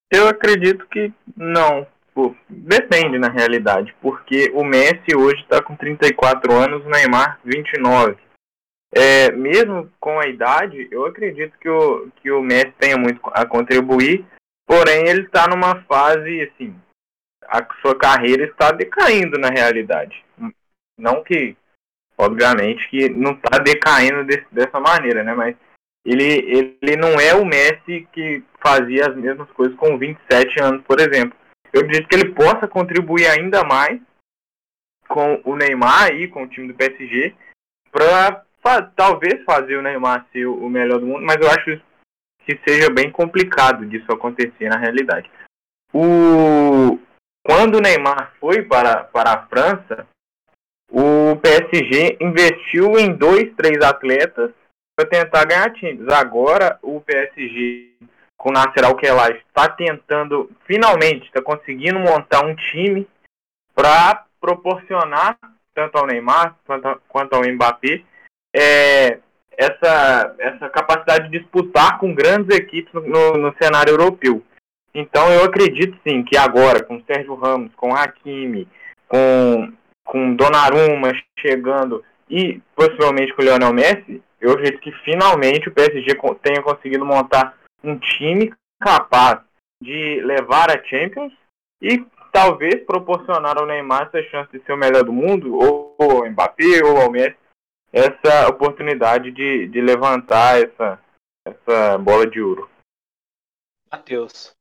Eu 0.10 0.30
acredito 0.30 0.88
que 0.88 1.12
não, 1.36 1.86
Tipo, 2.22 2.36
depende 2.48 3.18
na 3.18 3.30
realidade, 3.30 3.96
porque 4.02 4.52
o 4.54 4.64
Messi 4.64 5.16
hoje 5.16 5.42
está 5.42 5.62
com 5.62 5.76
34 5.76 6.54
anos, 6.54 6.86
o 6.86 6.90
Neymar 6.90 7.40
29. 7.44 8.16
É, 8.94 9.32
mesmo 9.32 9.92
com 10.00 10.20
a 10.20 10.28
idade, 10.28 10.88
eu 10.92 11.06
acredito 11.06 11.58
que 11.58 11.70
o, 11.70 12.10
que 12.18 12.32
o 12.32 12.42
Messi 12.42 12.74
tenha 12.78 12.98
muito 12.98 13.20
a 13.34 13.46
contribuir, 13.46 14.24
porém 14.68 15.08
ele 15.08 15.22
está 15.22 15.48
numa 15.48 15.82
fase 15.84 16.42
assim, 16.42 16.76
a 17.48 17.66
sua 17.82 17.98
carreira 17.98 18.44
está 18.46 18.72
decaindo 18.72 19.40
na 19.40 19.50
realidade. 19.50 20.24
Não 20.98 21.24
que, 21.24 21.56
obviamente, 22.18 22.88
que 22.90 23.10
não 23.10 23.32
está 23.32 23.58
decaindo 23.58 24.26
desse, 24.26 24.46
dessa 24.52 24.80
maneira, 24.80 25.24
né? 25.24 25.34
Mas 25.34 25.56
ele, 26.06 26.78
ele 26.84 26.96
não 26.98 27.20
é 27.20 27.34
o 27.34 27.46
Messi 27.46 28.08
que 28.12 28.44
fazia 28.60 29.08
as 29.08 29.16
mesmas 29.16 29.50
coisas 29.52 29.76
com 29.78 29.98
27 29.98 30.62
anos, 30.62 30.84
por 30.84 31.00
exemplo. 31.00 31.41
Eu 31.74 31.82
acredito 31.82 32.08
que 32.08 32.16
ele 32.16 32.34
possa 32.34 32.68
contribuir 32.68 33.28
ainda 33.28 33.64
mais 33.64 34.00
com 35.08 35.42
o 35.46 35.56
Neymar 35.56 36.14
e 36.14 36.28
com 36.28 36.44
o 36.44 36.48
time 36.48 36.68
do 36.68 36.74
PSG 36.74 37.36
para 37.92 38.46
talvez 38.96 39.44
fazer 39.44 39.76
o 39.76 39.82
Neymar 39.82 40.26
ser 40.32 40.46
o 40.46 40.70
melhor 40.70 41.00
do 41.00 41.06
mundo, 41.06 41.26
mas 41.26 41.38
eu 41.38 41.50
acho 41.50 41.82
que 42.46 42.60
seja 42.68 42.90
bem 42.90 43.12
complicado 43.12 43.86
disso 43.86 44.12
acontecer 44.12 44.70
na 44.70 44.78
realidade. 44.78 45.30
O 45.94 47.00
quando 47.44 47.76
o 47.76 47.82
Neymar 47.82 48.34
foi 48.40 48.62
para, 48.62 49.04
para 49.04 49.34
a 49.34 49.48
França, 49.48 50.08
o 50.90 51.36
PSG 51.38 52.18
investiu 52.22 52.98
em 53.00 53.16
dois, 53.16 53.52
três 53.56 53.82
atletas 53.82 54.52
para 54.96 55.10
tentar 55.10 55.46
ganhar 55.46 55.74
times. 55.74 56.08
Agora 56.10 56.78
o 56.82 57.02
PSG 57.02 57.94
com 58.42 58.50
o 58.50 58.52
Nasser 58.52 58.84
Al-Khelaifi 58.84 59.44
está 59.48 59.70
tentando, 59.70 60.50
finalmente, 60.66 61.28
está 61.28 61.44
conseguindo 61.44 62.00
montar 62.00 62.44
um 62.44 62.56
time 62.56 63.08
para 63.76 64.26
proporcionar 64.42 65.38
tanto 65.76 65.96
ao 65.96 66.08
Neymar 66.08 66.56
quanto, 66.66 67.02
quanto 67.08 67.34
ao 67.34 67.44
Mbappé 67.44 68.02
é, 68.52 69.20
essa, 69.56 70.36
essa 70.40 70.70
capacidade 70.70 71.30
de 71.30 71.38
disputar 71.38 72.00
com 72.00 72.16
grandes 72.16 72.58
equipes 72.58 72.92
no, 72.92 73.34
no 73.34 73.56
cenário 73.62 73.92
europeu. 73.92 74.44
Então 74.92 75.32
eu 75.32 75.44
acredito 75.44 75.96
sim 76.06 76.24
que 76.24 76.36
agora, 76.36 76.84
com 76.84 77.02
Sérgio 77.04 77.36
Ramos, 77.36 77.72
com 77.76 77.94
Hakimi, 77.96 78.68
com, 79.08 79.72
com 80.04 80.36
Donnarumma 80.36 81.12
chegando 81.38 82.04
e 82.28 82.60
possivelmente 82.76 83.34
com 83.36 83.44
o 83.44 83.46
Lionel 83.46 83.72
Messi, 83.72 84.22
eu 84.42 84.54
acredito 84.54 84.82
que 84.82 84.92
finalmente 85.06 85.70
o 85.70 85.72
PSG 85.72 86.18
tenha 86.42 86.64
conseguido 86.64 87.06
montar 87.06 87.61
um 87.84 87.98
time 88.00 88.54
capaz 88.80 89.42
de 89.82 90.22
levar 90.22 90.70
a 90.70 90.84
Champions 90.84 91.34
e 91.82 92.06
talvez 92.32 92.84
proporcionar 92.86 93.58
ao 93.58 93.66
Neymar 93.66 94.08
essa 94.08 94.24
chance 94.30 94.52
de 94.52 94.64
ser 94.64 94.74
o 94.74 94.78
melhor 94.78 95.04
do 95.04 95.12
mundo, 95.12 95.56
ou 95.56 95.96
ao 96.00 96.30
Mbappé, 96.30 96.84
ou 96.84 96.98
ao 96.98 97.12
Messi, 97.12 97.38
essa 97.92 98.48
oportunidade 98.48 99.32
de, 99.32 99.68
de 99.68 99.82
levantar 99.82 100.62
essa, 100.62 101.04
essa 101.46 101.98
bola 101.98 102.26
de 102.26 102.42
ouro. 102.42 102.70
Matheus, 103.92 104.56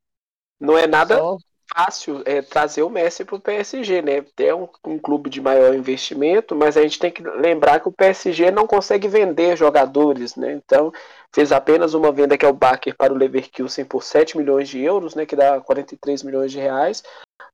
não 0.59 0.77
é 0.77 0.87
nada 0.87 1.17
Só... 1.17 1.37
fácil 1.75 2.23
é, 2.25 2.43
trazer 2.43 2.83
o 2.83 2.91
Messi 2.91 3.25
para 3.25 3.37
o 3.37 3.41
PSG, 3.41 4.03
né? 4.03 4.25
É 4.39 4.55
um, 4.55 4.69
um, 4.85 4.99
clube 4.99 5.31
de 5.31 5.41
maior 5.41 5.75
investimento, 5.75 6.55
mas 6.55 6.77
a 6.77 6.83
gente 6.83 6.99
tem 6.99 7.11
que 7.11 7.23
lembrar 7.23 7.81
que 7.81 7.89
o 7.89 7.93
PSG 7.93 8.51
não 8.51 8.67
consegue 8.67 9.09
vender 9.09 9.57
jogadores, 9.57 10.37
né? 10.37 10.53
Então, 10.53 10.93
fez 11.33 11.53
apenas 11.53 11.95
uma 11.95 12.13
venda 12.13 12.37
que 12.37 12.45
é 12.45 12.49
o 12.49 12.53
Baker 12.53 12.97
para 12.97 13.13
o 13.13 13.17
Leverkusen 13.17 13.85
por 13.85 14.03
7 14.03 14.37
milhões 14.37 14.69
de 14.69 14.81
euros, 14.81 15.15
né? 15.15 15.25
Que 15.25 15.37
dá 15.37 15.61
43 15.61 16.23
milhões 16.23 16.53
de 16.53 16.59
reais. 16.59 17.03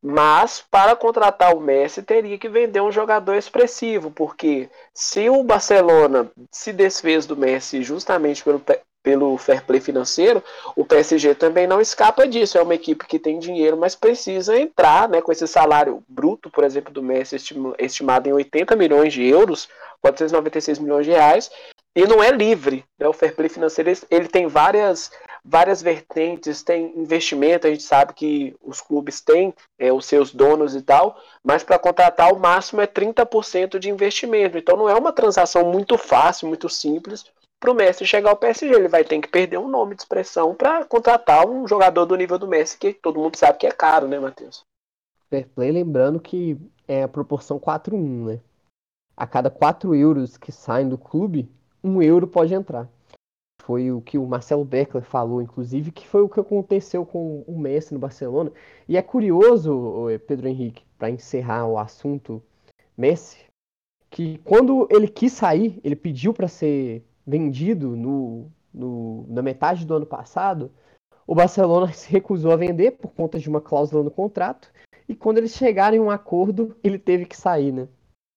Mas 0.02 0.64
para 0.70 0.94
contratar 0.94 1.54
o 1.54 1.60
Messi 1.60 2.02
teria 2.02 2.38
que 2.38 2.48
vender 2.48 2.80
um 2.80 2.92
jogador 2.92 3.34
expressivo, 3.34 4.10
porque 4.10 4.68
se 4.94 5.28
o 5.28 5.42
Barcelona 5.42 6.30
se 6.50 6.72
desfez 6.72 7.26
do 7.26 7.36
Messi 7.36 7.82
justamente 7.82 8.44
pelo, 8.44 8.62
pelo 9.06 9.38
fair 9.38 9.62
play 9.64 9.80
financeiro, 9.80 10.42
o 10.74 10.84
PSG 10.84 11.36
também 11.36 11.64
não 11.64 11.80
escapa 11.80 12.26
disso. 12.26 12.58
É 12.58 12.62
uma 12.62 12.74
equipe 12.74 13.06
que 13.06 13.20
tem 13.20 13.38
dinheiro, 13.38 13.76
mas 13.76 13.94
precisa 13.94 14.58
entrar 14.58 15.08
né, 15.08 15.22
com 15.22 15.30
esse 15.30 15.46
salário 15.46 16.02
bruto, 16.08 16.50
por 16.50 16.64
exemplo, 16.64 16.92
do 16.92 17.04
Messi 17.04 17.36
estimado 17.78 18.28
em 18.28 18.32
80 18.32 18.74
milhões 18.74 19.12
de 19.12 19.24
euros, 19.24 19.68
496 20.02 20.80
milhões 20.80 21.06
de 21.06 21.12
reais, 21.12 21.52
e 21.94 22.04
não 22.04 22.20
é 22.20 22.32
livre. 22.32 22.84
Né? 22.98 23.06
O 23.06 23.12
fair 23.12 23.36
play 23.36 23.48
financeiro 23.48 23.92
ele 24.10 24.26
tem 24.26 24.48
várias, 24.48 25.12
várias 25.44 25.80
vertentes, 25.80 26.64
tem 26.64 26.92
investimento, 26.98 27.68
a 27.68 27.70
gente 27.70 27.84
sabe 27.84 28.12
que 28.12 28.56
os 28.60 28.80
clubes 28.80 29.20
têm 29.20 29.54
é, 29.78 29.92
os 29.92 30.04
seus 30.04 30.34
donos 30.34 30.74
e 30.74 30.82
tal, 30.82 31.16
mas 31.44 31.62
para 31.62 31.78
contratar 31.78 32.32
o 32.32 32.40
máximo 32.40 32.80
é 32.80 32.88
30% 32.88 33.78
de 33.78 33.88
investimento. 33.88 34.58
Então 34.58 34.76
não 34.76 34.88
é 34.88 34.94
uma 34.96 35.12
transação 35.12 35.70
muito 35.70 35.96
fácil, 35.96 36.48
muito 36.48 36.68
simples 36.68 37.24
para 37.66 37.72
o 37.72 37.74
Messi 37.74 38.06
chegar 38.06 38.30
ao 38.30 38.36
PSG. 38.36 38.72
Ele 38.72 38.86
vai 38.86 39.02
ter 39.02 39.20
que 39.20 39.26
perder 39.26 39.58
um 39.58 39.66
nome 39.66 39.96
de 39.96 40.02
expressão 40.02 40.54
para 40.54 40.84
contratar 40.84 41.48
um 41.48 41.66
jogador 41.66 42.06
do 42.06 42.14
nível 42.14 42.38
do 42.38 42.46
Messi, 42.46 42.78
que 42.78 42.92
todo 42.92 43.18
mundo 43.18 43.36
sabe 43.36 43.58
que 43.58 43.66
é 43.66 43.72
caro, 43.72 44.06
né, 44.06 44.20
Matheus? 44.20 44.64
Fair 45.28 45.48
play, 45.48 45.72
lembrando 45.72 46.20
que 46.20 46.56
é 46.86 47.02
a 47.02 47.08
proporção 47.08 47.58
4-1, 47.58 48.26
né? 48.26 48.40
A 49.16 49.26
cada 49.26 49.50
4 49.50 49.96
euros 49.96 50.36
que 50.36 50.52
saem 50.52 50.88
do 50.88 50.96
clube, 50.96 51.50
um 51.82 52.00
euro 52.00 52.28
pode 52.28 52.54
entrar. 52.54 52.88
Foi 53.62 53.90
o 53.90 54.00
que 54.00 54.16
o 54.16 54.26
Marcelo 54.26 54.64
Beckler 54.64 55.02
falou, 55.02 55.42
inclusive, 55.42 55.90
que 55.90 56.06
foi 56.06 56.22
o 56.22 56.28
que 56.28 56.38
aconteceu 56.38 57.04
com 57.04 57.42
o 57.48 57.58
Messi 57.58 57.92
no 57.92 57.98
Barcelona. 57.98 58.52
E 58.88 58.96
é 58.96 59.02
curioso, 59.02 60.06
Pedro 60.28 60.46
Henrique, 60.46 60.84
para 60.96 61.10
encerrar 61.10 61.66
o 61.66 61.76
assunto 61.76 62.40
Messi, 62.96 63.38
que 64.08 64.38
quando 64.44 64.86
ele 64.88 65.08
quis 65.08 65.32
sair, 65.32 65.80
ele 65.82 65.96
pediu 65.96 66.32
para 66.32 66.46
ser 66.46 67.02
vendido 67.26 67.96
no, 67.96 68.50
no, 68.72 69.26
na 69.28 69.42
metade 69.42 69.84
do 69.84 69.94
ano 69.94 70.06
passado, 70.06 70.70
o 71.26 71.34
Barcelona 71.34 71.90
se 71.92 72.10
recusou 72.10 72.52
a 72.52 72.56
vender 72.56 72.92
por 72.92 73.12
conta 73.12 73.38
de 73.38 73.48
uma 73.48 73.60
cláusula 73.60 74.02
no 74.02 74.10
contrato. 74.10 74.70
E 75.08 75.14
quando 75.14 75.38
eles 75.38 75.52
chegaram 75.52 75.96
em 75.96 76.00
um 76.00 76.10
acordo, 76.10 76.76
ele 76.82 76.98
teve 76.98 77.26
que 77.26 77.36
sair, 77.36 77.72
né? 77.72 77.88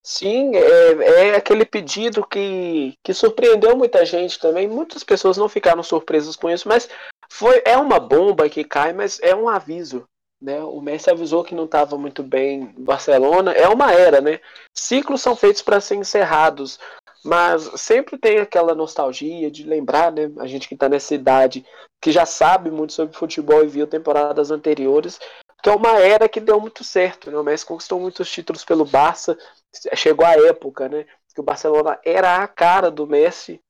Sim, 0.03 0.55
é, 0.55 1.29
é, 1.29 1.35
aquele 1.35 1.65
pedido 1.65 2.25
que, 2.25 2.93
que 3.03 3.13
surpreendeu 3.13 3.75
muita 3.75 4.05
gente 4.05 4.39
também. 4.39 4.67
Muitas 4.67 5.03
pessoas 5.03 5.37
não 5.37 5.49
ficaram 5.49 5.83
surpresas 5.83 6.35
com 6.35 6.49
isso, 6.49 6.67
mas 6.67 6.89
foi 7.29 7.61
é 7.65 7.77
uma 7.77 7.99
bomba 7.99 8.49
que 8.49 8.63
cai, 8.63 8.93
mas 8.93 9.19
é 9.21 9.35
um 9.35 9.49
aviso. 9.49 10.05
Né? 10.41 10.63
O 10.63 10.79
Messi 10.79 11.09
avisou 11.09 11.43
que 11.43 11.53
não 11.53 11.65
estava 11.65 11.97
muito 11.97 12.23
bem 12.23 12.73
Barcelona. 12.77 13.51
É 13.51 13.67
uma 13.67 13.91
era, 13.91 14.21
né? 14.21 14.39
Ciclos 14.73 15.21
são 15.21 15.35
feitos 15.35 15.61
para 15.61 15.81
ser 15.81 15.95
encerrados, 15.95 16.79
mas 17.23 17.69
sempre 17.75 18.17
tem 18.17 18.39
aquela 18.39 18.73
nostalgia 18.73 19.51
de 19.51 19.63
lembrar, 19.63 20.11
né? 20.11 20.31
A 20.39 20.47
gente 20.47 20.67
que 20.67 20.73
está 20.73 20.87
nessa 20.87 21.13
idade, 21.13 21.65
que 22.01 22.11
já 22.11 22.25
sabe 22.25 22.71
muito 22.71 22.93
sobre 22.93 23.15
futebol 23.15 23.63
e 23.63 23.67
viu 23.67 23.85
temporadas 23.85 24.51
anteriores, 24.51 25.19
que 25.61 25.69
é 25.69 25.75
uma 25.75 25.99
era 25.99 26.29
que 26.29 26.39
deu 26.39 26.59
muito 26.59 26.83
certo. 26.83 27.29
Né? 27.29 27.37
O 27.37 27.43
Messi 27.43 27.65
conquistou 27.65 27.99
muitos 27.99 28.31
títulos 28.31 28.63
pelo 28.63 28.85
Barça, 28.85 29.37
chegou 29.95 30.25
a 30.25 30.35
época, 30.35 30.87
né? 30.87 31.05
Que 31.33 31.41
o 31.41 31.43
Barcelona 31.43 31.99
era 32.03 32.37
a 32.37 32.47
cara 32.47 32.89
do 32.89 33.05
Messi, 33.05 33.61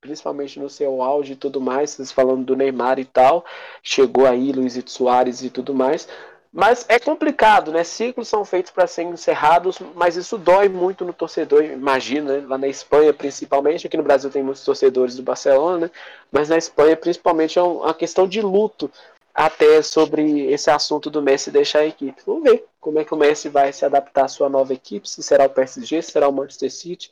principalmente 0.00 0.60
no 0.60 0.70
seu 0.70 1.02
auge 1.02 1.32
e 1.32 1.36
tudo 1.36 1.60
mais, 1.60 1.90
vocês 1.90 2.12
falando 2.12 2.44
do 2.44 2.56
Neymar 2.56 2.98
e 2.98 3.04
tal. 3.04 3.44
Chegou 3.82 4.26
aí 4.26 4.52
Luizito 4.52 4.90
Soares 4.90 5.42
e 5.42 5.50
tudo 5.50 5.74
mais. 5.74 6.08
Mas 6.56 6.86
é 6.88 7.00
complicado, 7.00 7.72
né? 7.72 7.82
Ciclos 7.82 8.28
são 8.28 8.44
feitos 8.44 8.70
para 8.70 8.86
serem 8.86 9.10
encerrados, 9.10 9.80
mas 9.96 10.14
isso 10.14 10.38
dói 10.38 10.68
muito 10.68 11.04
no 11.04 11.12
torcedor, 11.12 11.64
imagina, 11.64 12.38
né? 12.38 12.46
lá 12.46 12.56
na 12.56 12.68
Espanha 12.68 13.12
principalmente, 13.12 13.88
aqui 13.88 13.96
no 13.96 14.04
Brasil 14.04 14.30
tem 14.30 14.40
muitos 14.40 14.64
torcedores 14.64 15.16
do 15.16 15.22
Barcelona, 15.24 15.86
né? 15.86 15.90
mas 16.30 16.48
na 16.48 16.56
Espanha 16.56 16.96
principalmente 16.96 17.58
é 17.58 17.62
uma 17.62 17.92
questão 17.92 18.28
de 18.28 18.40
luto 18.40 18.88
até 19.34 19.82
sobre 19.82 20.46
esse 20.46 20.70
assunto 20.70 21.10
do 21.10 21.20
Messi 21.20 21.50
deixar 21.50 21.80
a 21.80 21.86
equipe. 21.86 22.22
Vamos 22.24 22.44
ver 22.44 22.64
como 22.80 23.00
é 23.00 23.04
que 23.04 23.12
o 23.12 23.16
Messi 23.16 23.48
vai 23.48 23.72
se 23.72 23.84
adaptar 23.84 24.26
à 24.26 24.28
sua 24.28 24.48
nova 24.48 24.72
equipe, 24.72 25.10
se 25.10 25.24
será 25.24 25.46
o 25.46 25.50
PSG, 25.50 26.02
se 26.02 26.12
será 26.12 26.28
o 26.28 26.32
Manchester 26.32 26.70
City. 26.70 27.10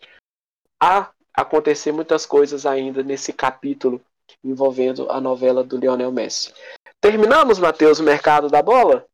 Há 0.80 1.10
acontecer 1.34 1.90
muitas 1.90 2.24
coisas 2.24 2.64
ainda 2.64 3.02
nesse 3.02 3.32
capítulo 3.32 4.00
envolvendo 4.44 5.10
a 5.10 5.20
novela 5.20 5.64
do 5.64 5.76
Lionel 5.76 6.12
Messi. 6.12 6.54
Terminamos, 7.00 7.58
Matheus, 7.58 7.98
o 7.98 8.04
mercado 8.04 8.48
da 8.48 8.62
bola? 8.62 9.04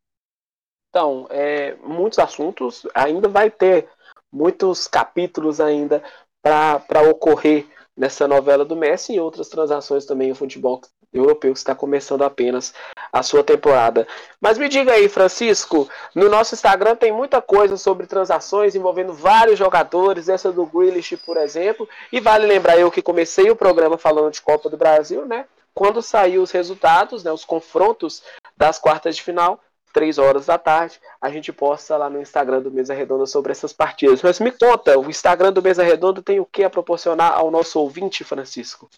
Então, 0.90 1.26
é, 1.30 1.76
muitos 1.82 2.18
assuntos, 2.18 2.86
ainda 2.94 3.28
vai 3.28 3.50
ter 3.50 3.88
muitos 4.32 4.86
capítulos 4.86 5.60
ainda 5.60 6.02
para 6.42 7.02
ocorrer 7.10 7.66
nessa 7.96 8.28
novela 8.28 8.64
do 8.64 8.76
Messi 8.76 9.14
e 9.14 9.20
outras 9.20 9.48
transações 9.48 10.06
também 10.06 10.30
o 10.30 10.34
futebol 10.34 10.80
europeu 11.12 11.52
que 11.52 11.58
está 11.58 11.74
começando 11.74 12.22
apenas 12.22 12.72
a 13.12 13.22
sua 13.22 13.42
temporada. 13.42 14.06
Mas 14.40 14.58
me 14.58 14.68
diga 14.68 14.92
aí, 14.92 15.08
Francisco, 15.08 15.88
no 16.14 16.28
nosso 16.28 16.54
Instagram 16.54 16.94
tem 16.94 17.10
muita 17.10 17.40
coisa 17.40 17.76
sobre 17.76 18.06
transações 18.06 18.74
envolvendo 18.74 19.12
vários 19.12 19.58
jogadores, 19.58 20.28
essa 20.28 20.52
do 20.52 20.66
Grealish, 20.66 21.16
por 21.16 21.36
exemplo, 21.36 21.88
e 22.12 22.20
vale 22.20 22.46
lembrar 22.46 22.78
eu 22.78 22.90
que 22.90 23.02
comecei 23.02 23.50
o 23.50 23.56
programa 23.56 23.96
falando 23.98 24.32
de 24.32 24.42
Copa 24.42 24.68
do 24.68 24.76
Brasil, 24.76 25.26
né? 25.26 25.46
Quando 25.74 26.02
saiu 26.02 26.42
os 26.42 26.50
resultados, 26.50 27.22
né, 27.22 27.32
os 27.32 27.44
confrontos 27.44 28.22
das 28.56 28.78
quartas 28.78 29.16
de 29.16 29.22
final, 29.22 29.60
três 29.92 30.18
horas 30.18 30.46
da 30.46 30.58
tarde, 30.58 31.00
a 31.20 31.30
gente 31.30 31.52
posta 31.52 31.96
lá 31.96 32.08
no 32.08 32.20
Instagram 32.20 32.60
do 32.60 32.70
Mesa 32.70 32.94
Redonda 32.94 33.26
sobre 33.26 33.52
essas 33.52 33.72
partidas. 33.72 34.22
Mas 34.22 34.40
me 34.40 34.50
conta, 34.50 34.98
o 34.98 35.08
Instagram 35.08 35.52
do 35.52 35.62
Mesa 35.62 35.82
Redonda 35.82 36.22
tem 36.22 36.40
o 36.40 36.46
que 36.46 36.62
a 36.64 36.70
proporcionar 36.70 37.32
ao 37.32 37.50
nosso 37.50 37.80
ouvinte, 37.80 38.24
Francisco? 38.24 38.88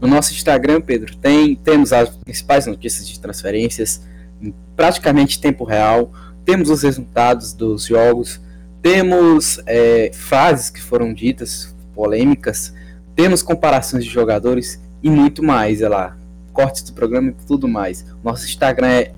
No 0.00 0.08
nosso 0.08 0.32
Instagram, 0.32 0.80
Pedro, 0.80 1.16
tem, 1.16 1.56
temos 1.56 1.92
as 1.92 2.10
principais 2.10 2.66
notícias 2.66 3.08
de 3.08 3.20
transferências 3.20 4.02
em 4.40 4.54
praticamente 4.74 5.40
tempo 5.40 5.64
real, 5.64 6.10
temos 6.44 6.70
os 6.70 6.82
resultados 6.82 7.52
dos 7.52 7.86
jogos, 7.86 8.40
temos 8.82 9.60
é, 9.66 10.10
frases 10.12 10.70
que 10.70 10.80
foram 10.80 11.14
ditas, 11.14 11.74
polêmicas, 11.94 12.74
temos 13.14 13.42
comparações 13.42 14.04
de 14.04 14.10
jogadores, 14.10 14.80
e 15.02 15.08
muito 15.08 15.42
mais, 15.42 15.80
é 15.80 15.88
lá. 15.88 16.16
Cortes 16.54 16.82
do 16.82 16.92
programa 16.92 17.30
e 17.30 17.46
tudo 17.46 17.68
mais. 17.68 18.06
Nosso 18.22 18.46
Instagram 18.46 18.86
é 18.86 19.12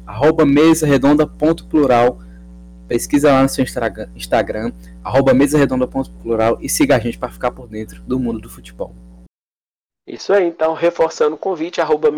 mesaredonda.plural. 0.47 2.19
Pesquisa 2.89 3.31
lá 3.31 3.43
no 3.43 3.49
seu 3.49 3.63
Instagram, 3.63 4.73
mesaredonda.plural 5.35 6.59
e 6.61 6.69
siga 6.69 6.97
a 6.97 6.99
gente 6.99 7.19
para 7.19 7.29
ficar 7.29 7.51
por 7.51 7.69
dentro 7.69 8.03
do 8.03 8.19
mundo 8.19 8.41
do 8.41 8.49
futebol. 8.49 8.95
Isso 10.07 10.33
aí, 10.33 10.47
então, 10.47 10.73
reforçando 10.73 11.35
o 11.35 11.39
convite, 11.39 11.81
arroba 11.81 12.09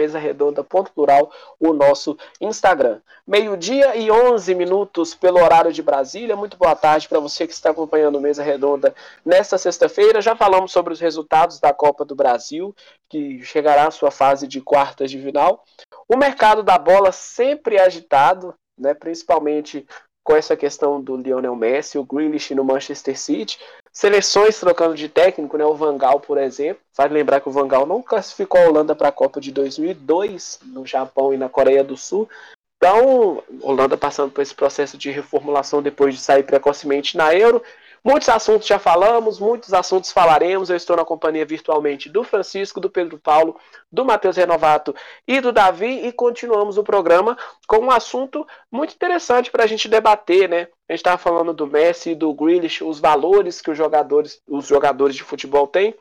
plural, 0.94 1.32
o 1.58 1.72
nosso 1.72 2.18
Instagram. 2.38 3.00
Meio-dia 3.26 3.96
e 3.96 4.10
11 4.10 4.54
minutos 4.54 5.14
pelo 5.14 5.42
horário 5.42 5.72
de 5.72 5.82
Brasília. 5.82 6.36
Muito 6.36 6.58
boa 6.58 6.76
tarde 6.76 7.08
para 7.08 7.18
você 7.18 7.46
que 7.46 7.54
está 7.54 7.70
acompanhando 7.70 8.20
Mesa 8.20 8.42
Redonda 8.42 8.94
nesta 9.24 9.56
sexta-feira. 9.56 10.20
Já 10.20 10.36
falamos 10.36 10.70
sobre 10.70 10.92
os 10.92 11.00
resultados 11.00 11.58
da 11.60 11.72
Copa 11.72 12.04
do 12.04 12.14
Brasil, 12.14 12.76
que 13.08 13.42
chegará 13.42 13.86
à 13.86 13.90
sua 13.90 14.10
fase 14.10 14.46
de 14.46 14.60
quartas 14.60 15.10
de 15.10 15.18
final. 15.22 15.64
O 16.06 16.16
mercado 16.16 16.62
da 16.62 16.76
bola 16.76 17.10
sempre 17.10 17.78
agitado, 17.78 18.54
né, 18.78 18.92
principalmente 18.92 19.86
com 20.28 20.36
essa 20.36 20.54
questão 20.54 21.00
do 21.00 21.16
Lionel 21.16 21.56
Messi, 21.56 21.96
o 21.96 22.04
Grealish 22.04 22.54
no 22.54 22.62
Manchester 22.62 23.18
City, 23.18 23.58
seleções 23.92 24.58
trocando 24.58 24.94
de 24.94 25.08
técnico, 25.08 25.56
né? 25.56 25.64
O 25.64 25.74
Vangal, 25.74 26.20
por 26.20 26.38
exemplo. 26.38 26.82
Vale 26.96 27.14
lembrar 27.14 27.40
que 27.40 27.48
o 27.48 27.52
Vangal 27.52 27.86
não 27.86 28.02
classificou 28.02 28.60
a 28.60 28.68
Holanda 28.68 28.94
para 28.94 29.08
a 29.08 29.12
Copa 29.12 29.40
de 29.40 29.52
2002 29.52 30.60
no 30.66 30.86
Japão 30.86 31.32
e 31.32 31.36
na 31.36 31.48
Coreia 31.48 31.82
do 31.82 31.96
Sul. 31.96 32.28
Então, 32.76 33.42
Holanda 33.60 33.96
passando 33.96 34.30
por 34.30 34.40
esse 34.40 34.54
processo 34.54 34.96
de 34.96 35.10
reformulação 35.10 35.82
depois 35.82 36.14
de 36.14 36.20
sair 36.20 36.44
precocemente 36.44 37.16
na 37.16 37.34
Euro. 37.34 37.62
Muitos 38.04 38.28
assuntos 38.28 38.66
já 38.66 38.78
falamos, 38.78 39.40
muitos 39.40 39.74
assuntos 39.74 40.12
falaremos. 40.12 40.70
Eu 40.70 40.76
estou 40.76 40.96
na 40.96 41.04
companhia 41.04 41.44
virtualmente 41.44 42.08
do 42.08 42.22
Francisco, 42.22 42.80
do 42.80 42.88
Pedro 42.88 43.18
Paulo, 43.18 43.58
do 43.90 44.04
Matheus 44.04 44.36
Renovato 44.36 44.94
e 45.26 45.40
do 45.40 45.52
Davi 45.52 46.06
e 46.06 46.12
continuamos 46.12 46.78
o 46.78 46.84
programa 46.84 47.36
com 47.66 47.78
um 47.78 47.90
assunto 47.90 48.46
muito 48.70 48.94
interessante 48.94 49.50
para 49.50 49.64
a 49.64 49.66
gente 49.66 49.88
debater, 49.88 50.48
né? 50.48 50.68
A 50.88 50.92
gente 50.92 51.00
estava 51.00 51.18
falando 51.18 51.52
do 51.52 51.66
Messi 51.66 52.10
e 52.10 52.14
do 52.14 52.32
Grealish, 52.32 52.82
os 52.82 52.98
valores 52.98 53.60
que 53.60 53.70
os 53.70 53.76
jogadores, 53.76 54.40
os 54.48 54.66
jogadores 54.66 55.14
de 55.14 55.22
futebol 55.22 55.66
têm. 55.66 55.94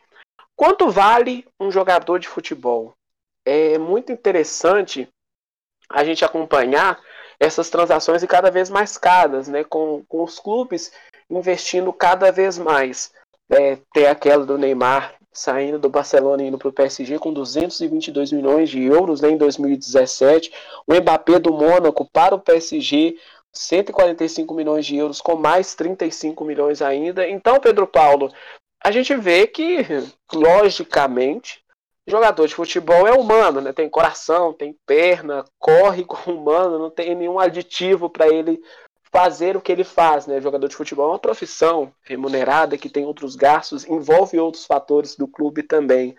Quanto 0.56 0.90
vale 0.90 1.46
um 1.60 1.70
jogador 1.70 2.20
de 2.20 2.28
futebol? 2.28 2.94
É 3.46 3.78
muito 3.78 4.12
interessante 4.12 5.08
a 5.90 6.04
gente 6.04 6.24
acompanhar 6.24 7.00
essas 7.40 7.70
transações 7.70 8.24
e 8.24 8.28
cada 8.28 8.50
vez 8.50 8.70
mais 8.70 8.98
caras, 8.98 9.48
né? 9.48 9.64
Com, 9.64 10.04
com 10.08 10.24
os 10.24 10.40
clubes 10.40 10.92
investindo 11.30 11.92
cada 11.92 12.32
vez 12.32 12.58
mais. 12.58 13.12
É, 13.50 13.78
tem 13.94 14.08
aquela 14.08 14.46
do 14.46 14.58
Neymar 14.58 15.16
saindo 15.32 15.78
do 15.78 15.88
Barcelona 15.88 16.42
e 16.42 16.48
indo 16.48 16.58
para 16.58 16.68
o 16.68 16.74
PSG 16.74 17.20
com 17.20 17.32
222 17.32 18.32
milhões 18.32 18.70
de 18.70 18.84
euros 18.84 19.22
né, 19.22 19.30
em 19.30 19.38
2017. 19.38 20.52
O 20.88 20.96
Mbappé 20.96 21.38
do 21.38 21.54
Mônaco 21.54 22.10
para 22.12 22.34
o 22.34 22.40
PSG, 22.40 23.16
145 23.58 24.54
milhões 24.54 24.86
de 24.86 24.96
euros, 24.96 25.22
com 25.22 25.36
mais 25.36 25.76
35 25.76 26.44
milhões 26.46 26.82
ainda. 26.82 27.28
Então, 27.28 27.60
Pedro 27.60 27.88
Paulo, 27.88 28.32
a 28.84 28.92
gente 28.92 29.16
vê 29.16 29.48
que, 29.48 29.86
logicamente, 30.34 31.64
jogador 32.08 32.48
de 32.48 32.56
futebol 32.56 33.08
é 33.08 33.12
humano, 33.12 33.60
né? 33.60 33.74
Tem 33.74 33.90
coração, 33.90 34.54
tem 34.54 34.76
perna, 34.86 35.44
corre 35.60 36.04
como 36.06 36.40
humano, 36.40 36.80
não 36.80 36.90
tem 36.90 37.14
nenhum 37.16 37.40
aditivo 37.40 38.10
para 38.10 38.28
ele 38.28 38.62
fazer 39.12 39.58
o 39.58 39.62
que 39.62 39.72
ele 39.72 39.84
faz, 39.84 40.28
né? 40.28 40.40
Jogador 40.42 40.68
de 40.68 40.76
futebol 40.76 41.08
é 41.08 41.12
uma 41.14 41.20
profissão 41.20 41.92
remunerada 42.04 42.78
que 42.78 42.90
tem 42.90 43.06
outros 43.06 43.36
gastos, 43.36 43.86
envolve 43.86 44.40
outros 44.40 44.66
fatores 44.66 45.16
do 45.16 45.28
clube 45.28 45.64
também. 45.64 46.16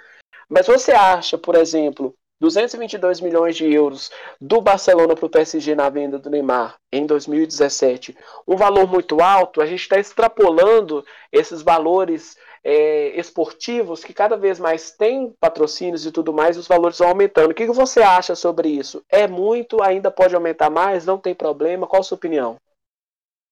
Mas 0.48 0.66
você 0.66 0.92
acha, 0.92 1.36
por 1.36 1.54
exemplo, 1.54 2.14
222 2.40 3.20
milhões 3.20 3.56
de 3.56 3.72
euros 3.72 4.10
do 4.40 4.60
Barcelona 4.60 5.14
para 5.14 5.26
o 5.26 5.30
PSG 5.30 5.74
na 5.74 5.88
venda 5.88 6.18
do 6.18 6.30
Neymar 6.30 6.76
em 6.92 7.04
2017, 7.04 8.16
um 8.46 8.56
valor 8.56 8.86
muito 8.86 9.20
alto? 9.20 9.60
A 9.60 9.66
gente 9.66 9.80
está 9.80 9.98
extrapolando 9.98 11.04
esses 11.32 11.62
valores 11.62 12.36
é, 12.62 13.18
esportivos 13.18 14.04
que 14.04 14.12
cada 14.12 14.36
vez 14.36 14.58
mais 14.58 14.90
tem 14.90 15.34
patrocínios 15.40 16.06
e 16.06 16.12
tudo 16.12 16.32
mais, 16.32 16.56
os 16.56 16.68
valores 16.68 16.98
vão 16.98 17.08
aumentando. 17.08 17.50
O 17.50 17.54
que, 17.54 17.66
que 17.66 17.72
você 17.72 18.00
acha 18.00 18.34
sobre 18.34 18.68
isso? 18.68 19.02
É 19.08 19.26
muito? 19.26 19.82
Ainda 19.82 20.10
pode 20.10 20.34
aumentar 20.34 20.70
mais? 20.70 21.06
Não 21.06 21.18
tem 21.18 21.34
problema? 21.34 21.86
Qual 21.86 22.00
a 22.00 22.04
sua 22.04 22.16
opinião? 22.16 22.56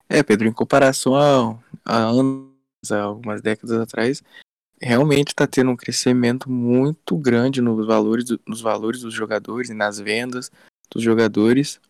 É, 0.09 0.23
Pedro, 0.23 0.47
em 0.47 0.53
comparação 0.53 1.17
a, 1.17 1.59
a 1.85 1.97
anos, 1.97 2.53
a 2.93 3.03
algumas 3.03 3.43
décadas 3.43 3.81
atrás, 3.81 4.23
realmente 4.81 5.29
está 5.29 5.47
tendo 5.47 5.71
um 5.71 5.77
crescimento 5.77 6.51
muito 6.51 7.17
grande 7.17 7.61
nos 7.61 7.87
valores, 7.87 8.27
nos 8.47 8.61
valores 8.61 9.01
dos 9.01 9.15
jogadores 9.15 9.71
e 9.71 9.75
nas 9.75 9.99
vendas 9.99 10.51
dos 10.91 11.03
jogadores. 11.03 11.81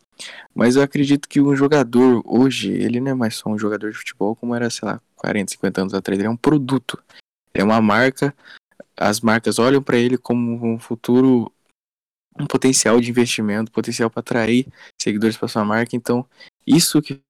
Mas 0.54 0.76
eu 0.76 0.82
acredito 0.82 1.28
que 1.28 1.40
um 1.40 1.54
jogador 1.54 2.22
hoje, 2.24 2.72
ele 2.72 3.00
não 3.00 3.10
é 3.10 3.14
mais 3.14 3.36
só 3.36 3.50
um 3.50 3.58
jogador 3.58 3.90
de 3.90 3.98
futebol 3.98 4.34
como 4.34 4.54
era, 4.54 4.70
sei 4.70 4.88
lá, 4.88 5.00
40, 5.16 5.52
50 5.52 5.80
anos 5.82 5.94
atrás. 5.94 6.18
Ele 6.18 6.28
é 6.28 6.30
um 6.30 6.36
produto. 6.36 7.02
É 7.52 7.62
uma 7.62 7.80
marca. 7.80 8.34
As 8.96 9.20
marcas 9.20 9.58
olham 9.58 9.82
para 9.82 9.98
ele 9.98 10.16
como 10.16 10.64
um 10.66 10.78
futuro, 10.78 11.52
um 12.38 12.46
potencial 12.46 13.00
de 13.00 13.10
investimento, 13.10 13.70
potencial 13.70 14.08
para 14.08 14.20
atrair 14.20 14.66
seguidores 15.00 15.36
para 15.36 15.48
sua 15.48 15.64
marca. 15.64 15.94
Então, 15.94 16.26
isso 16.66 17.02
que 17.02 17.20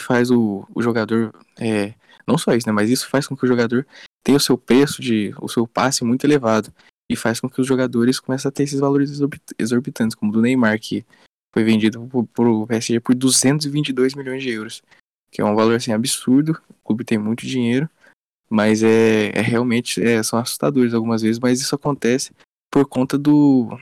faz 0.00 0.30
o, 0.30 0.66
o 0.72 0.82
jogador. 0.82 1.34
É, 1.58 1.94
não 2.26 2.38
só 2.38 2.52
isso, 2.54 2.68
né? 2.68 2.72
Mas 2.72 2.90
isso 2.90 3.08
faz 3.08 3.26
com 3.26 3.36
que 3.36 3.44
o 3.44 3.48
jogador 3.48 3.86
tenha 4.22 4.36
o 4.36 4.40
seu 4.40 4.56
preço 4.56 5.02
de. 5.02 5.34
o 5.40 5.48
seu 5.48 5.66
passe 5.66 6.04
muito 6.04 6.24
elevado. 6.24 6.72
E 7.10 7.16
faz 7.16 7.40
com 7.40 7.48
que 7.48 7.60
os 7.60 7.66
jogadores 7.66 8.18
comecem 8.18 8.48
a 8.48 8.52
ter 8.52 8.62
esses 8.62 8.80
valores 8.80 9.20
exorbitantes, 9.58 10.14
como 10.14 10.30
o 10.30 10.34
do 10.34 10.40
Neymar, 10.40 10.80
que 10.80 11.04
foi 11.52 11.62
vendido 11.62 12.08
por, 12.32 12.46
o 12.46 12.66
PSG 12.66 13.00
por 13.00 13.14
222 13.14 14.14
milhões 14.14 14.42
de 14.42 14.50
euros. 14.50 14.82
Que 15.30 15.42
é 15.42 15.44
um 15.44 15.54
valor 15.54 15.74
assim 15.74 15.92
absurdo. 15.92 16.58
O 16.70 16.86
clube 16.86 17.04
tem 17.04 17.18
muito 17.18 17.46
dinheiro. 17.46 17.88
Mas 18.48 18.82
é, 18.82 19.30
é 19.34 19.40
realmente. 19.40 20.02
É, 20.02 20.22
são 20.22 20.38
assustadores 20.38 20.94
algumas 20.94 21.22
vezes, 21.22 21.38
mas 21.38 21.60
isso 21.60 21.74
acontece 21.74 22.32
por 22.70 22.86
conta 22.86 23.18
do, 23.18 23.78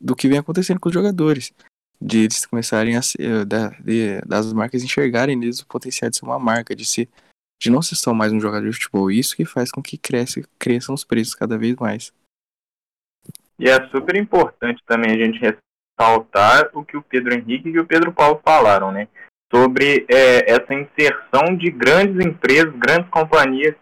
do 0.00 0.16
que 0.16 0.28
vem 0.28 0.38
acontecendo 0.38 0.80
com 0.80 0.88
os 0.88 0.94
jogadores 0.94 1.52
de 2.00 2.18
eles 2.24 2.46
começarem 2.46 2.96
a 2.96 3.02
ser, 3.02 3.20
eh, 3.20 3.44
de, 3.80 4.20
das 4.26 4.52
marcas 4.52 4.82
enxergarem 4.82 5.36
neles 5.36 5.60
o 5.60 5.66
potencial 5.66 6.10
de 6.10 6.16
ser 6.16 6.24
uma 6.24 6.38
marca, 6.38 6.74
de 6.74 6.84
ser 6.84 7.08
de 7.60 7.70
não 7.70 7.82
ser 7.82 7.96
só 7.96 8.14
mais 8.14 8.32
um 8.32 8.40
jogador 8.40 8.68
de 8.68 8.74
futebol. 8.74 9.10
Isso 9.10 9.36
que 9.36 9.44
faz 9.44 9.70
com 9.70 9.82
que 9.82 9.98
cresçam 9.98 10.94
os 10.94 11.04
preços 11.04 11.34
cada 11.34 11.58
vez 11.58 11.74
mais. 11.76 12.12
E 13.58 13.68
é 13.68 13.88
super 13.88 14.16
importante 14.16 14.82
também 14.86 15.10
a 15.10 15.24
gente 15.24 15.40
ressaltar 15.40 16.70
o 16.72 16.84
que 16.84 16.96
o 16.96 17.02
Pedro 17.02 17.34
Henrique 17.34 17.68
e 17.68 17.80
o 17.80 17.86
Pedro 17.86 18.12
Paulo 18.12 18.40
falaram, 18.44 18.92
né? 18.92 19.08
Sobre 19.52 20.06
é, 20.08 20.50
essa 20.50 20.72
inserção 20.74 21.56
de 21.56 21.70
grandes 21.70 22.24
empresas, 22.24 22.72
grandes 22.76 23.10
companhias 23.10 23.74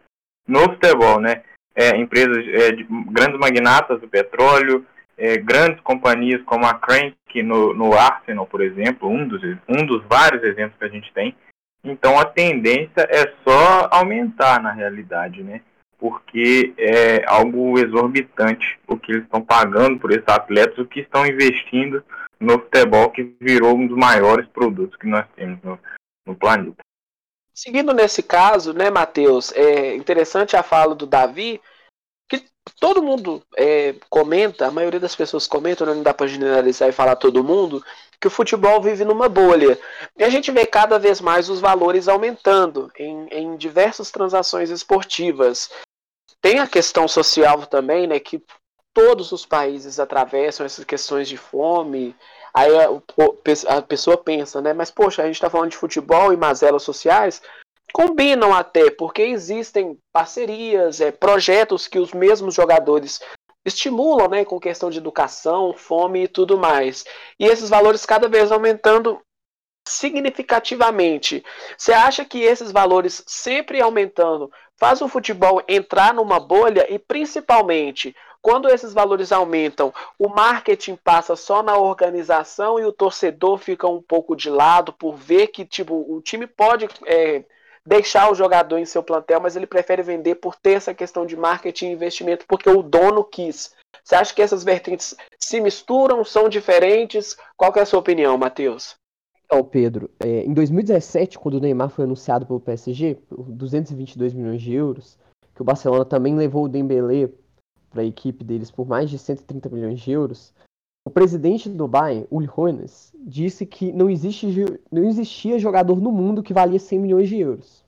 no 0.49 0.61
futebol, 0.61 1.21
né? 1.21 1.43
É, 1.75 1.95
empresas, 1.97 2.39
é, 2.49 2.73
de, 2.73 2.85
grandes 2.85 3.39
magnatas 3.39 4.01
do 4.01 4.09
petróleo, 4.09 4.87
é, 5.19 5.37
grandes 5.37 5.81
companhias 5.81 6.43
como 6.45 6.65
a 6.65 6.73
Crank 6.73 7.17
no, 7.43 7.75
no 7.75 7.93
Arsenal, 7.93 8.47
por 8.47 8.63
exemplo, 8.63 9.11
um 9.11 9.29
dos, 9.29 9.43
um 9.69 9.85
dos 9.85 10.03
vários 10.05 10.43
exemplos 10.43 10.79
que 10.79 10.85
a 10.85 10.89
gente 10.89 11.13
tem. 11.13 11.35
Então 11.91 12.19
a 12.19 12.25
tendência 12.25 13.07
é 13.11 13.33
só 13.45 13.89
aumentar 13.91 14.61
na 14.61 14.73
realidade, 14.73 15.43
né? 15.43 15.61
Porque 15.99 16.75
é 16.77 17.25
algo 17.27 17.79
exorbitante 17.79 18.79
o 18.87 18.99
que 18.99 19.13
eles 19.13 19.25
estão 19.25 19.41
pagando 19.41 19.99
por 19.99 20.11
esses 20.11 20.29
atletas, 20.29 20.79
o 20.79 20.87
que 20.87 21.01
estão 21.01 21.27
investindo 21.27 22.05
no 22.39 22.59
futebol, 22.59 23.11
que 23.11 23.35
virou 23.41 23.77
um 23.77 23.87
dos 23.87 23.97
maiores 23.97 24.47
produtos 24.49 24.97
que 24.97 25.07
nós 25.07 25.25
temos 25.35 25.59
no, 25.63 25.79
no 26.27 26.35
planeta. 26.35 26.77
Seguindo 27.55 27.95
nesse 27.95 28.23
caso, 28.23 28.75
né, 28.75 28.91
Matheus, 28.91 29.51
é 29.53 29.97
interessante 29.97 30.55
a 30.55 30.63
fala 30.63 30.95
do 30.95 31.07
Davi, 31.07 31.59
todo 32.81 33.03
mundo 33.03 33.43
é, 33.57 33.95
comenta, 34.11 34.67
a 34.67 34.71
maioria 34.71 35.01
das 35.01 35.15
pessoas 35.15 35.47
comentam, 35.47 35.87
né, 35.87 35.95
não 35.95 36.03
dá 36.03 36.13
para 36.13 36.27
generalizar 36.27 36.89
e 36.89 36.93
falar 36.93 37.17
todo 37.17 37.45
mundo, 37.45 37.83
que 38.21 38.27
o 38.27 38.31
futebol 38.31 38.81
vive 38.81 39.05
numa 39.05 39.29
bolha. 39.29 39.79
E 40.17 40.25
a 40.25 40.29
gente 40.29 40.51
vê 40.51 40.67
cada 40.67 40.99
vez 40.99 41.21
mais 41.21 41.49
os 41.49 41.61
valores 41.61 42.09
aumentando 42.09 42.91
em, 42.99 43.29
em 43.31 43.57
diversas 43.57 44.11
transações 44.11 44.71
esportivas. 44.71 45.71
Tem 46.41 46.59
a 46.59 46.67
questão 46.67 47.07
social 47.07 47.67
também, 47.67 48.07
né, 48.07 48.19
que 48.19 48.43
todos 48.93 49.31
os 49.33 49.45
países 49.45 50.01
atravessam 50.01 50.65
essas 50.65 50.85
questões 50.85 51.29
de 51.29 51.37
fome. 51.37 52.17
Aí 52.55 52.73
a, 52.79 53.77
a 53.77 53.83
pessoa 53.83 54.17
pensa, 54.17 54.61
né, 54.63 54.73
mas 54.73 54.91
poxa, 54.91 55.23
a 55.23 55.27
gente 55.27 55.35
está 55.35 55.51
falando 55.51 55.71
de 55.71 55.77
futebol 55.77 56.33
e 56.33 56.37
mazelas 56.37 56.83
sociais, 56.83 57.43
combinam 57.93 58.55
até, 58.55 58.91
porque 58.91 59.23
existem 59.23 59.99
parcerias, 60.13 61.01
é, 61.01 61.11
projetos 61.11 61.89
que 61.89 61.99
os 61.99 62.13
mesmos 62.13 62.55
jogadores 62.55 63.21
estimulam, 63.65 64.29
né, 64.29 64.45
com 64.45 64.61
questão 64.61 64.91
de 64.91 64.99
educação, 64.99 65.73
fome 65.75 66.25
e 66.25 66.29
tudo 66.29 66.57
mais. 66.57 67.05
E 67.39 67.47
esses 67.47 67.69
valores 67.69 68.07
cada 68.07 68.29
vez 68.29 68.53
aumentando 68.53 69.21
significativamente. 69.87 71.45
Você 71.77 71.93
acha 71.93 72.25
que 72.25 72.43
esses 72.43 72.73
valores 72.73 73.23
sempre 73.27 73.81
aumentando 73.81 74.51
faz 74.77 75.01
o 75.01 75.09
futebol 75.09 75.63
entrar 75.69 76.13
numa 76.13 76.39
bolha 76.41 76.93
e 76.93 76.99
principalmente 76.99 78.15
quando 78.43 78.69
esses 78.69 78.93
valores 78.93 79.33
aumentam, 79.33 79.93
o 80.17 80.29
marketing 80.29 80.95
passa 80.95 81.35
só 81.35 81.65
na 81.65 81.77
organização 81.77 82.79
e 82.79 82.85
o 82.85 82.93
torcedor 82.93 83.59
fica 83.59 83.89
um 83.89 84.01
pouco 84.01 84.37
de 84.37 84.49
lado 84.49 84.93
por 84.93 85.17
ver 85.17 85.49
que 85.49 85.65
tipo, 85.65 85.95
o 86.09 86.21
time 86.21 86.47
pode 86.47 86.87
é, 87.07 87.43
deixar 87.87 88.31
o 88.31 88.35
jogador 88.35 88.79
em 88.79 88.85
seu 88.85 89.03
plantel, 89.03 89.41
mas 89.41 89.55
ele 89.55 89.67
prefere 89.67 90.03
vender 90.03 90.35
por 90.37 90.57
ter 90.57 90.73
essa 90.73 90.93
questão 90.93 91.25
de 91.25 91.37
marketing 91.37 91.87
e 91.87 91.93
investimento 91.93 92.45
porque 92.49 92.69
o 92.69 92.83
dono 92.83 93.23
quis. 93.23 93.73
Você 94.03 94.15
acha 94.15 94.35
que 94.35 94.43
essas 94.43 94.65
vertentes 94.65 95.15
se 95.39 95.61
misturam, 95.61 96.25
são 96.25 96.49
diferentes? 96.49 97.37
Qual 97.57 97.73
é 97.77 97.81
a 97.81 97.87
sua 97.87 98.01
opinião, 98.01 98.37
Matheus? 98.37 98.97
Então, 99.45 99.63
Pedro, 99.63 100.11
é, 100.19 100.43
em 100.43 100.53
2017, 100.53 101.39
quando 101.39 101.55
o 101.55 101.61
Neymar 101.61 101.89
foi 101.89 102.05
anunciado 102.05 102.45
pelo 102.45 102.61
PSG, 102.61 103.15
por 103.15 103.45
222 103.45 104.35
milhões 104.35 104.61
de 104.61 104.75
euros, 104.75 105.17
que 105.55 105.63
o 105.63 105.65
Barcelona 105.65 106.05
também 106.05 106.35
levou 106.35 106.65
o 106.65 106.69
Dembélé 106.69 107.31
para 107.91 108.03
a 108.03 108.05
equipe 108.05 108.45
deles 108.45 108.71
por 108.71 108.87
mais 108.87 109.09
de 109.09 109.19
130 109.19 109.69
milhões 109.69 110.01
de 110.01 110.11
euros, 110.11 110.53
o 111.07 111.11
presidente 111.11 111.69
do 111.69 111.87
Bayern, 111.87 112.27
Uli 112.33 112.51
Hoeneß, 112.55 113.13
disse 113.17 113.65
que 113.65 113.93
não, 113.93 114.11
existe, 114.11 114.49
não 114.91 115.05
existia 115.05 115.57
jogador 115.57 116.01
no 116.01 116.11
mundo 116.11 116.43
que 116.43 116.53
valia 116.53 116.81
100 116.81 116.99
milhões 116.99 117.29
de 117.29 117.39
euros. 117.39 117.85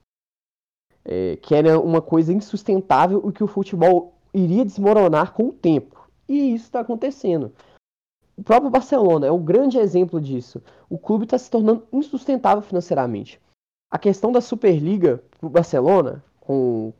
É, 1.03 1.35
que 1.35 1.53
era 1.53 1.77
uma 1.77 2.01
coisa 2.01 2.31
insustentável 2.31 3.21
e 3.27 3.33
que 3.33 3.43
o 3.43 3.47
futebol 3.47 4.13
iria 4.33 4.63
desmoronar 4.63 5.33
com 5.33 5.49
o 5.49 5.51
tempo. 5.51 6.09
E 6.29 6.53
isso 6.53 6.63
está 6.65 6.79
acontecendo. 6.79 7.51
O 8.37 8.43
próprio 8.43 8.71
Barcelona 8.71 9.27
é 9.27 9.31
um 9.31 9.43
grande 9.43 9.77
exemplo 9.77 10.21
disso. 10.21 10.63
O 10.89 10.97
clube 10.97 11.25
está 11.25 11.37
se 11.37 11.51
tornando 11.51 11.83
insustentável 11.91 12.61
financeiramente. 12.61 13.37
A 13.91 13.99
questão 13.99 14.31
da 14.31 14.39
Superliga 14.39 15.21
para 15.37 15.47
o 15.47 15.49
Barcelona, 15.49 16.23
com 16.39 16.93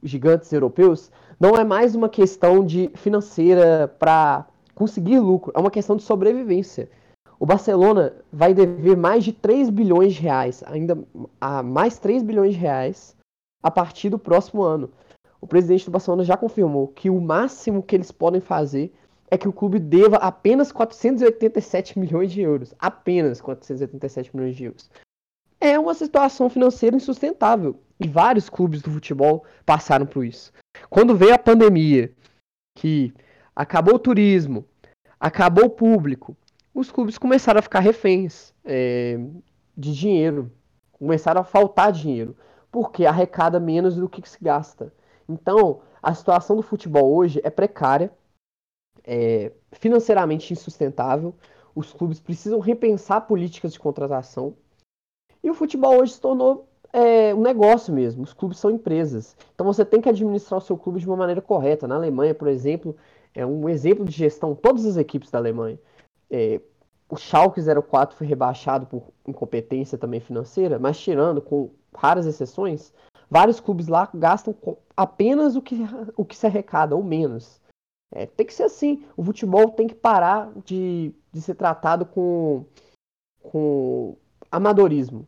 gigantes 0.00 0.52
europeus, 0.52 1.10
não 1.40 1.56
é 1.56 1.64
mais 1.64 1.96
uma 1.96 2.08
questão 2.08 2.64
de 2.64 2.92
financeira 2.94 3.88
para 3.98 4.46
conseguir 4.74 5.18
lucro, 5.18 5.52
é 5.54 5.60
uma 5.60 5.70
questão 5.70 5.96
de 5.96 6.02
sobrevivência. 6.02 6.88
O 7.38 7.46
Barcelona 7.46 8.14
vai 8.32 8.54
dever 8.54 8.96
mais 8.96 9.24
de 9.24 9.32
3 9.32 9.70
bilhões 9.70 10.14
de 10.14 10.22
reais, 10.22 10.62
ainda 10.66 10.98
a 11.40 11.62
mais 11.62 11.98
3 11.98 12.22
bilhões 12.22 12.54
de 12.54 12.60
reais 12.60 13.16
a 13.62 13.70
partir 13.70 14.10
do 14.10 14.18
próximo 14.18 14.62
ano. 14.62 14.90
O 15.40 15.46
presidente 15.46 15.84
do 15.84 15.90
Barcelona 15.90 16.24
já 16.24 16.36
confirmou 16.36 16.88
que 16.88 17.10
o 17.10 17.20
máximo 17.20 17.82
que 17.82 17.94
eles 17.94 18.10
podem 18.10 18.40
fazer 18.40 18.92
é 19.30 19.36
que 19.36 19.48
o 19.48 19.52
clube 19.52 19.78
deva 19.78 20.16
apenas 20.16 20.70
487 20.70 21.98
milhões 21.98 22.32
de 22.32 22.40
euros. 22.40 22.74
Apenas 22.78 23.40
487 23.40 24.34
milhões 24.34 24.56
de 24.56 24.64
euros. 24.64 24.90
É 25.60 25.78
uma 25.78 25.94
situação 25.94 26.48
financeira 26.48 26.96
insustentável. 26.96 27.76
E 27.98 28.08
vários 28.08 28.48
clubes 28.48 28.82
do 28.82 28.90
futebol 28.90 29.44
passaram 29.64 30.06
por 30.06 30.24
isso. 30.24 30.52
Quando 30.88 31.16
veio 31.16 31.34
a 31.34 31.38
pandemia, 31.38 32.12
que 32.76 33.12
acabou 33.54 33.94
o 33.94 33.98
turismo, 33.98 34.64
acabou 35.18 35.66
o 35.66 35.70
público, 35.70 36.36
os 36.74 36.90
clubes 36.90 37.16
começaram 37.16 37.60
a 37.60 37.62
ficar 37.62 37.78
reféns 37.78 38.52
é, 38.64 39.16
de 39.76 39.94
dinheiro. 39.94 40.50
Começaram 40.90 41.40
a 41.40 41.44
faltar 41.44 41.92
dinheiro. 41.92 42.36
Porque 42.72 43.06
arrecada 43.06 43.60
menos 43.60 43.94
do 43.94 44.08
que 44.08 44.28
se 44.28 44.42
gasta. 44.42 44.92
Então, 45.28 45.82
a 46.02 46.12
situação 46.12 46.56
do 46.56 46.62
futebol 46.62 47.14
hoje 47.14 47.40
é 47.44 47.50
precária 47.50 48.10
é, 49.04 49.52
financeiramente 49.70 50.52
insustentável. 50.52 51.32
Os 51.76 51.92
clubes 51.92 52.18
precisam 52.18 52.58
repensar 52.58 53.20
políticas 53.20 53.72
de 53.72 53.78
contratação. 53.78 54.56
E 55.44 55.50
o 55.50 55.54
futebol 55.54 56.00
hoje 56.00 56.14
se 56.14 56.20
tornou 56.20 56.68
é, 56.92 57.32
um 57.32 57.40
negócio 57.40 57.94
mesmo. 57.94 58.24
Os 58.24 58.32
clubes 58.32 58.58
são 58.58 58.70
empresas. 58.72 59.36
Então 59.54 59.64
você 59.64 59.84
tem 59.84 60.00
que 60.00 60.08
administrar 60.08 60.58
o 60.58 60.64
seu 60.64 60.76
clube 60.76 60.98
de 60.98 61.06
uma 61.06 61.16
maneira 61.16 61.40
correta. 61.40 61.86
Na 61.86 61.94
Alemanha, 61.94 62.34
por 62.34 62.48
exemplo, 62.48 62.96
é 63.34 63.44
um 63.44 63.68
exemplo 63.68 64.04
de 64.04 64.12
gestão. 64.12 64.54
Todas 64.54 64.86
as 64.86 64.96
equipes 64.96 65.30
da 65.30 65.38
Alemanha. 65.38 65.78
É, 66.30 66.60
o 67.08 67.16
Schalke 67.16 67.60
04 67.60 68.16
foi 68.16 68.26
rebaixado 68.26 68.86
por 68.86 69.12
incompetência 69.26 69.98
também 69.98 70.20
financeira, 70.20 70.78
mas 70.78 70.98
tirando, 70.98 71.40
com 71.40 71.70
raras 71.94 72.26
exceções, 72.26 72.92
vários 73.30 73.60
clubes 73.60 73.88
lá 73.88 74.08
gastam 74.14 74.54
apenas 74.96 75.54
o 75.54 75.62
que, 75.62 75.76
o 76.16 76.24
que 76.24 76.36
se 76.36 76.46
arrecada, 76.46 76.96
ou 76.96 77.02
menos. 77.02 77.60
É, 78.12 78.26
tem 78.26 78.46
que 78.46 78.54
ser 78.54 78.64
assim. 78.64 79.04
O 79.16 79.24
futebol 79.24 79.70
tem 79.70 79.86
que 79.86 79.94
parar 79.94 80.50
de, 80.64 81.12
de 81.32 81.40
ser 81.40 81.54
tratado 81.54 82.06
com, 82.06 82.64
com 83.42 84.16
amadorismo. 84.50 85.26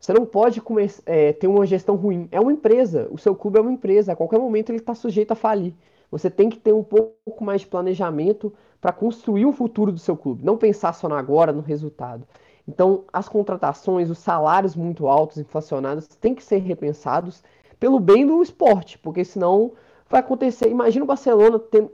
Você 0.00 0.12
não 0.12 0.24
pode 0.24 0.62
é, 1.04 1.32
ter 1.32 1.46
uma 1.46 1.66
gestão 1.66 1.96
ruim. 1.96 2.28
É 2.30 2.40
uma 2.40 2.52
empresa. 2.52 3.08
O 3.10 3.18
seu 3.18 3.34
clube 3.34 3.58
é 3.58 3.60
uma 3.60 3.72
empresa. 3.72 4.12
A 4.12 4.16
qualquer 4.16 4.38
momento 4.38 4.70
ele 4.70 4.78
está 4.78 4.94
sujeito 4.94 5.32
a 5.32 5.34
falir. 5.34 5.74
Você 6.10 6.30
tem 6.30 6.48
que 6.48 6.58
ter 6.58 6.72
um 6.72 6.82
pouco 6.82 7.44
mais 7.44 7.62
de 7.62 7.66
planejamento 7.66 8.52
para 8.80 8.92
construir 8.92 9.46
o 9.46 9.52
futuro 9.52 9.90
do 9.90 9.98
seu 9.98 10.16
clube. 10.16 10.44
Não 10.44 10.56
pensar 10.56 10.92
só 10.92 11.08
no 11.08 11.14
agora, 11.14 11.52
no 11.52 11.60
resultado. 11.60 12.26
Então, 12.68 13.04
as 13.12 13.28
contratações, 13.28 14.10
os 14.10 14.18
salários 14.18 14.74
muito 14.74 15.06
altos, 15.06 15.38
inflacionados, 15.38 16.06
têm 16.08 16.34
que 16.34 16.42
ser 16.42 16.58
repensados 16.58 17.42
pelo 17.78 18.00
bem 18.00 18.26
do 18.26 18.42
esporte, 18.42 18.98
porque 18.98 19.24
senão 19.24 19.72
vai 20.08 20.20
acontecer. 20.20 20.68
Imagina 20.68 21.04
o 21.04 21.08
Barcelona 21.08 21.58
tendo, 21.58 21.90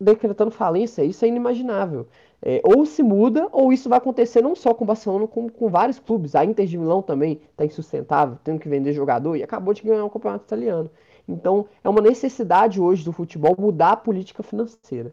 decretando 0.00 0.50
falência, 0.50 1.04
isso 1.04 1.24
é 1.24 1.28
inimaginável. 1.28 2.06
É, 2.44 2.60
ou 2.64 2.84
se 2.84 3.02
muda, 3.02 3.48
ou 3.52 3.72
isso 3.72 3.88
vai 3.88 3.98
acontecer 3.98 4.42
não 4.42 4.56
só 4.56 4.74
com 4.74 4.82
o 4.82 4.86
Barcelona, 4.86 5.28
como 5.28 5.50
com 5.50 5.68
vários 5.68 5.98
clubes. 5.98 6.34
A 6.34 6.44
Inter 6.44 6.66
de 6.66 6.76
Milão 6.76 7.00
também 7.00 7.40
está 7.50 7.64
insustentável, 7.64 8.36
tendo 8.42 8.58
que 8.58 8.68
vender 8.68 8.92
jogador 8.92 9.36
e 9.36 9.42
acabou 9.42 9.72
de 9.72 9.82
ganhar 9.82 10.04
o 10.04 10.10
campeonato 10.10 10.44
italiano. 10.44 10.90
Então, 11.28 11.68
é 11.82 11.88
uma 11.88 12.00
necessidade 12.00 12.80
hoje 12.80 13.04
do 13.04 13.12
futebol 13.12 13.56
mudar 13.58 13.92
a 13.92 13.96
política 13.96 14.42
financeira. 14.42 15.12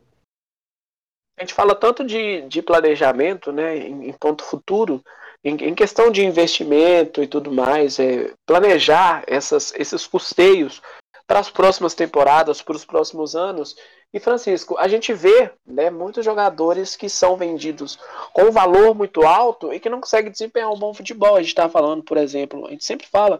A 1.38 1.42
gente 1.42 1.54
fala 1.54 1.74
tanto 1.74 2.04
de, 2.04 2.42
de 2.42 2.62
planejamento, 2.62 3.52
né, 3.52 3.78
em, 3.78 4.10
em 4.10 4.14
ponto 4.14 4.44
futuro, 4.44 5.02
em, 5.44 5.56
em, 5.56 5.74
questão 5.74 6.12
de 6.12 6.26
investimento 6.26 7.24
e 7.24 7.28
tudo 7.28 7.52
mais, 7.52 7.98
é, 7.98 8.34
planejar 8.46 9.24
essas, 9.26 9.74
esses 9.76 10.06
custeios 10.06 10.82
para 11.26 11.40
as 11.40 11.50
próximas 11.50 11.94
temporadas, 11.94 12.62
para 12.62 12.76
os 12.76 12.84
próximos 12.84 13.36
anos. 13.36 13.76
E 14.12 14.20
Francisco, 14.20 14.76
a 14.78 14.88
gente 14.88 15.14
vê 15.14 15.52
né, 15.66 15.90
muitos 15.90 16.26
jogadores 16.26 16.96
que 16.96 17.08
são 17.08 17.38
vendidos 17.38 17.98
com 18.34 18.46
um 18.46 18.52
valor 18.52 18.96
muito 18.96 19.22
alto 19.22 19.72
e 19.72 19.80
que 19.80 19.90
não 19.90 20.02
conseguem 20.02 20.32
desempenhar 20.32 20.72
um 20.72 20.80
bom 20.80 20.94
futebol. 20.94 21.36
A 21.36 21.40
gente 21.40 21.50
está 21.50 21.70
falando, 21.70 22.04
por 22.04 22.18
exemplo, 22.18 22.66
a 22.66 22.72
gente 22.72 22.84
sempre 22.84 23.08
fala 23.08 23.40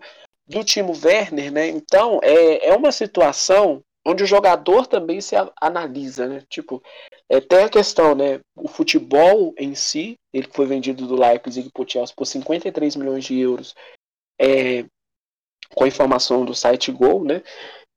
do 0.50 0.64
Timo 0.64 0.94
Werner, 1.04 1.52
né? 1.52 1.68
Então 1.68 2.20
é, 2.24 2.70
é 2.70 2.76
uma 2.76 2.92
situação 2.92 3.84
onde 4.06 4.24
o 4.24 4.28
jogador 4.28 4.88
também 4.88 5.22
se 5.22 5.36
analisa, 5.62 6.28
né? 6.28 6.44
Tipo, 6.50 6.82
é, 7.30 7.40
tem 7.40 7.60
a 7.60 7.70
questão, 7.70 8.16
né? 8.16 8.40
O 8.56 8.68
futebol 8.68 9.54
em 9.58 9.76
si, 9.76 10.16
ele 10.34 10.50
foi 10.52 10.66
vendido 10.66 11.06
do 11.08 11.16
Leipzig 11.16 11.70
por 11.72 11.90
Chelsea 11.90 12.16
por 12.16 12.26
53 12.26 12.96
milhões 12.96 13.24
de 13.26 13.40
euros, 13.40 13.76
é, 14.42 14.86
com 15.76 15.86
informação 15.86 16.44
do 16.44 16.56
site 16.56 16.92
Gol, 16.92 17.24
né? 17.24 17.44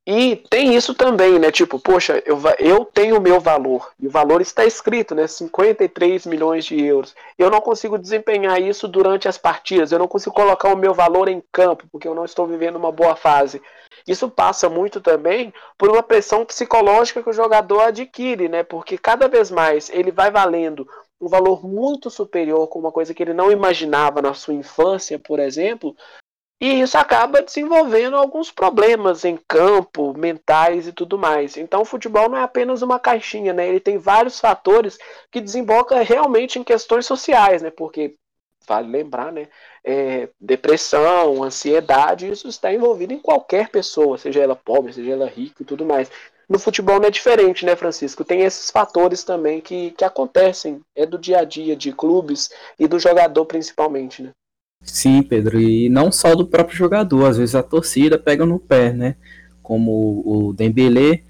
E 0.05 0.34
tem 0.50 0.74
isso 0.74 0.94
também, 0.94 1.38
né? 1.38 1.53
Tipo, 1.53 1.78
poxa, 1.78 2.20
eu, 2.26 2.40
eu 2.59 2.84
tenho 2.84 3.18
o 3.18 3.20
meu 3.20 3.38
valor. 3.38 3.92
E 4.00 4.09
o 4.09 4.11
valor 4.11 4.40
está 4.40 4.64
escrito, 4.64 5.14
né? 5.14 5.28
53 5.28 6.26
milhões 6.26 6.64
de 6.64 6.80
euros. 6.84 7.14
Eu 7.38 7.48
não 7.48 7.61
consigo 7.61 7.96
desempenhar 7.96 8.61
isso 8.61 8.88
durante 8.88 9.28
as 9.28 9.38
partidas. 9.38 9.92
Eu 9.92 10.00
não 10.00 10.09
consigo 10.09 10.34
colocar 10.34 10.72
o 10.72 10.76
meu 10.76 10.92
valor 10.92 11.28
em 11.28 11.40
campo, 11.53 11.86
porque 11.92 12.09
eu 12.09 12.16
não 12.16 12.24
estou 12.24 12.48
vivendo 12.48 12.74
uma 12.76 12.90
boa 12.90 13.14
fase. 13.14 13.62
Isso 14.05 14.28
passa 14.28 14.68
muito 14.68 15.00
também 15.00 15.55
por 15.78 15.88
uma 15.88 16.03
pressão 16.03 16.44
psicológica 16.44 17.22
que 17.22 17.30
o 17.30 17.32
jogador 17.32 17.82
adquire, 17.82 18.48
né? 18.48 18.64
Porque 18.64 18.98
cada 18.98 19.28
vez 19.28 19.53
mais 19.53 19.88
ele 19.90 20.11
vai 20.11 20.32
valendo 20.32 20.84
um 21.20 21.28
valor 21.28 21.64
muito 21.64 22.11
superior 22.11 22.66
com 22.66 22.80
uma 22.80 22.90
coisa 22.90 23.14
que 23.14 23.22
ele 23.22 23.32
não 23.32 23.53
imaginava 23.53 24.20
na 24.20 24.34
sua 24.34 24.55
infância, 24.55 25.20
por 25.20 25.38
exemplo, 25.38 25.94
e 26.63 26.81
isso 26.81 26.97
acaba 26.97 27.43
desenvolvendo 27.43 28.17
alguns 28.17 28.53
problemas 28.53 29.25
em 29.25 29.37
campo, 29.49 30.17
mentais 30.17 30.87
e 30.87 30.93
tudo 30.93 31.19
mais. 31.19 31.57
Então 31.57 31.83
o 31.83 31.85
futebol 31.85 32.29
não 32.29 32.39
é 32.39 32.43
apenas 32.45 32.83
uma 32.83 33.01
caixinha, 33.01 33.53
né? 33.53 33.69
Ele 33.69 33.81
tem 33.81 33.99
vários 33.99 34.39
fatores 34.39 34.97
que 35.29 35.41
desembocam 35.41 36.01
realmente 36.05 36.61
em 36.61 36.63
questões 36.63 37.05
sociais, 37.05 37.63
né? 37.63 37.71
Porque 37.71 38.15
vale 38.65 38.89
lembrar, 38.89 39.33
né? 39.33 39.49
É, 39.85 40.29
depressão, 40.41 41.43
ansiedade, 41.43 42.31
isso 42.31 42.47
está 42.47 42.73
envolvido 42.73 43.13
em 43.13 43.19
qualquer 43.19 43.69
pessoa, 43.69 44.17
seja 44.17 44.41
ela 44.41 44.55
pobre, 44.55 44.93
seja 44.93 45.11
ela 45.11 45.27
rica 45.27 45.65
e 45.65 45.67
tudo 45.67 45.85
mais. 45.85 46.13
No 46.49 46.61
futebol 46.61 47.01
não 47.01 47.09
é 47.09 47.11
diferente, 47.11 47.67
né, 47.67 47.75
Francisco? 47.75 48.25
Tem 48.25 48.43
esses 48.43 48.71
fatores 48.71 49.25
também 49.25 49.61
que, 49.61 49.91
que 49.91 50.05
acontecem, 50.05 50.81
é 50.95 51.05
do 51.05 51.19
dia 51.19 51.41
a 51.41 51.45
dia 51.45 51.75
de 51.75 51.93
clubes 51.93 52.51
e 52.79 52.87
do 52.87 53.01
jogador 53.01 53.47
principalmente, 53.47 54.23
né? 54.23 54.31
Sim, 54.83 55.22
Pedro, 55.22 55.61
e 55.61 55.89
não 55.89 56.11
só 56.11 56.35
do 56.35 56.47
próprio 56.47 56.76
jogador, 56.76 57.26
às 57.26 57.37
vezes 57.37 57.55
a 57.55 57.62
torcida 57.62 58.18
pega 58.18 58.45
no 58.45 58.59
pé, 58.59 58.93
né? 58.93 59.16
Como 59.62 60.22
o 60.24 60.53
Dembélé 60.53 61.22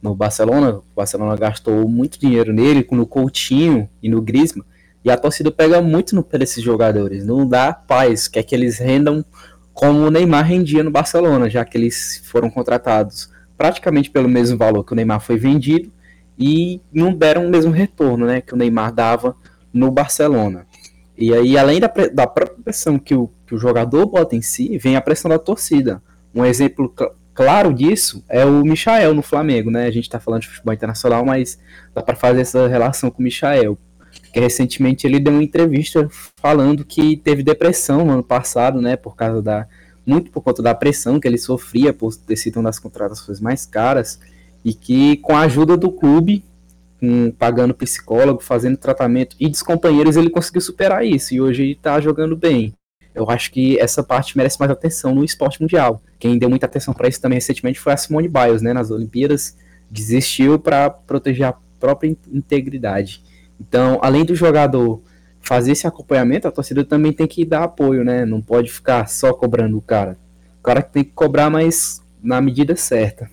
no 0.00 0.14
Barcelona, 0.14 0.76
o 0.76 0.84
Barcelona 0.94 1.36
gastou 1.36 1.88
muito 1.88 2.18
dinheiro 2.18 2.52
nele, 2.52 2.86
no 2.90 3.06
Coutinho 3.06 3.88
e 4.02 4.08
no 4.08 4.20
Griezmann, 4.20 4.64
e 5.04 5.10
a 5.10 5.16
torcida 5.16 5.50
pega 5.50 5.80
muito 5.80 6.14
no 6.14 6.22
pé 6.22 6.38
desses 6.38 6.62
jogadores, 6.62 7.24
não 7.24 7.46
dá 7.46 7.72
paz, 7.72 8.28
quer 8.28 8.42
que 8.42 8.54
eles 8.54 8.78
rendam 8.78 9.24
como 9.72 10.00
o 10.00 10.10
Neymar 10.10 10.44
rendia 10.44 10.82
no 10.82 10.90
Barcelona, 10.90 11.48
já 11.48 11.64
que 11.64 11.78
eles 11.78 12.22
foram 12.24 12.50
contratados 12.50 13.30
praticamente 13.56 14.10
pelo 14.10 14.28
mesmo 14.28 14.58
valor 14.58 14.84
que 14.84 14.92
o 14.92 14.96
Neymar 14.96 15.20
foi 15.20 15.36
vendido, 15.36 15.90
e 16.38 16.80
não 16.92 17.14
deram 17.14 17.46
o 17.46 17.50
mesmo 17.50 17.70
retorno, 17.70 18.26
né, 18.26 18.40
que 18.40 18.54
o 18.54 18.56
Neymar 18.56 18.92
dava 18.92 19.36
no 19.72 19.90
Barcelona. 19.90 20.66
E 21.22 21.32
aí, 21.32 21.56
além 21.56 21.78
da, 21.78 21.86
da 22.12 22.26
própria 22.26 22.58
pressão 22.64 22.98
que 22.98 23.14
o, 23.14 23.30
que 23.46 23.54
o 23.54 23.58
jogador 23.58 24.06
bota 24.06 24.34
em 24.34 24.42
si, 24.42 24.76
vem 24.76 24.96
a 24.96 25.00
pressão 25.00 25.28
da 25.28 25.38
torcida. 25.38 26.02
Um 26.34 26.44
exemplo 26.44 26.92
cl 26.98 27.12
claro 27.32 27.72
disso 27.72 28.24
é 28.28 28.44
o 28.44 28.64
Michael 28.64 29.14
no 29.14 29.22
Flamengo, 29.22 29.70
né? 29.70 29.86
A 29.86 29.90
gente 29.92 30.10
tá 30.10 30.18
falando 30.18 30.42
de 30.42 30.48
futebol 30.48 30.74
internacional, 30.74 31.24
mas 31.24 31.60
dá 31.94 32.02
para 32.02 32.16
fazer 32.16 32.40
essa 32.40 32.66
relação 32.66 33.08
com 33.08 33.20
o 33.20 33.22
Michael. 33.22 33.78
Que 34.32 34.40
recentemente 34.40 35.06
ele 35.06 35.20
deu 35.20 35.32
uma 35.32 35.44
entrevista 35.44 36.08
falando 36.40 36.84
que 36.84 37.16
teve 37.16 37.44
depressão 37.44 38.04
no 38.04 38.14
ano 38.14 38.24
passado, 38.24 38.80
né? 38.80 38.96
Por 38.96 39.14
causa 39.14 39.40
da. 39.40 39.68
Muito 40.04 40.28
por 40.32 40.42
conta 40.42 40.60
da 40.60 40.74
pressão 40.74 41.20
que 41.20 41.28
ele 41.28 41.38
sofria 41.38 41.92
por 41.92 42.12
ter 42.16 42.34
sido 42.34 42.56
uma 42.56 42.64
das 42.64 42.80
contratações 42.80 43.40
mais 43.40 43.64
caras. 43.64 44.18
E 44.64 44.74
que 44.74 45.18
com 45.18 45.36
a 45.36 45.42
ajuda 45.42 45.76
do 45.76 45.92
clube, 45.92 46.44
com, 47.02 47.32
pagando 47.32 47.74
psicólogo, 47.74 48.40
fazendo 48.40 48.76
tratamento 48.76 49.34
e 49.40 49.48
dos 49.48 49.60
companheiros, 49.60 50.16
ele 50.16 50.30
conseguiu 50.30 50.60
superar 50.60 51.04
isso 51.04 51.34
e 51.34 51.40
hoje 51.40 51.64
ele 51.64 51.74
tá 51.74 52.00
jogando 52.00 52.36
bem. 52.36 52.72
Eu 53.12 53.28
acho 53.28 53.50
que 53.50 53.76
essa 53.80 54.04
parte 54.04 54.36
merece 54.36 54.60
mais 54.60 54.70
atenção 54.70 55.12
no 55.12 55.24
esporte 55.24 55.60
mundial. 55.60 56.00
Quem 56.16 56.38
deu 56.38 56.48
muita 56.48 56.66
atenção 56.66 56.94
para 56.94 57.08
isso 57.08 57.20
também 57.20 57.38
recentemente 57.38 57.80
foi 57.80 57.92
a 57.92 57.96
Simone 57.96 58.28
Biles, 58.28 58.62
né, 58.62 58.72
nas 58.72 58.92
Olimpíadas, 58.92 59.56
desistiu 59.90 60.60
para 60.60 60.88
proteger 60.90 61.46
a 61.46 61.54
própria 61.80 62.16
integridade. 62.32 63.20
Então, 63.60 63.98
além 64.00 64.24
do 64.24 64.36
jogador 64.36 65.02
fazer 65.40 65.72
esse 65.72 65.88
acompanhamento, 65.88 66.46
a 66.46 66.52
torcida 66.52 66.84
também 66.84 67.12
tem 67.12 67.26
que 67.26 67.44
dar 67.44 67.64
apoio, 67.64 68.04
né? 68.04 68.24
Não 68.24 68.40
pode 68.40 68.70
ficar 68.70 69.08
só 69.08 69.34
cobrando 69.34 69.76
o 69.76 69.82
cara. 69.82 70.16
O 70.60 70.62
cara 70.62 70.80
tem 70.80 71.02
que 71.02 71.10
cobrar, 71.10 71.50
mas 71.50 72.00
na 72.22 72.40
medida 72.40 72.76
certa. 72.76 73.28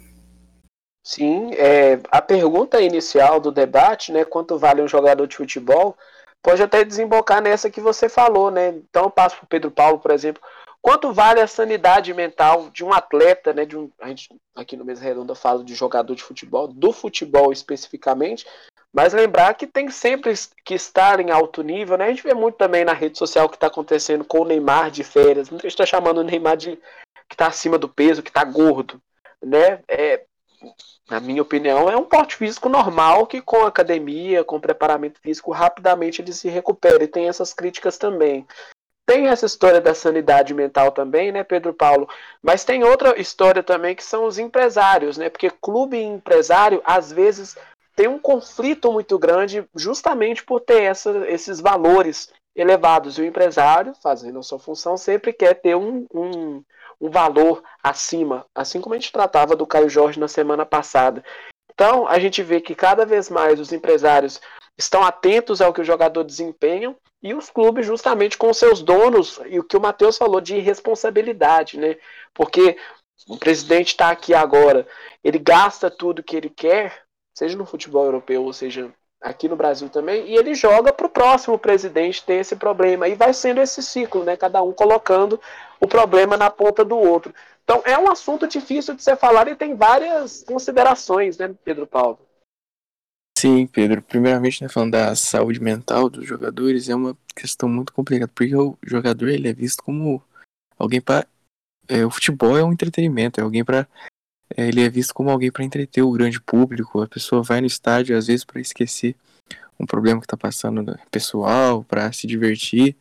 Sim, 1.09 1.49
é, 1.55 1.99
a 2.11 2.21
pergunta 2.21 2.79
inicial 2.79 3.39
do 3.39 3.51
debate, 3.51 4.11
né, 4.11 4.23
quanto 4.23 4.59
vale 4.59 4.79
um 4.79 4.87
jogador 4.87 5.25
de 5.25 5.35
futebol, 5.35 5.97
pode 6.39 6.61
até 6.61 6.83
desembocar 6.83 7.41
nessa 7.41 7.67
que 7.67 7.81
você 7.81 8.07
falou, 8.07 8.51
né? 8.51 8.67
Então 8.87 9.05
eu 9.05 9.09
passo 9.09 9.37
para 9.37 9.45
o 9.45 9.47
Pedro 9.47 9.71
Paulo, 9.71 9.97
por 9.97 10.11
exemplo, 10.11 10.39
quanto 10.79 11.11
vale 11.11 11.41
a 11.41 11.47
sanidade 11.47 12.13
mental 12.13 12.69
de 12.69 12.85
um 12.85 12.93
atleta, 12.93 13.51
né? 13.53 13.65
De 13.65 13.75
um, 13.75 13.89
a 13.99 14.09
gente 14.09 14.29
aqui 14.55 14.77
no 14.77 14.85
Mesa 14.85 15.03
Redonda 15.03 15.33
fala 15.33 15.63
de 15.63 15.73
jogador 15.73 16.13
de 16.13 16.21
futebol, 16.21 16.67
do 16.67 16.93
futebol 16.93 17.51
especificamente, 17.51 18.45
mas 18.93 19.11
lembrar 19.11 19.55
que 19.55 19.65
tem 19.65 19.89
sempre 19.89 20.31
que 20.63 20.75
estar 20.75 21.19
em 21.19 21.31
alto 21.31 21.63
nível, 21.63 21.97
né? 21.97 22.05
A 22.05 22.09
gente 22.09 22.21
vê 22.21 22.35
muito 22.35 22.55
também 22.55 22.85
na 22.85 22.93
rede 22.93 23.17
social 23.17 23.47
o 23.47 23.49
que 23.49 23.55
está 23.55 23.65
acontecendo 23.65 24.23
com 24.23 24.41
o 24.41 24.45
Neymar 24.45 24.91
de 24.91 25.03
férias. 25.03 25.49
Muita 25.49 25.63
gente 25.63 25.73
está 25.73 25.87
chamando 25.87 26.19
o 26.19 26.23
Neymar 26.23 26.55
de 26.55 26.75
que 27.27 27.33
está 27.33 27.47
acima 27.47 27.79
do 27.79 27.89
peso, 27.89 28.21
que 28.21 28.29
está 28.29 28.43
gordo, 28.43 29.01
né? 29.43 29.81
É, 29.87 30.23
na 31.09 31.19
minha 31.19 31.41
opinião, 31.41 31.89
é 31.89 31.97
um 31.97 32.05
porte 32.05 32.35
físico 32.35 32.69
normal 32.69 33.25
que 33.25 33.41
com 33.41 33.65
academia, 33.65 34.43
com 34.43 34.59
preparamento 34.59 35.19
físico, 35.19 35.51
rapidamente 35.51 36.21
ele 36.21 36.33
se 36.33 36.47
recupera. 36.47 37.03
E 37.03 37.07
tem 37.07 37.27
essas 37.27 37.53
críticas 37.53 37.97
também. 37.97 38.45
Tem 39.05 39.27
essa 39.27 39.47
história 39.47 39.81
da 39.81 39.95
sanidade 39.95 40.53
mental 40.53 40.91
também, 40.91 41.31
né, 41.31 41.43
Pedro 41.43 41.73
Paulo? 41.73 42.07
Mas 42.43 42.63
tem 42.63 42.83
outra 42.83 43.19
história 43.19 43.63
também 43.63 43.95
que 43.95 44.03
são 44.03 44.25
os 44.25 44.37
empresários, 44.37 45.17
né? 45.17 45.29
Porque 45.29 45.49
clube 45.49 45.97
e 45.97 46.03
empresário, 46.03 46.79
às 46.85 47.11
vezes, 47.11 47.57
tem 47.95 48.07
um 48.07 48.19
conflito 48.19 48.91
muito 48.91 49.17
grande 49.17 49.67
justamente 49.75 50.43
por 50.43 50.59
ter 50.59 50.83
essa, 50.83 51.27
esses 51.27 51.59
valores 51.59 52.31
elevados. 52.55 53.17
E 53.17 53.21
o 53.21 53.25
empresário, 53.25 53.95
fazendo 53.95 54.37
a 54.37 54.43
sua 54.43 54.59
função, 54.59 54.95
sempre 54.95 55.33
quer 55.33 55.55
ter 55.55 55.75
um, 55.75 56.05
um 56.13 56.63
um 56.99 57.09
valor 57.09 57.63
acima, 57.81 58.45
assim 58.53 58.81
como 58.81 58.93
a 58.93 58.97
gente 58.97 59.11
tratava 59.11 59.55
do 59.55 59.65
Caio 59.65 59.89
Jorge 59.89 60.19
na 60.19 60.27
semana 60.27 60.65
passada. 60.65 61.23
Então, 61.73 62.07
a 62.07 62.19
gente 62.19 62.43
vê 62.43 62.59
que 62.59 62.75
cada 62.75 63.05
vez 63.05 63.29
mais 63.29 63.59
os 63.59 63.71
empresários 63.71 64.41
estão 64.77 65.03
atentos 65.03 65.61
ao 65.61 65.73
que 65.73 65.81
o 65.81 65.85
jogador 65.85 66.23
desempenha 66.23 66.95
e 67.21 67.33
os 67.33 67.49
clubes 67.49 67.85
justamente 67.85 68.37
com 68.37 68.53
seus 68.53 68.81
donos 68.81 69.39
e 69.45 69.59
o 69.59 69.63
que 69.63 69.77
o 69.77 69.81
Matheus 69.81 70.17
falou 70.17 70.39
de 70.41 70.55
irresponsabilidade, 70.55 71.77
né? 71.77 71.97
Porque 72.33 72.77
o 73.27 73.37
presidente 73.37 73.89
está 73.89 74.09
aqui 74.09 74.33
agora, 74.33 74.87
ele 75.23 75.37
gasta 75.37 75.89
tudo 75.89 76.23
que 76.23 76.35
ele 76.35 76.49
quer, 76.49 77.03
seja 77.33 77.57
no 77.57 77.65
futebol 77.65 78.05
europeu 78.05 78.43
ou 78.43 78.53
seja 78.53 78.91
aqui 79.21 79.49
no 79.49 79.55
Brasil 79.55 79.89
também, 79.89 80.27
e 80.27 80.35
ele 80.35 80.53
joga 80.53 80.93
para 80.93 81.05
o 81.05 81.09
próximo 81.09 81.57
presidente 81.59 82.23
ter 82.23 82.35
esse 82.35 82.55
problema. 82.55 83.07
E 83.07 83.15
vai 83.15 83.33
sendo 83.33 83.59
esse 83.59 83.83
ciclo, 83.83 84.23
né? 84.23 84.37
Cada 84.37 84.61
um 84.63 84.71
colocando 84.71 85.39
o 85.79 85.87
problema 85.87 86.37
na 86.37 86.49
ponta 86.49 86.83
do 86.83 86.97
outro. 86.97 87.33
Então 87.63 87.81
é 87.85 87.97
um 87.97 88.09
assunto 88.09 88.47
difícil 88.47 88.95
de 88.95 89.03
ser 89.03 89.15
falado 89.15 89.49
e 89.49 89.55
tem 89.55 89.75
várias 89.75 90.43
considerações, 90.43 91.37
né, 91.37 91.53
Pedro 91.63 91.85
Paulo? 91.85 92.19
Sim, 93.37 93.67
Pedro. 93.67 94.01
Primeiramente, 94.01 94.61
né, 94.61 94.67
falando 94.67 94.91
da 94.91 95.15
saúde 95.15 95.61
mental 95.61 96.09
dos 96.09 96.27
jogadores, 96.27 96.89
é 96.89 96.95
uma 96.95 97.17
questão 97.33 97.69
muito 97.69 97.93
complicada, 97.93 98.31
porque 98.33 98.55
o 98.55 98.77
jogador 98.83 99.29
ele 99.29 99.47
é 99.47 99.53
visto 99.53 99.81
como 99.81 100.21
alguém 100.77 100.99
para 100.99 101.25
é, 101.87 102.05
o 102.05 102.11
futebol 102.11 102.57
é 102.57 102.63
um 102.63 102.73
entretenimento, 102.73 103.39
é 103.39 103.43
alguém 103.43 103.63
para 103.63 103.87
é, 104.55 104.67
ele 104.67 104.83
é 104.83 104.89
visto 104.89 105.13
como 105.13 105.29
alguém 105.29 105.51
para 105.51 105.63
entreter 105.63 106.03
o 106.03 106.11
grande 106.11 106.41
público. 106.41 107.01
A 107.01 107.07
pessoa 107.07 107.43
vai 107.43 107.61
no 107.61 107.67
estádio 107.67 108.17
às 108.17 108.27
vezes 108.27 108.43
para 108.43 108.59
esquecer 108.59 109.15
um 109.79 109.85
problema 109.85 110.19
que 110.19 110.25
está 110.25 110.35
passando 110.35 110.99
pessoal, 111.09 111.83
para 111.83 112.11
se 112.11 112.27
divertir. 112.27 112.95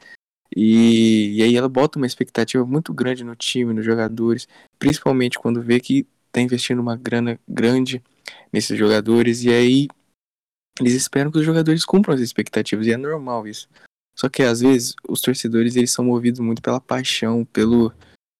E, 0.55 1.37
e 1.37 1.43
aí 1.43 1.57
ela 1.57 1.69
bota 1.69 1.99
uma 1.99 2.07
expectativa 2.07 2.65
muito 2.65 2.93
grande 2.93 3.25
no 3.25 3.37
time, 3.37 3.75
nos 3.75 3.85
jogadores, 3.85 4.49
principalmente 4.79 5.39
quando 5.39 5.63
vê 5.63 5.79
que 5.79 6.07
está 6.27 6.41
investindo 6.41 6.81
uma 6.81 6.97
grana 6.97 7.39
grande 7.49 8.03
nesses 8.53 8.79
jogadores, 8.79 9.43
e 9.45 9.51
aí 9.51 9.89
eles 10.81 10.95
esperam 10.95 11.31
que 11.31 11.39
os 11.39 11.45
jogadores 11.45 11.85
cumpram 11.85 12.15
as 12.15 12.21
expectativas, 12.21 12.87
e 12.87 12.93
é 12.93 12.97
normal 12.97 13.47
isso. 13.47 13.69
Só 14.17 14.29
que 14.29 14.43
às 14.43 14.61
vezes 14.61 14.95
os 15.09 15.21
torcedores 15.21 15.77
eles 15.77 15.93
são 15.93 16.05
movidos 16.05 16.41
muito 16.41 16.61
pela 16.61 16.81
paixão, 16.81 17.45
pelo, 17.45 17.93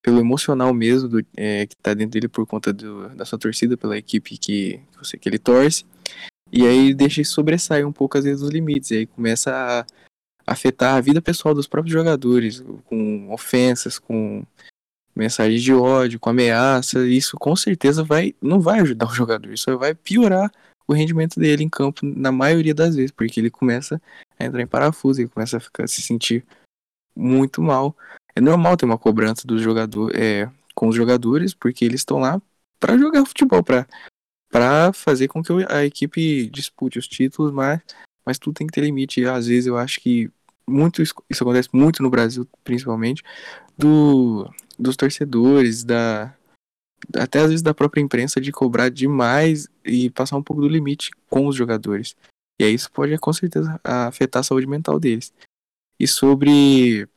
pelo 0.03 0.19
emocional 0.19 0.75
mesmo 0.75 1.09
do, 1.09 1.27
é, 1.37 1.67
que 1.67 1.75
está 1.75 1.95
dentro 1.95 2.13
dele 2.13 2.29
por 2.29 2.47
conta 2.47 2.73
do, 2.73 3.09
da 3.11 3.25
sua 3.25 3.39
torcida, 3.39 3.77
pela 3.77 3.97
equipe 3.97 4.37
que, 4.39 4.81
que, 4.91 4.99
você, 4.99 5.17
que 5.17 5.29
ele 5.29 5.39
torce. 5.39 5.85
E 6.51 6.67
aí 6.67 6.95
deixa 6.95 7.23
sobressair 7.23 7.87
um 7.87 7.93
pouco 7.93 8.19
às 8.19 8.25
vezes 8.25 8.43
os 8.43 8.51
limites. 8.51 8.91
E 8.91 8.97
aí 8.99 9.07
começa 9.07 9.53
a 9.53 9.87
afetar 10.49 10.97
a 10.97 11.01
vida 11.01 11.21
pessoal 11.21 11.55
dos 11.55 11.67
próprios 11.67 11.93
jogadores, 11.93 12.63
com 12.87 13.33
ofensas, 13.33 13.99
com 13.99 14.45
mensagens 15.15 15.63
de 15.63 15.73
ódio, 15.75 16.21
com 16.21 16.31
ameaça, 16.31 17.07
isso 17.07 17.37
com 17.37 17.55
certeza 17.57 18.05
vai 18.05 18.35
não 18.41 18.61
vai 18.61 18.81
ajudar 18.81 19.07
o 19.07 19.15
jogador, 19.15 19.53
isso 19.53 19.77
vai 19.79 19.95
piorar 19.95 20.51
o 20.87 20.93
rendimento 20.93 21.39
dele 21.39 21.65
em 21.65 21.69
campo 21.69 22.01
na 22.05 22.33
maioria 22.33 22.75
das 22.75 22.97
vezes, 22.97 23.11
porque 23.11 23.41
ele 23.41 23.51
começa 23.51 24.01
a 24.39 24.45
entrar 24.45 24.63
em 24.63 24.67
parafuso, 24.67 25.21
ele 25.21 25.29
começa 25.29 25.59
a 25.59 25.61
ficar 25.61 25.85
a 25.85 25.89
se 25.89 26.01
sentir 26.01 26.47
muito 27.15 27.61
mal. 27.61 27.97
É 28.35 28.41
normal 28.41 28.77
ter 28.77 28.87
uma 28.87 28.97
cobrança 28.97 29.47
dos 29.47 29.61
jogadores 29.61 30.19
é, 30.19 30.49
com 30.75 30.89
os 30.89 30.97
jogadores, 30.97 31.53
porque 31.53 31.85
eles 31.85 32.01
estão 32.01 32.19
lá 32.19 32.41
para 32.81 32.97
jogar 32.97 33.27
futebol, 33.27 33.63
para 33.63 33.87
para 34.51 34.95
fazer 34.95 35.29
com 35.29 35.43
que 35.43 35.53
a 35.69 35.85
equipe 35.85 36.49
dispute 36.49 36.99
os 36.99 37.07
títulos, 37.07 37.53
mas 37.53 37.83
mas 38.25 38.39
tudo 38.39 38.55
tem 38.55 38.67
que 38.67 38.73
ter 38.73 38.83
limite. 38.83 39.25
Às 39.25 39.47
vezes 39.47 39.67
eu 39.67 39.77
acho 39.77 40.01
que 40.01 40.31
muito 40.69 41.03
isso 41.03 41.15
acontece 41.41 41.69
muito 41.73 42.03
no 42.03 42.11
Brasil, 42.11 42.47
principalmente, 42.63 43.23
do, 43.77 44.51
dos 44.79 44.97
torcedores, 44.97 45.85
da 45.85 46.35
até 47.17 47.41
às 47.41 47.49
vezes 47.49 47.63
da 47.63 47.73
própria 47.73 48.01
imprensa 48.01 48.41
de 48.41 48.51
cobrar 48.51 48.89
demais 48.89 49.69
e 49.85 50.11
passar 50.11 50.37
um 50.37 50.43
pouco 50.43 50.63
do 50.63 50.69
limite 50.69 51.11
com 51.29 51.47
os 51.47 51.55
jogadores. 51.55 52.17
E 52.61 52.65
aí 52.65 52.75
isso 52.75 52.91
pode 52.91 53.17
com 53.19 53.33
certeza 53.33 53.81
afetar 53.85 54.41
a 54.41 54.43
saúde 54.43 54.67
mental 54.67 54.99
deles. 54.99 55.33
E 55.99 56.07
sobre 56.07 57.09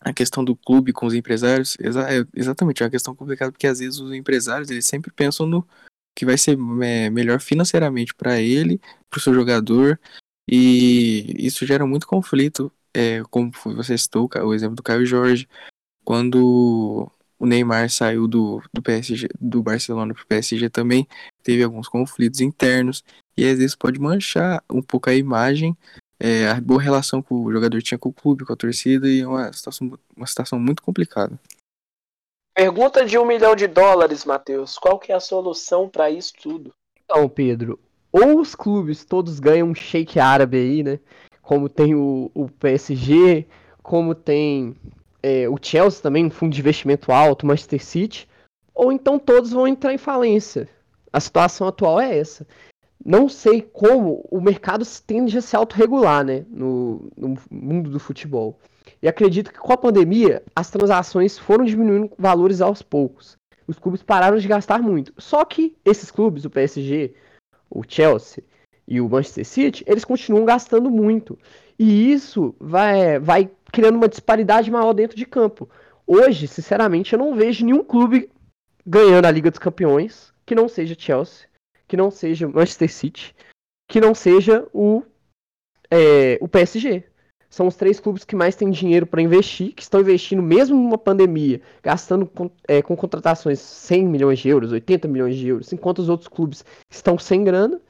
a 0.00 0.12
questão 0.12 0.44
do 0.44 0.54
clube 0.54 0.92
com 0.92 1.06
os 1.06 1.14
empresários, 1.14 1.76
exa 1.80 2.06
é 2.12 2.24
exatamente, 2.34 2.82
é 2.82 2.84
uma 2.84 2.90
questão 2.90 3.14
complicada 3.14 3.50
porque 3.50 3.66
às 3.66 3.78
vezes 3.78 3.98
os 3.98 4.12
empresários 4.12 4.70
eles 4.70 4.86
sempre 4.86 5.10
pensam 5.10 5.46
no 5.46 5.66
que 6.14 6.24
vai 6.24 6.38
ser 6.38 6.58
é, 6.82 7.10
melhor 7.10 7.40
financeiramente 7.40 8.14
para 8.14 8.40
ele, 8.40 8.80
para 9.10 9.18
o 9.18 9.20
seu 9.20 9.34
jogador, 9.34 10.00
e 10.48 11.46
isso 11.46 11.66
gera 11.66 11.86
muito 11.86 12.06
conflito, 12.06 12.70
é, 12.94 13.22
como 13.30 13.50
você 13.64 13.96
citou 13.98 14.28
o 14.42 14.54
exemplo 14.54 14.76
do 14.76 14.82
Caio 14.82 15.04
Jorge, 15.04 15.48
quando 16.04 17.10
o 17.38 17.46
Neymar 17.46 17.90
saiu 17.90 18.26
do, 18.26 18.62
do 18.72 18.80
PSG, 18.80 19.28
do 19.40 19.62
Barcelona 19.62 20.14
para 20.14 20.22
o 20.22 20.26
PSG 20.26 20.70
também, 20.70 21.06
teve 21.42 21.62
alguns 21.62 21.88
conflitos 21.88 22.40
internos, 22.40 23.02
e 23.36 23.44
às 23.44 23.58
vezes 23.58 23.74
pode 23.74 24.00
manchar 24.00 24.62
um 24.70 24.80
pouco 24.80 25.10
a 25.10 25.14
imagem, 25.14 25.76
é, 26.18 26.48
a 26.48 26.60
boa 26.60 26.80
relação 26.80 27.20
que 27.20 27.34
o 27.34 27.52
jogador 27.52 27.82
tinha 27.82 27.98
com 27.98 28.08
o 28.08 28.12
clube, 28.12 28.44
com 28.44 28.52
a 28.52 28.56
torcida, 28.56 29.08
e 29.08 29.20
é 29.20 29.26
uma 29.26 29.52
situação, 29.52 29.98
uma 30.16 30.26
situação 30.26 30.58
muito 30.58 30.82
complicada. 30.82 31.38
Pergunta 32.54 33.04
de 33.04 33.18
um 33.18 33.26
milhão 33.26 33.54
de 33.54 33.66
dólares, 33.66 34.24
Matheus. 34.24 34.78
Qual 34.78 34.98
que 34.98 35.12
é 35.12 35.14
a 35.14 35.20
solução 35.20 35.90
para 35.90 36.10
isso 36.10 36.32
tudo? 36.40 36.72
Então, 37.04 37.28
Pedro, 37.28 37.78
ou 38.16 38.40
os 38.40 38.54
clubes 38.54 39.04
todos 39.04 39.38
ganham 39.38 39.68
um 39.68 39.74
shake 39.74 40.18
árabe 40.18 40.56
aí, 40.56 40.82
né? 40.82 40.98
Como 41.42 41.68
tem 41.68 41.94
o, 41.94 42.30
o 42.34 42.48
PSG, 42.48 43.46
como 43.82 44.14
tem 44.14 44.74
é, 45.22 45.48
o 45.48 45.58
Chelsea 45.60 46.02
também, 46.02 46.24
um 46.24 46.30
fundo 46.30 46.54
de 46.54 46.60
investimento 46.60 47.12
alto, 47.12 47.46
Manchester 47.46 47.84
City, 47.84 48.28
ou 48.74 48.90
então 48.90 49.18
todos 49.18 49.50
vão 49.50 49.68
entrar 49.68 49.92
em 49.92 49.98
falência. 49.98 50.68
A 51.12 51.20
situação 51.20 51.68
atual 51.68 52.00
é 52.00 52.18
essa. 52.18 52.46
não 53.04 53.28
sei 53.28 53.60
como 53.60 54.26
o 54.30 54.40
mercado 54.40 54.84
tende 55.06 55.36
a 55.36 55.42
se 55.42 55.54
autorregular 55.54 56.24
né, 56.24 56.44
no, 56.48 57.10
no 57.16 57.36
mundo 57.50 57.90
do 57.90 58.00
futebol. 58.00 58.58
E 59.02 59.08
acredito 59.08 59.52
que 59.52 59.58
com 59.58 59.72
a 59.72 59.76
pandemia 59.76 60.42
as 60.54 60.70
transações 60.70 61.38
foram 61.38 61.64
diminuindo 61.64 62.10
valores 62.18 62.60
aos 62.60 62.82
poucos. 62.82 63.36
Os 63.66 63.78
clubes 63.78 64.02
pararam 64.02 64.38
de 64.38 64.48
gastar 64.48 64.80
muito. 64.80 65.12
Só 65.18 65.44
que 65.44 65.76
esses 65.84 66.10
clubes, 66.10 66.44
o 66.44 66.50
PSG, 66.50 67.14
o 67.70 67.82
Chelsea 67.86 68.42
e 68.86 69.00
o 69.00 69.08
Manchester 69.08 69.44
City, 69.44 69.84
eles 69.86 70.04
continuam 70.04 70.44
gastando 70.44 70.90
muito. 70.90 71.38
E 71.78 72.12
isso 72.12 72.54
vai, 72.60 73.18
vai 73.18 73.50
criando 73.72 73.96
uma 73.96 74.08
disparidade 74.08 74.70
maior 74.70 74.92
dentro 74.92 75.16
de 75.16 75.26
campo. 75.26 75.68
Hoje, 76.06 76.46
sinceramente, 76.46 77.12
eu 77.12 77.18
não 77.18 77.34
vejo 77.34 77.64
nenhum 77.64 77.82
clube 77.82 78.30
ganhando 78.86 79.26
a 79.26 79.30
Liga 79.30 79.50
dos 79.50 79.58
Campeões 79.58 80.32
que 80.46 80.54
não 80.54 80.68
seja 80.68 80.94
Chelsea, 80.96 81.48
que 81.88 81.96
não 81.96 82.10
seja 82.10 82.48
Manchester 82.48 82.92
City, 82.92 83.34
que 83.88 84.00
não 84.00 84.14
seja 84.14 84.66
o, 84.72 85.02
é, 85.90 86.38
o 86.40 86.46
PSG. 86.46 87.04
São 87.48 87.66
os 87.66 87.76
três 87.76 88.00
clubes 88.00 88.24
que 88.24 88.36
mais 88.36 88.56
têm 88.56 88.70
dinheiro 88.70 89.06
para 89.06 89.22
investir, 89.22 89.72
que 89.72 89.82
estão 89.82 90.00
investindo 90.00 90.42
mesmo 90.42 90.76
numa 90.76 90.98
pandemia, 90.98 91.60
gastando 91.82 92.26
com, 92.26 92.50
é, 92.66 92.82
com 92.82 92.96
contratações 92.96 93.60
100 93.60 94.06
milhões 94.06 94.38
de 94.38 94.48
euros, 94.48 94.72
80 94.72 95.08
milhões 95.08 95.36
de 95.36 95.48
euros, 95.48 95.72
enquanto 95.72 96.00
os 96.00 96.08
outros 96.08 96.28
clubes 96.28 96.64
estão 96.90 97.18
sem 97.18 97.44
grana, 97.44 97.80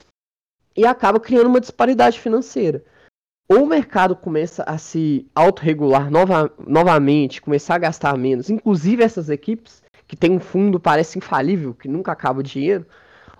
e 0.76 0.84
acaba 0.84 1.18
criando 1.18 1.46
uma 1.46 1.60
disparidade 1.60 2.20
financeira. 2.20 2.84
Ou 3.48 3.62
o 3.62 3.66
mercado 3.66 4.14
começa 4.14 4.62
a 4.64 4.76
se 4.76 5.26
autorregular 5.34 6.10
nova, 6.10 6.52
novamente, 6.66 7.40
começar 7.40 7.76
a 7.76 7.78
gastar 7.78 8.16
menos, 8.18 8.50
inclusive 8.50 9.02
essas 9.02 9.30
equipes 9.30 9.82
que 10.06 10.16
têm 10.16 10.32
um 10.32 10.40
fundo 10.40 10.78
parece 10.78 11.18
infalível, 11.18 11.72
que 11.72 11.88
nunca 11.88 12.12
acaba 12.12 12.40
o 12.40 12.42
dinheiro, 12.42 12.86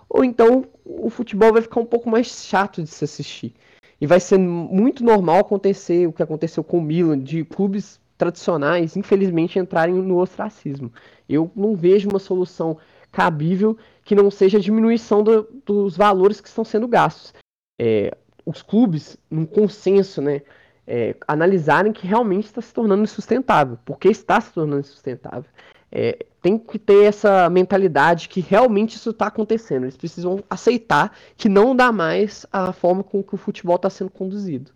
ou 0.09 0.23
então 0.23 0.65
o 0.83 1.09
futebol 1.09 1.53
vai 1.53 1.61
ficar 1.61 1.79
um 1.79 1.85
pouco 1.85 2.09
mais 2.09 2.27
chato 2.27 2.81
de 2.81 2.89
se 2.89 3.03
assistir. 3.03 3.53
E 3.99 4.05
vai 4.05 4.19
ser 4.19 4.37
muito 4.37 5.03
normal 5.03 5.39
acontecer 5.39 6.07
o 6.07 6.13
que 6.13 6.21
aconteceu 6.21 6.63
com 6.63 6.77
o 6.77 6.81
Milan, 6.81 7.17
de 7.17 7.43
clubes 7.43 7.99
tradicionais, 8.17 8.95
infelizmente, 8.95 9.59
entrarem 9.59 9.95
no 9.95 10.17
ostracismo. 10.17 10.91
Eu 11.27 11.51
não 11.55 11.75
vejo 11.75 12.09
uma 12.09 12.19
solução 12.19 12.77
cabível 13.11 13.77
que 14.03 14.15
não 14.15 14.29
seja 14.29 14.57
a 14.57 14.61
diminuição 14.61 15.23
do, 15.23 15.47
dos 15.65 15.97
valores 15.97 16.39
que 16.39 16.47
estão 16.47 16.63
sendo 16.63 16.87
gastos. 16.87 17.33
É, 17.79 18.15
os 18.45 18.61
clubes, 18.61 19.17
num 19.29 19.45
consenso, 19.45 20.21
né, 20.21 20.41
é, 20.85 21.15
analisarem 21.27 21.91
que 21.91 22.07
realmente 22.07 22.45
está 22.45 22.61
se 22.61 22.73
tornando 22.73 23.03
insustentável, 23.03 23.77
porque 23.83 24.07
está 24.07 24.39
se 24.39 24.53
tornando 24.53 24.79
insustentável. 24.79 25.49
É, 25.91 26.25
tem 26.47 26.57
que 26.57 26.79
ter 26.79 27.03
essa 27.03 27.49
mentalidade 27.49 28.29
que 28.29 28.39
realmente 28.39 28.95
isso 28.95 29.09
está 29.09 29.27
acontecendo. 29.27 29.83
Eles 29.83 29.97
precisam 29.97 30.41
aceitar 30.49 31.13
que 31.35 31.49
não 31.49 31.75
dá 31.75 31.91
mais 31.91 32.45
a 32.53 32.71
forma 32.71 33.03
com 33.03 33.21
que 33.21 33.35
o 33.35 33.37
futebol 33.37 33.75
está 33.75 33.89
sendo 33.89 34.09
conduzido. 34.09 34.71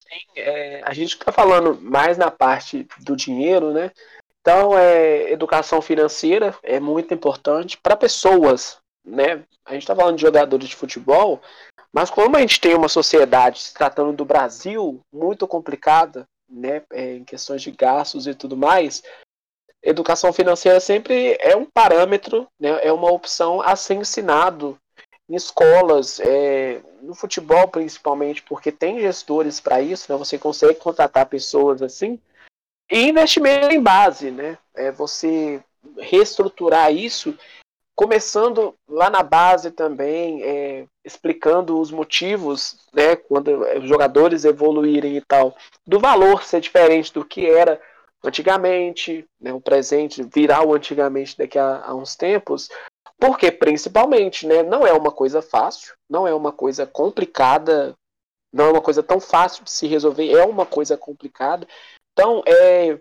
Sim, 0.00 0.20
é, 0.36 0.80
a 0.84 0.94
gente 0.94 1.16
está 1.16 1.32
falando 1.32 1.80
mais 1.80 2.16
na 2.16 2.30
parte 2.30 2.86
do 3.00 3.16
dinheiro, 3.16 3.72
né? 3.72 3.90
Então, 4.40 4.78
é, 4.78 5.32
educação 5.32 5.82
financeira 5.82 6.54
é 6.62 6.78
muito 6.78 7.12
importante 7.12 7.76
para 7.76 7.96
pessoas, 7.96 8.78
né? 9.04 9.42
A 9.64 9.72
gente 9.72 9.82
está 9.82 9.96
falando 9.96 10.14
de 10.14 10.22
jogadores 10.22 10.68
de 10.68 10.76
futebol, 10.76 11.42
mas 11.92 12.08
como 12.08 12.36
a 12.36 12.40
gente 12.40 12.60
tem 12.60 12.74
uma 12.74 12.88
sociedade 12.88 13.60
se 13.60 13.74
tratando 13.74 14.12
do 14.12 14.24
Brasil 14.24 15.00
muito 15.12 15.46
complicada, 15.48 16.24
né, 16.48 16.82
é, 16.92 17.16
em 17.16 17.24
questões 17.24 17.62
de 17.62 17.70
gastos 17.70 18.26
e 18.26 18.34
tudo 18.34 18.56
mais, 18.56 19.02
educação 19.82 20.32
financeira 20.32 20.80
sempre 20.80 21.36
é 21.40 21.56
um 21.56 21.64
parâmetro, 21.64 22.46
né, 22.58 22.78
é 22.82 22.92
uma 22.92 23.10
opção 23.10 23.60
a 23.60 23.74
ser 23.76 23.94
ensinado 23.94 24.78
em 25.28 25.34
escolas, 25.34 26.20
é, 26.20 26.80
no 27.00 27.14
futebol 27.14 27.68
principalmente, 27.68 28.42
porque 28.42 28.70
tem 28.70 29.00
gestores 29.00 29.60
para 29.60 29.80
isso, 29.80 30.10
né, 30.10 30.18
você 30.18 30.38
consegue 30.38 30.74
contratar 30.74 31.26
pessoas 31.26 31.82
assim, 31.82 32.18
e 32.90 33.08
investimento 33.08 33.72
em 33.72 33.80
base, 33.80 34.30
né, 34.30 34.58
é 34.74 34.90
você 34.90 35.62
reestruturar 35.98 36.92
isso, 36.92 37.36
começando 37.94 38.74
lá 38.88 39.10
na 39.10 39.22
base 39.22 39.70
também, 39.70 40.42
é, 40.42 40.86
explicando 41.04 41.78
os 41.78 41.90
motivos, 41.90 42.78
né, 42.92 43.14
quando 43.14 43.60
os 43.78 43.88
jogadores 43.88 44.44
evoluírem 44.44 45.16
e 45.16 45.20
tal, 45.20 45.56
do 45.86 45.98
valor 45.98 46.42
ser 46.42 46.60
diferente 46.60 47.12
do 47.12 47.24
que 47.24 47.46
era 47.46 47.80
antigamente, 48.24 49.26
né, 49.40 49.52
o 49.52 49.60
presente 49.60 50.22
virar 50.22 50.66
o 50.66 50.74
antigamente 50.74 51.36
daqui 51.36 51.58
a, 51.58 51.84
a 51.84 51.94
uns 51.94 52.16
tempos, 52.16 52.68
porque 53.18 53.50
principalmente, 53.50 54.46
né, 54.46 54.62
não 54.62 54.86
é 54.86 54.92
uma 54.92 55.12
coisa 55.12 55.42
fácil, 55.42 55.94
não 56.08 56.26
é 56.26 56.34
uma 56.34 56.52
coisa 56.52 56.86
complicada, 56.86 57.94
não 58.52 58.66
é 58.66 58.70
uma 58.70 58.82
coisa 58.82 59.02
tão 59.02 59.20
fácil 59.20 59.64
de 59.64 59.70
se 59.70 59.86
resolver, 59.86 60.30
é 60.30 60.44
uma 60.44 60.66
coisa 60.66 60.96
complicada. 60.96 61.66
Então, 62.12 62.42
é, 62.46 62.98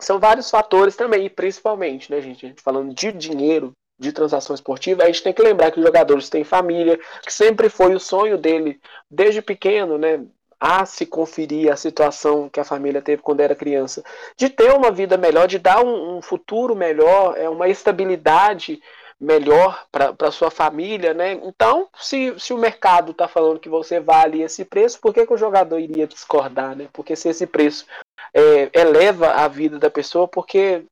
são 0.00 0.18
vários 0.18 0.50
fatores 0.50 0.96
também, 0.96 1.26
e 1.26 1.30
principalmente, 1.30 2.10
né, 2.10 2.20
gente, 2.20 2.44
a 2.44 2.48
gente 2.48 2.62
falando 2.62 2.94
de 2.94 3.12
dinheiro, 3.12 3.72
de 3.98 4.12
transação 4.12 4.54
esportiva, 4.54 5.04
a 5.04 5.06
gente 5.06 5.22
tem 5.22 5.32
que 5.32 5.42
lembrar 5.42 5.70
que 5.70 5.78
os 5.78 5.84
jogadores 5.84 6.28
têm 6.28 6.42
família, 6.42 6.98
que 7.22 7.32
sempre 7.32 7.68
foi 7.68 7.94
o 7.94 8.00
sonho 8.00 8.36
dele 8.36 8.80
desde 9.08 9.40
pequeno, 9.40 9.96
né? 9.96 10.24
A 10.58 10.86
se 10.86 11.06
conferir 11.06 11.72
a 11.72 11.76
situação 11.76 12.48
que 12.48 12.60
a 12.60 12.64
família 12.64 13.02
teve 13.02 13.22
quando 13.22 13.40
era 13.40 13.54
criança, 13.54 14.02
de 14.36 14.48
ter 14.48 14.72
uma 14.72 14.90
vida 14.90 15.16
melhor, 15.16 15.46
de 15.46 15.58
dar 15.58 15.84
um, 15.84 16.16
um 16.16 16.22
futuro 16.22 16.74
melhor, 16.74 17.36
é 17.36 17.48
uma 17.48 17.68
estabilidade 17.68 18.80
melhor 19.20 19.86
para 19.90 20.30
sua 20.30 20.50
família, 20.50 21.14
né? 21.14 21.32
Então, 21.32 21.88
se, 21.96 22.34
se 22.38 22.52
o 22.52 22.58
mercado 22.58 23.12
está 23.12 23.28
falando 23.28 23.60
que 23.60 23.68
você 23.68 24.00
vale 24.00 24.42
esse 24.42 24.64
preço, 24.64 25.00
por 25.00 25.14
que, 25.14 25.26
que 25.26 25.32
o 25.32 25.38
jogador 25.38 25.78
iria 25.78 26.06
discordar, 26.06 26.76
né? 26.76 26.88
Porque 26.92 27.16
se 27.16 27.28
esse 27.28 27.46
preço 27.46 27.86
é, 28.32 28.70
eleva 28.72 29.30
a 29.32 29.48
vida 29.48 29.78
da 29.78 29.90
pessoa, 29.90 30.28
porque 30.28 30.84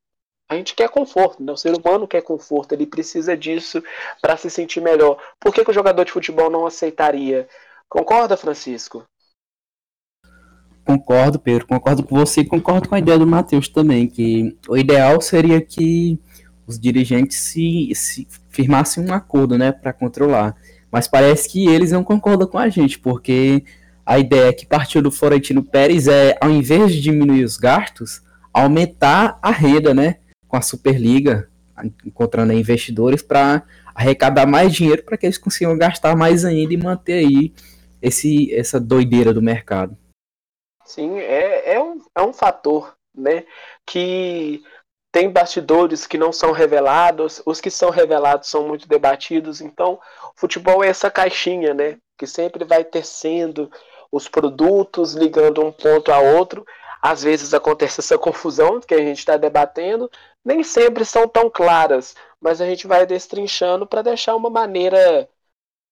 a 0.48 0.54
gente 0.54 0.74
quer 0.74 0.88
conforto, 0.88 1.42
né? 1.42 1.52
O 1.52 1.56
ser 1.56 1.74
humano 1.74 2.08
quer 2.08 2.22
conforto, 2.22 2.72
ele 2.72 2.86
precisa 2.86 3.36
disso 3.36 3.82
para 4.20 4.36
se 4.36 4.50
sentir 4.50 4.80
melhor. 4.80 5.18
Por 5.40 5.52
que, 5.52 5.64
que 5.64 5.70
o 5.70 5.74
jogador 5.74 6.04
de 6.04 6.12
futebol 6.12 6.50
não 6.50 6.66
aceitaria? 6.66 7.48
Concorda, 7.88 8.36
Francisco? 8.36 9.04
Concordo, 10.85 11.39
Pedro, 11.39 11.66
concordo 11.66 12.03
com 12.03 12.16
você 12.16 12.41
e 12.41 12.45
concordo 12.45 12.89
com 12.89 12.95
a 12.95 12.99
ideia 12.99 13.18
do 13.18 13.26
Matheus 13.26 13.68
também, 13.68 14.09
que 14.09 14.57
o 14.68 14.76
ideal 14.76 15.20
seria 15.20 15.61
que 15.61 16.18
os 16.66 16.78
dirigentes 16.78 17.39
se, 17.39 17.93
se 17.95 18.26
firmassem 18.51 19.05
um 19.05 19.12
acordo, 19.12 19.57
né, 19.57 19.70
para 19.70 19.93
controlar. 19.93 20.57
Mas 20.91 21.07
parece 21.07 21.49
que 21.49 21.66
eles 21.68 21.93
não 21.93 22.03
concordam 22.03 22.49
com 22.49 22.59
a 22.59 22.68
gente, 22.68 22.99
porque 22.99 23.64
a 24.05 24.18
ideia 24.18 24.53
que 24.53 24.66
partiu 24.66 25.01
do 25.01 25.11
Florentino 25.11 25.62
Pérez 25.62 26.09
é, 26.09 26.37
ao 26.41 26.51
invés 26.51 26.93
de 26.93 27.01
diminuir 27.01 27.45
os 27.45 27.57
gastos, 27.57 28.20
aumentar 28.53 29.39
a 29.41 29.51
renda, 29.51 29.95
né, 29.95 30.16
com 30.49 30.57
a 30.57 30.61
Superliga, 30.61 31.49
encontrando 32.05 32.53
investidores 32.53 33.22
para 33.22 33.62
arrecadar 33.95 34.47
mais 34.47 34.74
dinheiro 34.74 35.03
para 35.03 35.16
que 35.16 35.26
eles 35.26 35.39
consigam 35.39 35.76
gastar 35.76 36.16
mais 36.16 36.45
ainda 36.45 36.74
e 36.74 36.76
manter 36.76 37.24
aí 37.24 37.53
esse, 38.01 38.53
essa 38.53 38.80
doideira 38.80 39.33
do 39.33 39.41
mercado. 39.41 39.97
Sim, 40.93 41.18
é, 41.20 41.72
é, 41.74 41.82
um, 41.82 41.99
é 42.14 42.20
um 42.20 42.34
fator, 42.34 42.95
né? 43.14 43.47
Que 43.86 44.62
tem 45.11 45.30
bastidores 45.30 46.07
que 46.07 46.18
não 46.18 46.30
são 46.32 46.53
revelados, 46.53 47.40
os 47.47 47.62
que 47.62 47.70
são 47.70 47.88
revelados 47.88 48.51
são 48.51 48.68
muito 48.68 48.86
debatidos. 48.86 49.62
Então, 49.62 49.95
o 49.95 50.40
futebol 50.40 50.84
é 50.84 50.88
essa 50.88 51.11
caixinha, 51.11 51.72
né? 51.72 51.99
Que 52.18 52.26
sempre 52.26 52.66
vai 52.66 52.84
tecendo 52.84 53.70
os 54.11 54.28
produtos, 54.28 55.14
ligando 55.14 55.64
um 55.64 55.72
ponto 55.72 56.12
a 56.12 56.18
outro. 56.20 56.62
Às 57.01 57.22
vezes 57.22 57.55
acontece 57.55 58.01
essa 58.01 58.18
confusão 58.18 58.78
que 58.78 58.93
a 58.95 58.99
gente 58.99 59.18
está 59.18 59.38
debatendo, 59.38 60.11
nem 60.45 60.62
sempre 60.62 61.07
são 61.07 61.26
tão 61.26 61.49
claras, 61.49 62.14
mas 62.38 62.61
a 62.61 62.66
gente 62.66 62.86
vai 62.86 63.07
destrinchando 63.07 63.86
para 63.86 64.03
deixar 64.03 64.36
uma 64.36 64.51
maneira 64.51 65.26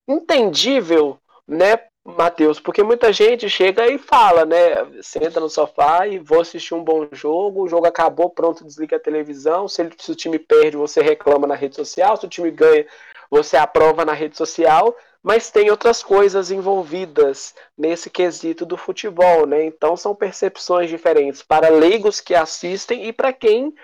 entendível, 0.07 1.19
né, 1.49 1.79
Matheus, 2.05 2.59
porque 2.59 2.83
muita 2.83 3.13
gente 3.13 3.49
chega 3.49 3.87
e 3.87 3.99
fala, 3.99 4.45
né? 4.47 5.03
Senta 5.03 5.39
no 5.39 5.51
sofá 5.51 6.07
e 6.07 6.19
vou 6.19 6.41
assistir 6.41 6.75
um 6.75 6.83
bom 6.83 7.07
jogo, 7.13 7.63
o 7.63 7.69
jogo 7.69 7.87
acabou, 7.87 8.31
pronto, 8.31 8.65
desliga 8.65 8.97
a 8.97 9.01
televisão. 9.01 9.69
Se, 9.69 9.83
ele, 9.83 9.93
se 9.99 10.11
o 10.11 10.17
time 10.17 10.39
perde, 10.39 10.77
você 10.77 11.03
reclama 11.03 11.47
na 11.47 11.55
rede 11.55 11.77
social. 11.77 12.17
Se 12.17 12.25
o 12.25 12.29
time 12.29 12.51
ganha, 12.51 12.87
você 13.31 13.57
aprova 13.57 14.05
na 14.05 14.15
rede 14.15 14.37
social. 14.37 14.97
Mas 15.23 15.51
tem 15.51 15.71
outras 15.71 16.03
coisas 16.03 16.51
envolvidas 16.51 17.55
nesse 17.77 18.09
quesito 18.09 18.65
do 18.65 18.79
futebol, 18.79 19.47
né? 19.47 19.63
Então 19.65 19.95
são 19.95 20.15
percepções 20.15 20.89
diferentes 20.89 21.43
para 21.43 21.69
leigos 21.69 22.21
que 22.21 22.35
assistem 22.35 23.07
e 23.07 23.13
para 23.13 23.31
quem 23.31 23.75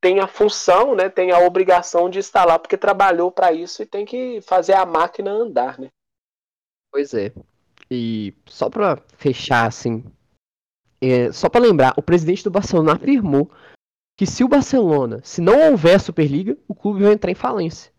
tem 0.00 0.20
a 0.20 0.26
função, 0.26 0.94
né? 0.94 1.10
Tem 1.10 1.32
a 1.32 1.40
obrigação 1.40 2.08
de 2.08 2.18
estar 2.18 2.46
lá 2.46 2.58
porque 2.58 2.78
trabalhou 2.78 3.30
para 3.30 3.52
isso 3.52 3.82
e 3.82 3.86
tem 3.86 4.06
que 4.06 4.40
fazer 4.40 4.72
a 4.72 4.86
máquina 4.86 5.30
andar, 5.30 5.78
né? 5.78 5.90
Pois 6.90 7.12
é. 7.12 7.30
E 7.90 8.34
só 8.46 8.68
para 8.68 8.98
fechar, 9.16 9.66
assim, 9.66 10.04
é, 11.00 11.30
só 11.32 11.48
para 11.48 11.60
lembrar, 11.60 11.94
o 11.96 12.02
presidente 12.02 12.42
do 12.44 12.50
Barcelona 12.50 12.94
afirmou 12.94 13.50
que 14.16 14.26
se 14.26 14.42
o 14.42 14.48
Barcelona, 14.48 15.20
se 15.22 15.40
não 15.40 15.70
houver 15.70 16.00
Superliga, 16.00 16.56
o 16.66 16.74
clube 16.74 17.02
vai 17.02 17.12
entrar 17.12 17.30
em 17.30 17.34
falência. 17.34 17.92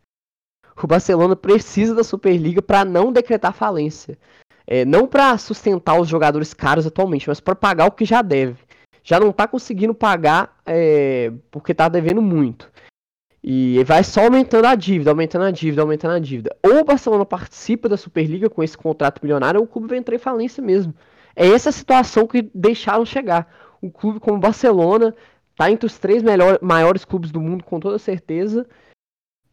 O 0.82 0.88
Barcelona 0.88 1.36
precisa 1.36 1.96
da 1.96 2.04
Superliga 2.04 2.62
para 2.62 2.84
não 2.84 3.12
decretar 3.12 3.54
falência. 3.54 4.18
É, 4.66 4.84
não 4.84 5.08
para 5.08 5.38
sustentar 5.38 6.00
os 6.00 6.08
jogadores 6.08 6.54
caros 6.54 6.86
atualmente, 6.86 7.28
mas 7.28 7.40
para 7.40 7.56
pagar 7.56 7.86
o 7.88 7.92
que 7.92 8.04
já 8.04 8.22
deve. 8.22 8.58
Já 9.04 9.20
não 9.20 9.30
está 9.30 9.48
conseguindo 9.48 9.94
pagar 9.94 10.58
é, 10.66 11.32
porque 11.50 11.72
está 11.72 11.88
devendo 11.88 12.22
muito. 12.22 12.70
E 13.50 13.82
vai 13.86 14.04
só 14.04 14.26
aumentando 14.26 14.66
a 14.66 14.76
dívida, 14.76 15.10
aumentando 15.10 15.46
a 15.46 15.52
dívida, 15.52 15.82
aumentando 15.82 16.16
a 16.16 16.20
dívida. 16.20 16.54
Ou 16.62 16.82
o 16.82 16.84
Barcelona 16.84 17.26
participa 17.26 17.88
da 17.88 17.96
Superliga 17.96 18.50
com 18.50 18.62
esse 18.62 18.78
contrato 18.78 19.22
milionário, 19.24 19.62
ou 19.62 19.66
o 19.66 19.70
clube 19.70 19.88
vai 19.88 19.98
entrar 19.98 20.16
em 20.16 20.20
falência 20.20 20.62
mesmo. 20.62 20.94
É 21.34 21.48
essa 21.48 21.72
situação 21.72 22.28
que 22.28 22.42
deixaram 22.54 23.06
chegar. 23.06 23.50
Um 23.82 23.90
clube 23.90 24.20
como 24.20 24.36
o 24.36 24.40
Barcelona 24.42 25.16
está 25.52 25.72
entre 25.72 25.86
os 25.86 25.98
três 25.98 26.22
melhor, 26.22 26.60
maiores 26.62 27.06
clubes 27.06 27.32
do 27.32 27.40
mundo, 27.40 27.64
com 27.64 27.80
toda 27.80 27.98
certeza, 27.98 28.68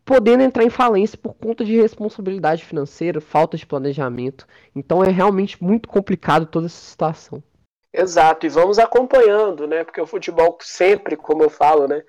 podendo 0.05 0.43
entrar 0.43 0.65
em 0.65 0.71
falência 0.71 1.17
por 1.17 1.35
conta 1.35 1.65
de 1.65 1.77
responsabilidade 1.77 2.65
financeira, 2.65 3.21
falta 3.21 3.57
de 3.57 3.65
planejamento. 3.65 4.45
Então 4.75 5.05
é 5.05 5.11
realmente 5.13 5.63
muito 5.63 5.89
complicado 5.89 6.47
toda 6.47 6.67
essa 6.67 6.81
situação. 6.81 7.41
Exato, 7.93 8.45
e 8.45 8.49
vamos 8.49 8.81
acompanhando, 8.81 9.69
né? 9.69 9.85
Porque 9.85 10.01
o 10.01 10.07
futebol 10.07 10.59
sempre, 10.61 11.17
como 11.17 11.45
eu 11.45 11.49
falo, 11.49 11.87
né? 11.87 12.03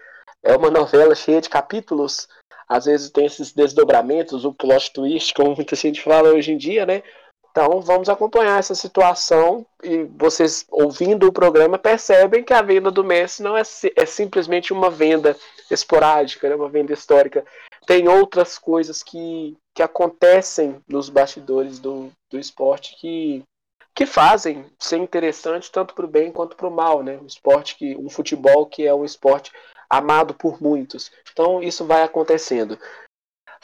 É 0.45 0.55
uma 0.55 0.69
novela 0.69 1.15
cheia 1.15 1.41
de 1.41 1.49
capítulos. 1.49 2.29
Às 2.69 2.85
vezes 2.85 3.09
tem 3.09 3.25
esses 3.25 3.51
desdobramentos, 3.51 4.45
o 4.45 4.53
plot 4.53 4.93
twist, 4.93 5.33
como 5.33 5.55
muita 5.55 5.75
gente 5.75 6.01
fala 6.01 6.29
hoje 6.29 6.53
em 6.53 6.57
dia, 6.57 6.85
né? 6.85 7.03
Então 7.49 7.79
vamos 7.81 8.09
acompanhar 8.09 8.59
essa 8.59 8.75
situação 8.75 9.65
e 9.81 10.03
vocês 10.03 10.65
ouvindo 10.69 11.27
o 11.27 11.31
programa 11.31 11.77
percebem 11.77 12.43
que 12.43 12.53
a 12.53 12.61
venda 12.61 12.91
do 12.91 13.03
Messi 13.03 13.41
não 13.41 13.57
é, 13.57 13.63
é 13.95 14.05
simplesmente 14.05 14.73
uma 14.73 14.89
venda 14.89 15.37
esporádica, 15.71 16.49
né? 16.49 16.55
uma 16.55 16.69
venda 16.69 16.91
histórica. 16.93 17.45
Tem 17.87 18.09
outras 18.09 18.57
coisas 18.57 19.01
que, 19.01 19.55
que 19.73 19.81
acontecem 19.81 20.81
nos 20.87 21.09
bastidores 21.09 21.79
do, 21.79 22.11
do 22.29 22.37
esporte 22.37 22.97
que, 22.99 23.41
que 23.95 24.05
fazem 24.05 24.65
ser 24.77 24.97
interessante 24.97 25.71
tanto 25.71 25.95
para 25.95 26.05
o 26.05 26.09
bem 26.09 26.33
quanto 26.33 26.57
para 26.57 26.67
o 26.67 26.71
mal, 26.71 27.01
né? 27.01 27.17
Um 27.21 27.25
esporte 27.25 27.77
que, 27.77 27.95
um 27.95 28.09
futebol 28.09 28.65
que 28.65 28.85
é 28.85 28.93
um 28.93 29.05
esporte 29.05 29.51
amado 29.89 30.33
por 30.33 30.61
muitos. 30.61 31.11
Então 31.31 31.61
isso 31.61 31.86
vai 31.86 32.03
acontecendo. 32.03 32.77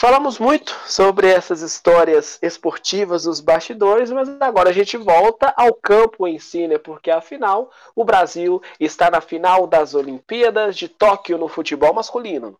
Falamos 0.02 0.40
muito 0.40 0.76
sobre 0.88 1.28
essas 1.28 1.62
histórias 1.62 2.40
esportivas 2.42 3.24
dos 3.24 3.40
bastidores, 3.40 4.10
mas 4.10 4.28
agora 4.42 4.72
a 4.72 4.74
gente 4.74 4.98
volta 4.98 5.54
ao 5.56 5.76
campo 5.76 6.28
em 6.28 6.40
si, 6.40 6.68
né? 6.68 6.80
Porque 6.80 7.12
afinal 7.12 7.70
o 7.96 8.04
Brasil 8.04 8.60
está 8.80 9.12
na 9.12 9.22
final 9.22 9.68
das 9.68 9.94
Olimpíadas 9.94 10.76
de 10.76 10.88
Tóquio 10.88 11.38
no 11.38 11.48
futebol 11.48 11.94
masculino. 11.94 12.56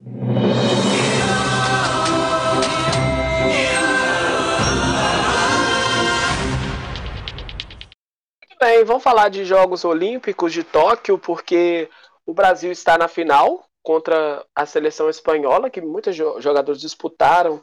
Bem, 8.60 8.84
vamos 8.84 9.02
falar 9.02 9.30
de 9.30 9.44
Jogos 9.44 9.84
Olímpicos 9.84 10.54
de 10.54 10.64
Tóquio, 10.64 11.18
porque 11.18 11.90
o 12.32 12.34
Brasil 12.34 12.72
está 12.72 12.98
na 12.98 13.10
final 13.10 13.66
contra 13.84 14.46
a 14.56 14.66
seleção 14.66 15.10
espanhola, 15.10 15.70
que 15.70 15.82
muitos 15.82 16.16
jogadores 16.16 16.80
disputaram 16.80 17.62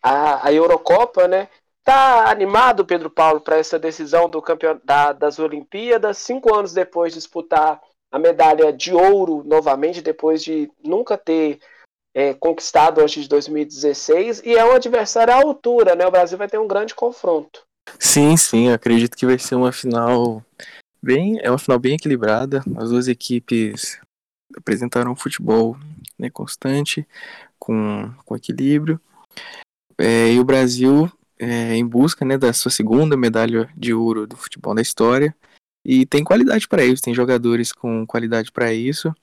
a, 0.00 0.46
a 0.46 0.52
Eurocopa, 0.52 1.26
né? 1.26 1.48
Tá 1.82 2.30
animado, 2.30 2.86
Pedro 2.86 3.10
Paulo, 3.10 3.40
para 3.40 3.58
essa 3.58 3.76
decisão 3.76 4.30
do 4.30 4.40
campeão 4.40 4.80
da, 4.84 5.12
das 5.12 5.40
Olimpíadas, 5.40 6.18
cinco 6.18 6.54
anos 6.54 6.72
depois 6.72 7.12
de 7.12 7.18
disputar 7.18 7.80
a 8.12 8.18
medalha 8.18 8.72
de 8.72 8.94
ouro 8.94 9.42
novamente, 9.44 10.00
depois 10.00 10.44
de 10.44 10.70
nunca 10.82 11.18
ter 11.18 11.58
é, 12.14 12.34
conquistado 12.34 13.00
antes 13.00 13.24
de 13.24 13.28
2016, 13.28 14.42
e 14.44 14.54
é 14.54 14.64
um 14.64 14.72
adversário 14.72 15.34
à 15.34 15.38
altura, 15.38 15.96
né? 15.96 16.06
O 16.06 16.12
Brasil 16.12 16.38
vai 16.38 16.46
ter 16.46 16.58
um 16.58 16.68
grande 16.68 16.94
confronto. 16.94 17.62
Sim, 17.98 18.36
sim, 18.36 18.70
acredito 18.70 19.16
que 19.16 19.26
vai 19.26 19.38
ser 19.40 19.56
uma 19.56 19.72
final 19.72 20.40
bem, 21.04 21.38
é 21.42 21.50
uma 21.50 21.58
final 21.58 21.78
bem 21.78 21.94
equilibrada. 21.94 22.62
As 22.76 22.90
duas 22.90 23.06
equipes 23.06 24.00
apresentaram 24.56 25.12
um 25.12 25.16
futebol 25.16 25.76
né, 26.18 26.30
constante, 26.30 27.06
com, 27.58 28.12
com 28.24 28.36
equilíbrio. 28.36 29.00
É, 29.98 30.32
e 30.32 30.40
o 30.40 30.44
Brasil 30.44 31.10
é, 31.38 31.74
em 31.74 31.86
busca 31.86 32.24
né, 32.24 32.38
da 32.38 32.52
sua 32.52 32.70
segunda 32.70 33.16
medalha 33.16 33.68
de 33.76 33.92
ouro 33.92 34.26
do 34.26 34.36
futebol 34.36 34.74
da 34.74 34.82
história. 34.82 35.34
E 35.84 36.06
tem 36.06 36.24
qualidade 36.24 36.66
para 36.66 36.84
isso, 36.84 37.02
tem 37.02 37.14
jogadores 37.14 37.72
com 37.72 38.06
qualidade 38.06 38.50
para 38.50 38.72
isso. 38.72 39.14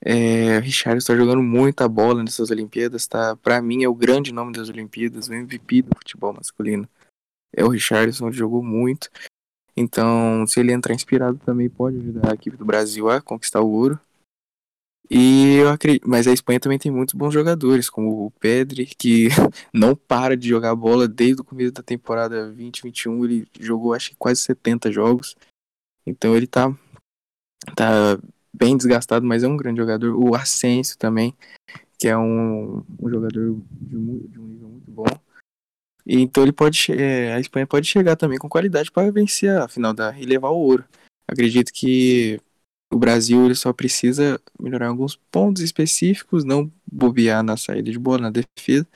É, 0.00 0.58
Richard 0.58 0.98
está 0.98 1.16
jogando 1.16 1.42
muita 1.42 1.88
bola 1.88 2.22
nessas 2.22 2.50
Olimpíadas, 2.50 3.06
tá? 3.06 3.34
Para 3.36 3.62
mim 3.62 3.82
é 3.82 3.88
o 3.88 3.94
grande 3.94 4.32
nome 4.32 4.52
das 4.52 4.68
Olimpíadas, 4.68 5.28
o 5.28 5.34
MVP 5.34 5.82
do 5.82 5.96
futebol 5.96 6.34
masculino. 6.34 6.86
É 7.52 7.64
o 7.64 7.68
Richardson, 7.68 8.30
jogou 8.30 8.62
muito. 8.62 9.10
Então, 9.76 10.46
se 10.46 10.58
ele 10.58 10.72
entrar 10.72 10.94
inspirado 10.94 11.38
também 11.44 11.68
pode 11.68 11.98
ajudar 11.98 12.30
a 12.30 12.34
equipe 12.34 12.56
do 12.56 12.64
Brasil 12.64 13.10
a 13.10 13.20
conquistar 13.20 13.60
o 13.60 13.70
ouro. 13.70 14.00
E 15.08 15.56
eu 15.58 15.68
acredito, 15.68 16.08
mas 16.08 16.26
a 16.26 16.32
Espanha 16.32 16.58
também 16.58 16.78
tem 16.78 16.90
muitos 16.90 17.14
bons 17.14 17.32
jogadores, 17.32 17.88
como 17.88 18.26
o 18.26 18.30
Pedri, 18.32 18.86
que 18.86 19.28
não 19.72 19.94
para 19.94 20.36
de 20.36 20.48
jogar 20.48 20.74
bola 20.74 21.06
desde 21.06 21.42
o 21.42 21.44
começo 21.44 21.72
da 21.72 21.82
temporada 21.82 22.46
2021, 22.46 23.24
ele 23.24 23.48
jogou 23.60 23.94
acho 23.94 24.10
que 24.10 24.16
quase 24.16 24.40
70 24.40 24.90
jogos. 24.90 25.36
Então 26.04 26.36
ele 26.36 26.46
tá 26.46 26.74
tá 27.76 28.18
bem 28.52 28.76
desgastado, 28.76 29.24
mas 29.24 29.42
é 29.42 29.48
um 29.48 29.56
grande 29.56 29.78
jogador. 29.78 30.16
O 30.16 30.34
Asensio 30.34 30.96
também, 30.98 31.34
que 31.98 32.08
é 32.08 32.16
um, 32.16 32.82
um 33.00 33.10
jogador 33.10 33.54
de, 33.54 33.62
de, 33.88 33.96
um 33.96 34.46
nível 34.46 34.68
muito 34.68 34.90
bom. 34.90 35.04
Então 36.06 36.42
ele 36.42 36.52
pode 36.52 36.92
é, 36.92 37.34
a 37.34 37.40
Espanha 37.40 37.66
pode 37.66 37.86
chegar 37.86 38.14
também 38.14 38.38
com 38.38 38.48
qualidade 38.48 38.90
para 38.90 39.10
vencer 39.10 39.50
a 39.50 39.66
final 39.66 39.92
da 39.92 40.16
e 40.18 40.24
levar 40.24 40.50
o 40.50 40.58
ouro. 40.58 40.84
Acredito 41.26 41.72
que 41.72 42.40
o 42.92 42.98
Brasil 42.98 43.44
ele 43.44 43.54
só 43.54 43.72
precisa 43.72 44.40
melhorar 44.60 44.88
alguns 44.88 45.16
pontos 45.16 45.62
específicos, 45.62 46.44
não 46.44 46.70
bobear 46.86 47.42
na 47.42 47.56
saída 47.56 47.90
de 47.90 47.98
bola, 47.98 48.22
na 48.22 48.30
defesa, 48.30 48.86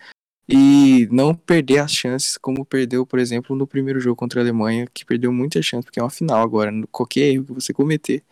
e 0.48 1.08
não 1.10 1.34
perder 1.34 1.78
as 1.78 1.92
chances 1.92 2.38
como 2.38 2.64
perdeu, 2.64 3.04
por 3.04 3.18
exemplo, 3.18 3.56
no 3.56 3.66
primeiro 3.66 4.00
jogo 4.00 4.16
contra 4.16 4.40
a 4.40 4.44
Alemanha, 4.44 4.86
que 4.92 5.04
perdeu 5.04 5.32
muita 5.32 5.60
chance, 5.60 5.84
porque 5.84 5.98
é 5.98 6.02
uma 6.02 6.10
final 6.10 6.40
agora. 6.40 6.72
Qualquer 6.92 7.32
erro 7.32 7.44
que 7.44 7.52
você 7.52 7.72
cometer 7.72 8.22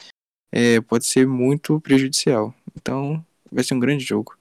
é, 0.53 0.81
pode 0.81 1.07
ser 1.07 1.27
muito 1.27 1.81
prejudicial. 1.81 2.55
Então, 2.77 3.25
vai 3.51 3.65
ser 3.65 3.75
um 3.75 3.81
grande 3.81 4.05
jogo. 4.05 4.38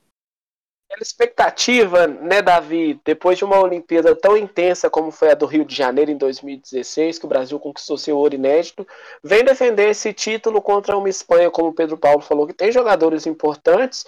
Aquela 0.89 1.03
expectativa, 1.03 2.07
né, 2.07 2.41
Davi, 2.41 2.97
depois 3.03 3.37
de 3.37 3.43
uma 3.43 3.59
Olimpíada 3.59 4.15
tão 4.15 4.37
intensa 4.37 4.89
como 4.89 5.11
foi 5.11 5.29
a 5.31 5.33
do 5.33 5.45
Rio 5.45 5.65
de 5.65 5.75
Janeiro 5.75 6.09
em 6.09 6.17
2016, 6.17 7.19
que 7.19 7.25
o 7.25 7.29
Brasil 7.29 7.59
conquistou 7.59 7.97
seu 7.97 8.17
ouro 8.17 8.35
inédito, 8.35 8.87
vem 9.21 9.43
defender 9.43 9.89
esse 9.89 10.13
título 10.13 10.61
contra 10.61 10.97
uma 10.97 11.09
Espanha, 11.09 11.51
como 11.51 11.69
o 11.69 11.73
Pedro 11.73 11.97
Paulo 11.97 12.21
falou, 12.21 12.47
que 12.47 12.53
tem 12.53 12.71
jogadores 12.71 13.27
importantes 13.27 14.05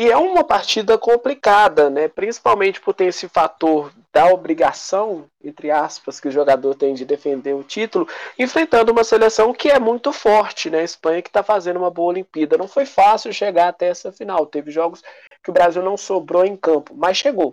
e 0.00 0.10
é 0.10 0.16
uma 0.16 0.42
partida 0.42 0.96
complicada, 0.96 1.90
né? 1.90 2.08
Principalmente 2.08 2.80
por 2.80 2.94
ter 2.94 3.04
esse 3.04 3.28
fator 3.28 3.92
da 4.10 4.28
obrigação, 4.28 5.26
entre 5.44 5.70
aspas, 5.70 6.18
que 6.18 6.26
o 6.26 6.30
jogador 6.30 6.74
tem 6.74 6.94
de 6.94 7.04
defender 7.04 7.54
o 7.54 7.62
título, 7.62 8.08
enfrentando 8.38 8.92
uma 8.92 9.04
seleção 9.04 9.52
que 9.52 9.68
é 9.68 9.78
muito 9.78 10.10
forte, 10.10 10.70
né? 10.70 10.78
A 10.78 10.84
Espanha 10.84 11.20
que 11.20 11.28
está 11.28 11.42
fazendo 11.42 11.76
uma 11.76 11.90
boa 11.90 12.12
Olimpíada. 12.12 12.56
Não 12.56 12.66
foi 12.66 12.86
fácil 12.86 13.30
chegar 13.30 13.68
até 13.68 13.88
essa 13.88 14.10
final. 14.10 14.46
Teve 14.46 14.70
jogos 14.70 15.02
que 15.44 15.50
o 15.50 15.52
Brasil 15.52 15.82
não 15.82 15.98
sobrou 15.98 16.46
em 16.46 16.56
campo, 16.56 16.94
mas 16.96 17.18
chegou. 17.18 17.52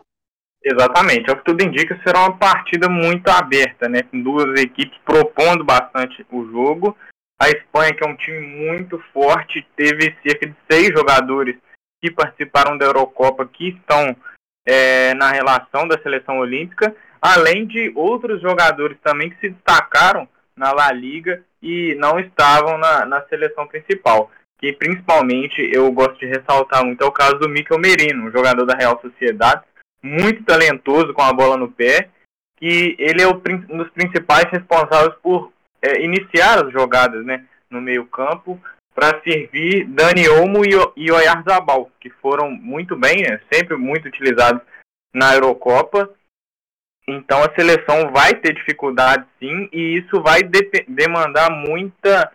Exatamente. 0.63 1.29
É 1.29 1.33
o 1.33 1.37
que 1.39 1.43
tudo 1.43 1.61
indica, 1.61 1.99
será 2.01 2.21
uma 2.21 2.37
partida 2.37 2.87
muito 2.87 3.27
aberta, 3.27 3.89
né? 3.89 4.03
Com 4.03 4.23
duas 4.23 4.57
equipes 4.57 4.97
propondo 5.03 5.65
bastante 5.65 6.25
o 6.31 6.45
jogo. 6.45 6.95
A 7.37 7.49
Espanha, 7.49 7.93
que 7.93 8.07
é 8.07 8.09
um 8.09 8.15
time 8.15 8.39
muito 8.39 8.97
forte, 9.11 9.67
teve 9.75 10.15
cerca 10.23 10.47
de 10.47 10.55
seis 10.71 10.87
jogadores 10.97 11.57
que 12.01 12.11
participaram 12.11 12.77
da 12.77 12.85
Eurocopa 12.85 13.45
que 13.45 13.69
estão 13.69 14.15
é, 14.65 15.13
na 15.13 15.31
relação 15.31 15.87
da 15.87 15.97
seleção 16.01 16.39
olímpica, 16.39 16.95
além 17.21 17.65
de 17.65 17.91
outros 17.95 18.41
jogadores 18.41 18.97
também 19.01 19.29
que 19.29 19.39
se 19.39 19.49
destacaram 19.49 20.27
na 20.55 20.71
La 20.71 20.91
Liga 20.91 21.43
e 21.61 21.95
não 21.95 22.19
estavam 22.19 22.77
na, 22.77 23.05
na 23.05 23.21
seleção 23.27 23.67
principal. 23.67 24.31
Que 24.59 24.73
principalmente 24.73 25.61
eu 25.73 25.91
gosto 25.91 26.17
de 26.19 26.25
ressaltar 26.25 26.83
muito 26.83 27.03
é 27.03 27.07
o 27.07 27.11
caso 27.11 27.35
do 27.35 27.49
Mikel 27.49 27.79
Merino, 27.79 28.27
um 28.27 28.31
jogador 28.31 28.65
da 28.65 28.75
Real 28.75 28.99
Sociedade, 29.01 29.63
muito 30.01 30.43
talentoso 30.43 31.13
com 31.13 31.21
a 31.21 31.33
bola 31.33 31.57
no 31.57 31.71
pé, 31.71 32.09
que 32.57 32.95
ele 32.97 33.21
é 33.21 33.27
o, 33.27 33.41
um 33.69 33.77
dos 33.77 33.89
principais 33.91 34.45
responsáveis 34.51 35.13
por 35.21 35.51
é, 35.81 36.01
iniciar 36.03 36.65
as 36.65 36.71
jogadas 36.71 37.23
né, 37.23 37.45
no 37.69 37.79
meio 37.79 38.05
campo, 38.05 38.59
para 38.97 39.21
servir 39.21 39.85
Dani 39.85 40.27
Olmo 40.27 40.63
e 40.95 41.11
Oyarzabal, 41.11 41.91
que 41.99 42.09
foram 42.09 42.49
muito 42.49 42.95
bem, 42.95 43.21
né, 43.21 43.39
sempre 43.53 43.77
muito 43.77 44.07
utilizados 44.07 44.59
na 45.13 45.35
Eurocopa. 45.35 46.09
Então 47.07 47.43
a 47.43 47.53
seleção 47.53 48.11
vai 48.11 48.33
ter 48.33 48.55
dificuldade 48.55 49.23
sim, 49.37 49.69
e 49.71 49.99
isso 49.99 50.19
vai 50.23 50.41
de 50.41 50.83
demandar 50.87 51.51
muita 51.51 52.31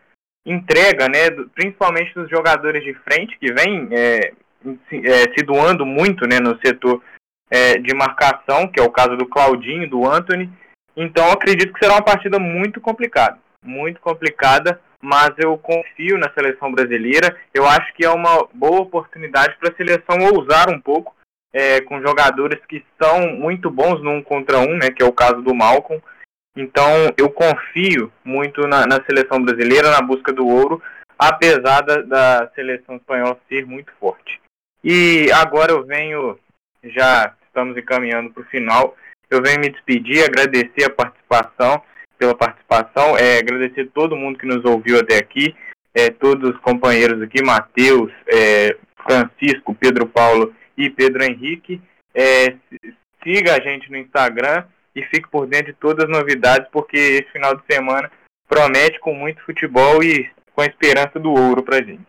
entrega, 0.46 1.08
né, 1.08 1.30
principalmente 1.52 2.14
dos 2.14 2.30
jogadores 2.30 2.84
de 2.84 2.94
frente 2.94 3.36
que 3.40 3.52
vêm 3.52 3.88
é, 3.90 4.32
se, 4.88 5.04
é, 5.04 5.34
se 5.34 5.44
doando 5.44 5.84
muito 5.84 6.28
né, 6.28 6.38
no 6.38 6.56
setor 6.64 7.02
é, 7.50 7.76
de 7.76 7.92
marcação, 7.92 8.68
que 8.68 8.78
é 8.78 8.84
o 8.84 8.90
caso 8.90 9.16
do 9.16 9.26
Claudinho, 9.26 9.90
do 9.90 10.08
Anthony. 10.08 10.48
Então 10.96 11.28
acredito 11.32 11.72
que 11.72 11.80
será 11.80 11.94
uma 11.94 12.04
partida 12.04 12.38
muito 12.38 12.80
complicada, 12.80 13.36
muito 13.64 14.00
complicada, 14.00 14.80
mas 15.02 15.32
eu 15.36 15.58
confio 15.58 16.16
na 16.16 16.32
seleção 16.32 16.70
brasileira. 16.70 17.36
Eu 17.52 17.66
acho 17.66 17.92
que 17.94 18.04
é 18.04 18.10
uma 18.10 18.46
boa 18.54 18.82
oportunidade 18.82 19.56
para 19.58 19.70
a 19.70 19.76
seleção 19.76 20.16
ousar 20.32 20.70
um 20.70 20.80
pouco 20.80 21.14
é, 21.52 21.80
com 21.80 22.00
jogadores 22.00 22.60
que 22.66 22.84
são 23.02 23.32
muito 23.32 23.70
bons 23.70 24.00
no 24.02 24.10
um 24.10 24.22
contra 24.22 24.58
um, 24.58 24.76
né, 24.76 24.90
que 24.90 25.02
é 25.02 25.06
o 25.06 25.12
caso 25.12 25.42
do 25.42 25.54
Malcolm. 25.54 26.00
Então 26.56 27.12
eu 27.16 27.28
confio 27.30 28.12
muito 28.24 28.66
na, 28.66 28.86
na 28.86 29.02
seleção 29.04 29.42
brasileira 29.42 29.90
na 29.90 30.00
busca 30.00 30.32
do 30.32 30.46
ouro, 30.46 30.80
apesar 31.18 31.80
da, 31.82 32.02
da 32.02 32.50
seleção 32.54 32.96
espanhola 32.96 33.38
ser 33.48 33.66
muito 33.66 33.92
forte. 33.98 34.40
E 34.84 35.30
agora 35.32 35.72
eu 35.72 35.84
venho, 35.84 36.38
já 36.84 37.34
estamos 37.46 37.76
encaminhando 37.76 38.30
para 38.30 38.42
o 38.42 38.46
final, 38.46 38.96
eu 39.30 39.42
venho 39.42 39.60
me 39.60 39.70
despedir, 39.70 40.24
agradecer 40.24 40.84
a 40.84 40.90
participação, 40.90 41.82
pela 42.22 42.36
participação, 42.36 43.18
é, 43.18 43.38
agradecer 43.38 43.90
todo 43.92 44.14
mundo 44.14 44.38
que 44.38 44.46
nos 44.46 44.64
ouviu 44.64 45.00
até 45.00 45.16
aqui, 45.16 45.56
é, 45.92 46.08
todos 46.08 46.50
os 46.50 46.60
companheiros 46.60 47.20
aqui, 47.20 47.42
Matheus, 47.42 48.12
é, 48.28 48.76
Francisco, 49.02 49.74
Pedro 49.74 50.06
Paulo 50.06 50.54
e 50.78 50.88
Pedro 50.88 51.24
Henrique. 51.24 51.82
É, 52.14 52.54
siga 53.24 53.56
a 53.56 53.60
gente 53.60 53.90
no 53.90 53.96
Instagram 53.96 54.64
e 54.94 55.02
fique 55.02 55.28
por 55.28 55.48
dentro 55.48 55.72
de 55.72 55.78
todas 55.80 56.04
as 56.04 56.10
novidades, 56.10 56.68
porque 56.70 56.96
esse 56.96 57.32
final 57.32 57.56
de 57.56 57.62
semana 57.68 58.08
promete 58.48 59.00
com 59.00 59.12
muito 59.12 59.42
futebol 59.42 60.00
e 60.00 60.30
com 60.54 60.60
a 60.60 60.66
esperança 60.66 61.18
do 61.18 61.32
ouro 61.32 61.64
pra 61.64 61.82
gente. 61.82 62.06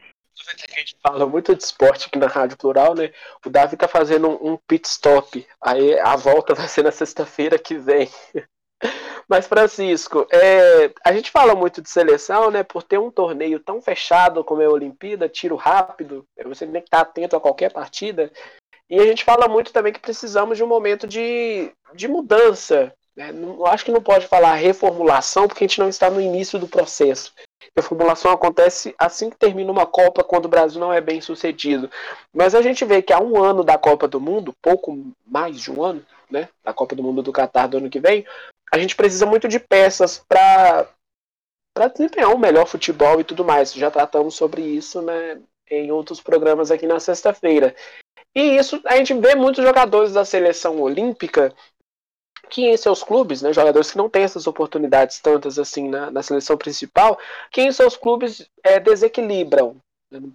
A 0.47 0.79
gente 0.79 0.95
fala 1.01 1.25
muito 1.25 1.55
de 1.55 1.63
esporte 1.63 2.05
aqui 2.05 2.19
na 2.19 2.27
Rádio 2.27 2.57
Plural, 2.57 2.93
né? 2.93 3.11
O 3.43 3.49
Davi 3.49 3.77
tá 3.77 3.87
fazendo 3.87 4.29
um, 4.29 4.57
pit 4.67 4.87
stop. 4.87 5.43
Aí 5.59 5.97
a 5.99 6.15
volta 6.15 6.53
vai 6.53 6.67
ser 6.67 6.83
na 6.83 6.91
sexta-feira 6.91 7.57
que 7.57 7.79
vem. 7.79 8.07
Mas, 9.27 9.47
Francisco, 9.47 10.27
é, 10.31 10.91
a 11.03 11.13
gente 11.13 11.31
fala 11.31 11.55
muito 11.55 11.81
de 11.81 11.89
seleção, 11.89 12.51
né? 12.51 12.63
Por 12.63 12.83
ter 12.83 12.97
um 12.97 13.09
torneio 13.09 13.59
tão 13.59 13.81
fechado 13.81 14.43
como 14.43 14.61
é 14.61 14.65
a 14.65 14.71
Olimpíada, 14.71 15.29
tiro 15.29 15.55
rápido, 15.55 16.25
você 16.45 16.65
tem 16.65 16.81
que 16.81 16.87
estar 16.87 17.01
atento 17.01 17.35
a 17.35 17.41
qualquer 17.41 17.71
partida. 17.71 18.31
E 18.89 18.99
a 18.99 19.05
gente 19.05 19.23
fala 19.23 19.47
muito 19.47 19.71
também 19.71 19.93
que 19.93 19.99
precisamos 19.99 20.57
de 20.57 20.63
um 20.63 20.67
momento 20.67 21.07
de, 21.07 21.71
de 21.93 22.07
mudança. 22.07 22.93
Né? 23.15 23.31
Não, 23.31 23.65
acho 23.65 23.85
que 23.85 23.91
não 23.91 24.01
pode 24.01 24.27
falar 24.27 24.55
reformulação, 24.55 25.47
porque 25.47 25.63
a 25.63 25.67
gente 25.67 25.79
não 25.79 25.89
está 25.89 26.09
no 26.09 26.21
início 26.21 26.59
do 26.59 26.67
processo. 26.67 27.33
Reformulação 27.75 28.31
acontece 28.31 28.93
assim 28.99 29.29
que 29.29 29.37
termina 29.37 29.71
uma 29.71 29.85
Copa, 29.85 30.23
quando 30.23 30.45
o 30.45 30.49
Brasil 30.49 30.79
não 30.79 30.93
é 30.93 31.01
bem 31.01 31.21
sucedido. 31.21 31.89
Mas 32.31 32.53
a 32.53 32.61
gente 32.61 32.83
vê 32.85 33.01
que 33.01 33.13
há 33.13 33.19
um 33.19 33.41
ano 33.41 33.63
da 33.63 33.77
Copa 33.77 34.07
do 34.07 34.19
Mundo, 34.19 34.53
pouco 34.61 34.95
mais 35.25 35.59
de 35.59 35.71
um 35.71 35.81
ano, 35.81 36.05
né? 36.29 36.49
Da 36.63 36.73
Copa 36.73 36.95
do 36.95 37.01
Mundo 37.01 37.23
do 37.23 37.31
Catar 37.31 37.67
do 37.67 37.77
ano 37.77 37.89
que 37.89 37.99
vem, 37.99 38.25
a 38.73 38.79
gente 38.79 38.95
precisa 38.95 39.23
muito 39.27 39.47
de 39.47 39.59
peças 39.59 40.25
para 40.27 40.89
para 41.75 41.87
desempenhar 41.87 42.33
um 42.33 42.37
melhor 42.39 42.67
futebol 42.67 43.19
e 43.19 43.23
tudo 43.23 43.45
mais. 43.45 43.71
Já 43.71 43.89
tratamos 43.89 44.35
sobre 44.35 44.61
isso 44.61 45.01
né, 45.01 45.39
em 45.69 45.91
outros 45.91 46.19
programas 46.19 46.71
aqui 46.71 46.87
na 46.87 46.99
sexta-feira. 46.99 47.75
E 48.35 48.57
isso 48.57 48.81
a 48.85 48.95
gente 48.97 49.13
vê 49.13 49.35
muitos 49.35 49.63
jogadores 49.63 50.13
da 50.13 50.25
seleção 50.25 50.81
olímpica 50.81 51.53
que 52.49 52.65
em 52.65 52.75
seus 52.75 53.03
clubes, 53.03 53.43
né, 53.43 53.53
jogadores 53.53 53.91
que 53.91 53.97
não 53.97 54.09
têm 54.09 54.23
essas 54.23 54.47
oportunidades 54.47 55.19
tantas 55.19 55.57
assim 55.59 55.87
na, 55.87 56.09
na 56.09 56.23
seleção 56.23 56.57
principal, 56.57 57.17
que 57.51 57.61
em 57.61 57.71
seus 57.71 57.95
clubes 57.95 58.47
é, 58.63 58.79
desequilibram. 58.79 59.77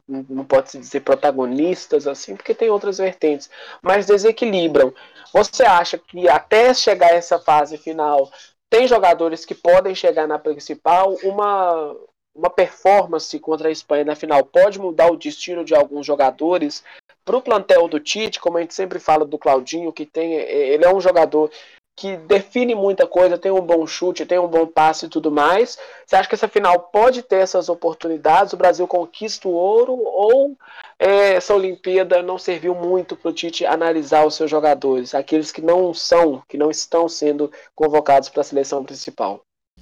Não, 0.09 0.45
pode 0.45 0.71
se 0.71 0.79
dizer 0.79 1.01
protagonistas 1.01 2.07
assim, 2.07 2.35
porque 2.35 2.55
tem 2.55 2.71
outras 2.71 2.99
vertentes, 2.99 3.51
mas 3.83 4.07
desequilibram. 4.07 4.93
Você 5.33 5.63
acha 5.63 5.99
que 5.99 6.29
até 6.29 6.73
chegar 6.75 7.13
a 7.13 7.15
essa 7.15 7.39
fase 7.39 7.77
final 7.77 8.31
tem 8.71 8.87
jogadores 8.87 9.45
que 9.45 9.55
podem 9.55 9.95
chegar 9.95 10.27
na 10.27 10.39
principal? 10.39 11.15
Uma, 11.23 11.97
uma 12.35 12.51
performance 12.51 13.39
contra 13.39 13.69
a 13.69 13.73
Espanha 13.73 14.05
na 14.05 14.15
final 14.15 14.45
pode 14.45 14.79
mudar 14.79 15.11
o 15.11 15.17
destino 15.17 15.65
de 15.65 15.75
alguns 15.75 16.07
jogadores? 16.07 16.85
Para 17.25 17.37
o 17.37 17.43
plantel 17.43 17.89
do 17.89 18.01
Tite, 18.01 18.41
como 18.41 18.57
a 18.57 18.61
gente 18.63 18.75
sempre 18.75 18.99
fala 18.99 19.25
do 19.25 19.39
Claudinho, 19.39 19.93
que 19.93 20.07
tem, 20.07 20.35
ele 20.35 20.85
é 20.85 20.95
um 20.95 21.01
jogador 21.01 21.51
que 21.99 22.17
define 22.17 22.77
muita 22.77 23.09
coisa, 23.09 23.37
tem 23.37 23.51
um 23.51 23.61
bom 23.61 23.85
chute, 23.85 24.25
tem 24.25 24.39
um 24.39 24.47
bom 24.47 24.69
passe 24.69 25.07
e 25.07 25.09
tudo 25.09 25.33
mais. 25.33 25.77
Você 26.07 26.15
acha 26.15 26.29
que 26.29 26.35
essa 26.37 26.47
final 26.47 26.79
pode 26.93 27.23
ter 27.23 27.41
essas 27.41 27.69
oportunidades? 27.69 28.53
O 28.53 28.57
Brasil 28.57 28.87
conquista 28.87 29.49
o 29.49 29.53
ouro 29.53 29.95
ou 29.95 30.57
é, 30.97 31.35
essa 31.35 31.57
Olimpíada 31.57 32.23
não 32.23 32.39
serviu 32.39 32.73
muito 32.73 33.17
para 33.17 33.31
o 33.33 33.35
Tite 33.35 33.67
analisar 33.67 34.25
os 34.25 34.37
seus 34.37 34.49
jogadores, 34.49 35.13
aqueles 35.13 35.51
que 35.51 35.61
não 35.61 35.93
são, 35.93 36.41
que 36.49 36.57
não 36.57 36.71
estão 36.71 37.09
sendo 37.09 37.51
convocados 37.75 38.29
para 38.29 38.43
a 38.43 38.45
seleção 38.45 38.85
principal? 38.85 39.41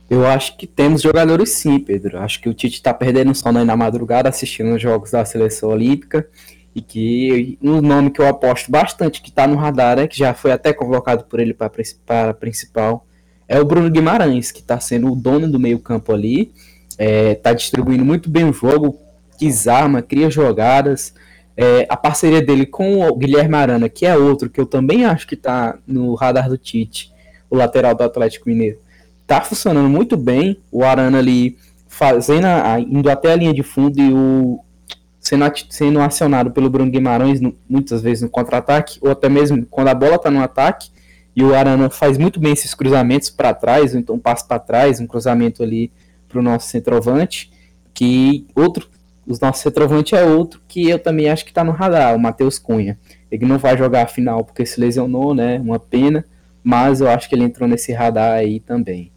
Eu 0.08 0.24
acho 0.26 0.56
que 0.56 0.66
temos 0.66 1.02
jogadores 1.02 1.50
sim, 1.50 1.78
Pedro. 1.78 2.18
Acho 2.18 2.40
que 2.40 2.48
o 2.48 2.54
Tite 2.54 2.76
está 2.76 2.94
perdendo 2.94 3.34
sono 3.34 3.58
aí 3.58 3.64
na 3.64 3.76
madrugada 3.76 4.30
assistindo 4.30 4.74
os 4.74 4.80
jogos 4.80 5.10
da 5.10 5.22
seleção 5.26 5.68
olímpica 5.68 6.26
e 6.76 6.82
que 6.82 7.58
um 7.62 7.80
nome 7.80 8.10
que 8.10 8.20
eu 8.20 8.28
aposto 8.28 8.70
bastante 8.70 9.22
que 9.22 9.30
está 9.30 9.46
no 9.46 9.56
radar, 9.56 9.98
é 9.98 10.06
que 10.06 10.18
já 10.18 10.34
foi 10.34 10.52
até 10.52 10.74
convocado 10.74 11.24
por 11.24 11.40
ele 11.40 11.54
para 11.54 11.72
a 12.28 12.34
principal, 12.34 13.06
é 13.48 13.58
o 13.58 13.64
Bruno 13.64 13.88
Guimarães, 13.88 14.52
que 14.52 14.60
está 14.60 14.78
sendo 14.78 15.10
o 15.10 15.16
dono 15.16 15.50
do 15.50 15.58
meio 15.58 15.78
campo 15.78 16.12
ali, 16.12 16.52
está 16.90 17.02
é, 17.02 17.34
tá 17.34 17.54
distribuindo 17.54 18.04
muito 18.04 18.28
bem 18.28 18.44
o 18.44 18.52
jogo, 18.52 19.00
desarma, 19.40 20.02
cria 20.02 20.28
jogadas, 20.28 21.14
é, 21.56 21.86
a 21.88 21.96
parceria 21.96 22.42
dele 22.42 22.66
com 22.66 23.08
o 23.08 23.16
Guilherme 23.16 23.56
Arana, 23.56 23.88
que 23.88 24.04
é 24.04 24.14
outro 24.14 24.50
que 24.50 24.60
eu 24.60 24.66
também 24.66 25.06
acho 25.06 25.26
que 25.26 25.34
está 25.34 25.78
no 25.86 26.14
radar 26.14 26.46
do 26.46 26.58
Tite, 26.58 27.10
o 27.48 27.56
lateral 27.56 27.94
do 27.94 28.04
Atlético 28.04 28.50
Mineiro, 28.50 28.78
está 29.22 29.40
funcionando 29.40 29.88
muito 29.88 30.14
bem, 30.14 30.60
o 30.70 30.84
Arana 30.84 31.20
ali 31.20 31.56
fazendo 31.88 32.44
a, 32.44 32.78
indo 32.78 33.08
até 33.08 33.32
a 33.32 33.36
linha 33.36 33.54
de 33.54 33.62
fundo 33.62 33.98
e 33.98 34.12
o 34.12 34.60
sendo, 35.26 35.44
sendo 35.68 36.00
acionado 36.00 36.52
pelo 36.52 36.70
Bruno 36.70 36.90
Guimarães 36.90 37.40
no, 37.40 37.56
muitas 37.68 38.00
vezes 38.00 38.22
no 38.22 38.30
contra-ataque, 38.30 38.98
ou 39.02 39.10
até 39.10 39.28
mesmo 39.28 39.66
quando 39.66 39.88
a 39.88 39.94
bola 39.94 40.14
está 40.14 40.30
no 40.30 40.40
ataque, 40.40 40.90
e 41.34 41.42
o 41.42 41.54
Arana 41.54 41.90
faz 41.90 42.16
muito 42.16 42.38
bem 42.38 42.52
esses 42.52 42.74
cruzamentos 42.74 43.28
para 43.28 43.52
trás, 43.52 43.92
ou 43.92 44.00
então 44.00 44.14
um 44.14 44.20
passo 44.20 44.46
para 44.46 44.60
trás, 44.60 45.00
um 45.00 45.06
cruzamento 45.06 45.62
ali 45.62 45.92
para 46.28 46.38
o 46.38 46.42
nosso 46.42 46.68
centroavante, 46.68 47.50
que 47.92 48.46
outro, 48.54 48.88
o 49.26 49.36
nosso 49.40 49.62
centroavante 49.62 50.14
é 50.14 50.24
outro 50.24 50.60
que 50.68 50.88
eu 50.88 50.98
também 50.98 51.28
acho 51.28 51.44
que 51.44 51.50
está 51.50 51.64
no 51.64 51.72
radar, 51.72 52.14
o 52.14 52.20
Matheus 52.20 52.58
Cunha. 52.58 52.98
Ele 53.30 53.44
não 53.44 53.58
vai 53.58 53.76
jogar 53.76 54.04
a 54.04 54.08
final 54.08 54.44
porque 54.44 54.64
se 54.64 54.80
lesionou, 54.80 55.34
né? 55.34 55.58
Uma 55.58 55.80
pena, 55.80 56.24
mas 56.62 57.00
eu 57.00 57.10
acho 57.10 57.28
que 57.28 57.34
ele 57.34 57.44
entrou 57.44 57.68
nesse 57.68 57.92
radar 57.92 58.32
aí 58.32 58.60
também. 58.60 59.12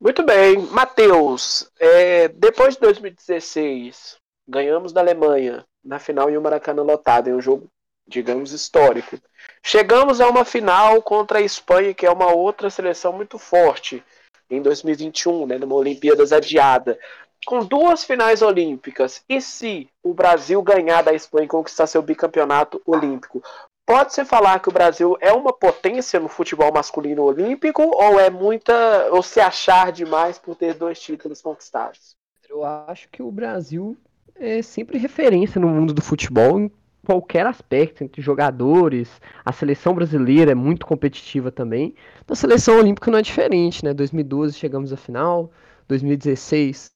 Muito 0.00 0.24
bem, 0.24 0.58
Matheus, 0.70 1.68
é, 1.80 2.28
depois 2.28 2.74
de 2.74 2.80
2016, 2.80 4.18
ganhamos 4.48 4.92
da 4.92 5.00
Alemanha 5.00 5.64
na 5.84 5.98
final 5.98 6.30
em 6.30 6.38
um 6.38 6.40
Maracanã 6.40 6.82
lotado, 6.82 7.28
em 7.28 7.34
um 7.34 7.40
jogo, 7.40 7.66
digamos, 8.06 8.52
histórico. 8.52 9.18
Chegamos 9.62 10.20
a 10.20 10.28
uma 10.28 10.44
final 10.44 11.02
contra 11.02 11.38
a 11.38 11.42
Espanha, 11.42 11.94
que 11.94 12.06
é 12.06 12.10
uma 12.10 12.32
outra 12.32 12.70
seleção 12.70 13.12
muito 13.12 13.38
forte, 13.38 14.02
em 14.50 14.62
2021, 14.62 15.46
né, 15.46 15.58
numa 15.58 15.74
Olimpíadas 15.74 16.32
adiada. 16.32 16.98
Com 17.46 17.64
duas 17.64 18.02
finais 18.04 18.42
olímpicas, 18.42 19.22
e 19.28 19.40
se 19.40 19.88
o 20.02 20.12
Brasil 20.12 20.60
ganhar 20.62 21.02
da 21.02 21.12
Espanha 21.12 21.44
e 21.44 21.48
conquistar 21.48 21.86
seu 21.86 22.02
bicampeonato 22.02 22.82
olímpico, 22.84 23.42
pode-se 23.86 24.24
falar 24.24 24.58
que 24.60 24.68
o 24.68 24.72
Brasil 24.72 25.16
é 25.20 25.32
uma 25.32 25.52
potência 25.52 26.18
no 26.18 26.28
futebol 26.28 26.72
masculino 26.72 27.22
olímpico 27.22 27.82
ou 27.82 28.18
é 28.18 28.28
muita 28.28 29.08
ou 29.10 29.22
se 29.22 29.40
achar 29.40 29.92
demais 29.92 30.38
por 30.38 30.56
ter 30.56 30.74
dois 30.74 31.00
títulos 31.00 31.40
conquistados? 31.40 32.16
Eu 32.48 32.64
acho 32.64 33.08
que 33.10 33.22
o 33.22 33.30
Brasil 33.30 33.96
é 34.40 34.62
sempre 34.62 34.98
referência 34.98 35.60
no 35.60 35.68
mundo 35.68 35.92
do 35.92 36.02
futebol 36.02 36.60
em 36.60 36.70
qualquer 37.04 37.46
aspecto, 37.46 38.04
entre 38.04 38.20
jogadores, 38.20 39.08
a 39.44 39.52
seleção 39.52 39.94
brasileira 39.94 40.52
é 40.52 40.54
muito 40.54 40.86
competitiva 40.86 41.50
também. 41.50 41.94
A 42.28 42.34
seleção 42.34 42.78
olímpica 42.78 43.10
não 43.10 43.18
é 43.18 43.22
diferente, 43.22 43.84
né? 43.84 43.94
2012 43.94 44.58
chegamos 44.58 44.92
à 44.92 44.96
final, 44.96 45.50
2016 45.88 46.90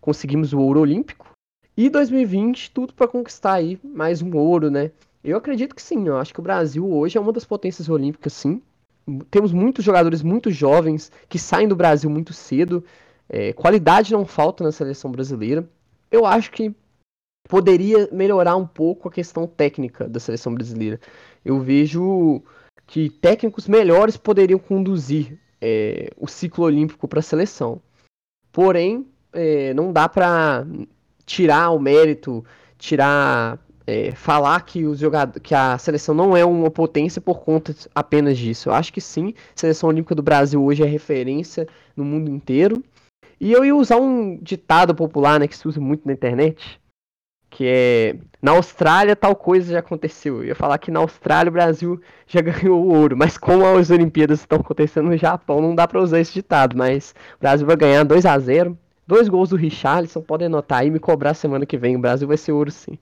conseguimos 0.00 0.52
o 0.52 0.60
ouro 0.60 0.80
olímpico 0.80 1.26
e 1.76 1.90
2020 1.90 2.70
tudo 2.70 2.94
para 2.94 3.06
conquistar 3.06 3.54
aí 3.54 3.78
mais 3.84 4.22
um 4.22 4.34
ouro, 4.36 4.70
né? 4.70 4.90
Eu 5.22 5.36
acredito 5.36 5.74
que 5.74 5.82
sim, 5.82 6.06
eu 6.06 6.16
acho 6.16 6.32
que 6.32 6.40
o 6.40 6.42
Brasil 6.42 6.90
hoje 6.90 7.18
é 7.18 7.20
uma 7.20 7.32
das 7.32 7.44
potências 7.44 7.88
olímpicas, 7.88 8.32
sim. 8.32 8.62
Temos 9.30 9.52
muitos 9.52 9.84
jogadores 9.84 10.22
muito 10.22 10.50
jovens 10.50 11.12
que 11.28 11.38
saem 11.38 11.68
do 11.68 11.76
Brasil 11.76 12.08
muito 12.08 12.32
cedo. 12.32 12.84
É, 13.28 13.52
qualidade 13.52 14.12
não 14.12 14.24
falta 14.24 14.64
na 14.64 14.72
seleção 14.72 15.10
brasileira. 15.10 15.68
Eu 16.10 16.24
acho 16.24 16.50
que 16.50 16.74
poderia 17.48 18.08
melhorar 18.12 18.56
um 18.56 18.66
pouco 18.66 19.08
a 19.08 19.12
questão 19.12 19.46
técnica 19.46 20.06
da 20.06 20.20
seleção 20.20 20.54
brasileira. 20.54 21.00
Eu 21.44 21.58
vejo 21.60 22.42
que 22.86 23.08
técnicos 23.08 23.66
melhores 23.66 24.16
poderiam 24.16 24.58
conduzir 24.58 25.38
é, 25.60 26.10
o 26.16 26.28
ciclo 26.28 26.64
olímpico 26.64 27.08
para 27.08 27.20
a 27.20 27.22
seleção. 27.22 27.80
Porém, 28.52 29.06
é, 29.32 29.72
não 29.74 29.92
dá 29.92 30.08
para 30.08 30.66
tirar 31.24 31.70
o 31.70 31.80
mérito, 31.80 32.44
tirar 32.78 33.58
é, 33.86 34.12
falar 34.12 34.60
que, 34.62 34.84
os 34.84 34.98
jogadores, 34.98 35.40
que 35.42 35.54
a 35.54 35.78
seleção 35.78 36.14
não 36.14 36.36
é 36.36 36.44
uma 36.44 36.70
potência 36.70 37.20
por 37.20 37.40
conta 37.40 37.74
apenas 37.94 38.36
disso. 38.36 38.68
Eu 38.68 38.74
acho 38.74 38.92
que 38.92 39.00
sim, 39.00 39.32
a 39.56 39.60
seleção 39.60 39.88
olímpica 39.88 40.14
do 40.14 40.22
Brasil 40.22 40.62
hoje 40.62 40.82
é 40.82 40.86
referência 40.86 41.66
no 41.96 42.04
mundo 42.04 42.30
inteiro. 42.30 42.84
E 43.40 43.52
eu 43.52 43.64
ia 43.64 43.74
usar 43.74 43.96
um 43.96 44.36
ditado 44.36 44.94
popular, 44.94 45.40
né, 45.40 45.46
que 45.46 45.56
se 45.56 45.66
usa 45.66 45.80
muito 45.80 46.06
na 46.06 46.12
internet, 46.12 46.80
que 47.50 47.64
é 47.66 48.16
na 48.40 48.52
Austrália 48.52 49.16
tal 49.16 49.34
coisa 49.34 49.72
já 49.72 49.78
aconteceu. 49.80 50.38
Eu 50.38 50.44
ia 50.44 50.54
falar 50.54 50.78
que 50.78 50.90
na 50.90 51.00
Austrália 51.00 51.50
o 51.50 51.52
Brasil 51.52 52.00
já 52.26 52.40
ganhou 52.42 52.82
o 52.84 52.94
ouro, 52.94 53.16
mas 53.16 53.36
como 53.36 53.66
as 53.66 53.90
Olimpíadas 53.90 54.40
estão 54.40 54.60
acontecendo 54.60 55.08
no 55.08 55.16
Japão, 55.16 55.60
não 55.60 55.74
dá 55.74 55.86
para 55.88 56.00
usar 56.00 56.20
esse 56.20 56.32
ditado, 56.32 56.76
mas 56.76 57.14
o 57.36 57.40
Brasil 57.40 57.66
vai 57.66 57.76
ganhar 57.76 58.04
2 58.04 58.26
a 58.26 58.38
0. 58.38 58.78
Dois 59.06 59.26
gols 59.26 59.48
do 59.48 59.56
Richarlison, 59.56 60.20
podem 60.20 60.46
anotar 60.46 60.80
aí 60.80 60.88
e 60.88 60.90
me 60.90 60.98
cobrar 61.00 61.32
semana 61.32 61.64
que 61.64 61.78
vem. 61.78 61.96
O 61.96 62.00
Brasil 62.00 62.28
vai 62.28 62.36
ser 62.36 62.52
ouro 62.52 62.70
sim. 62.70 62.98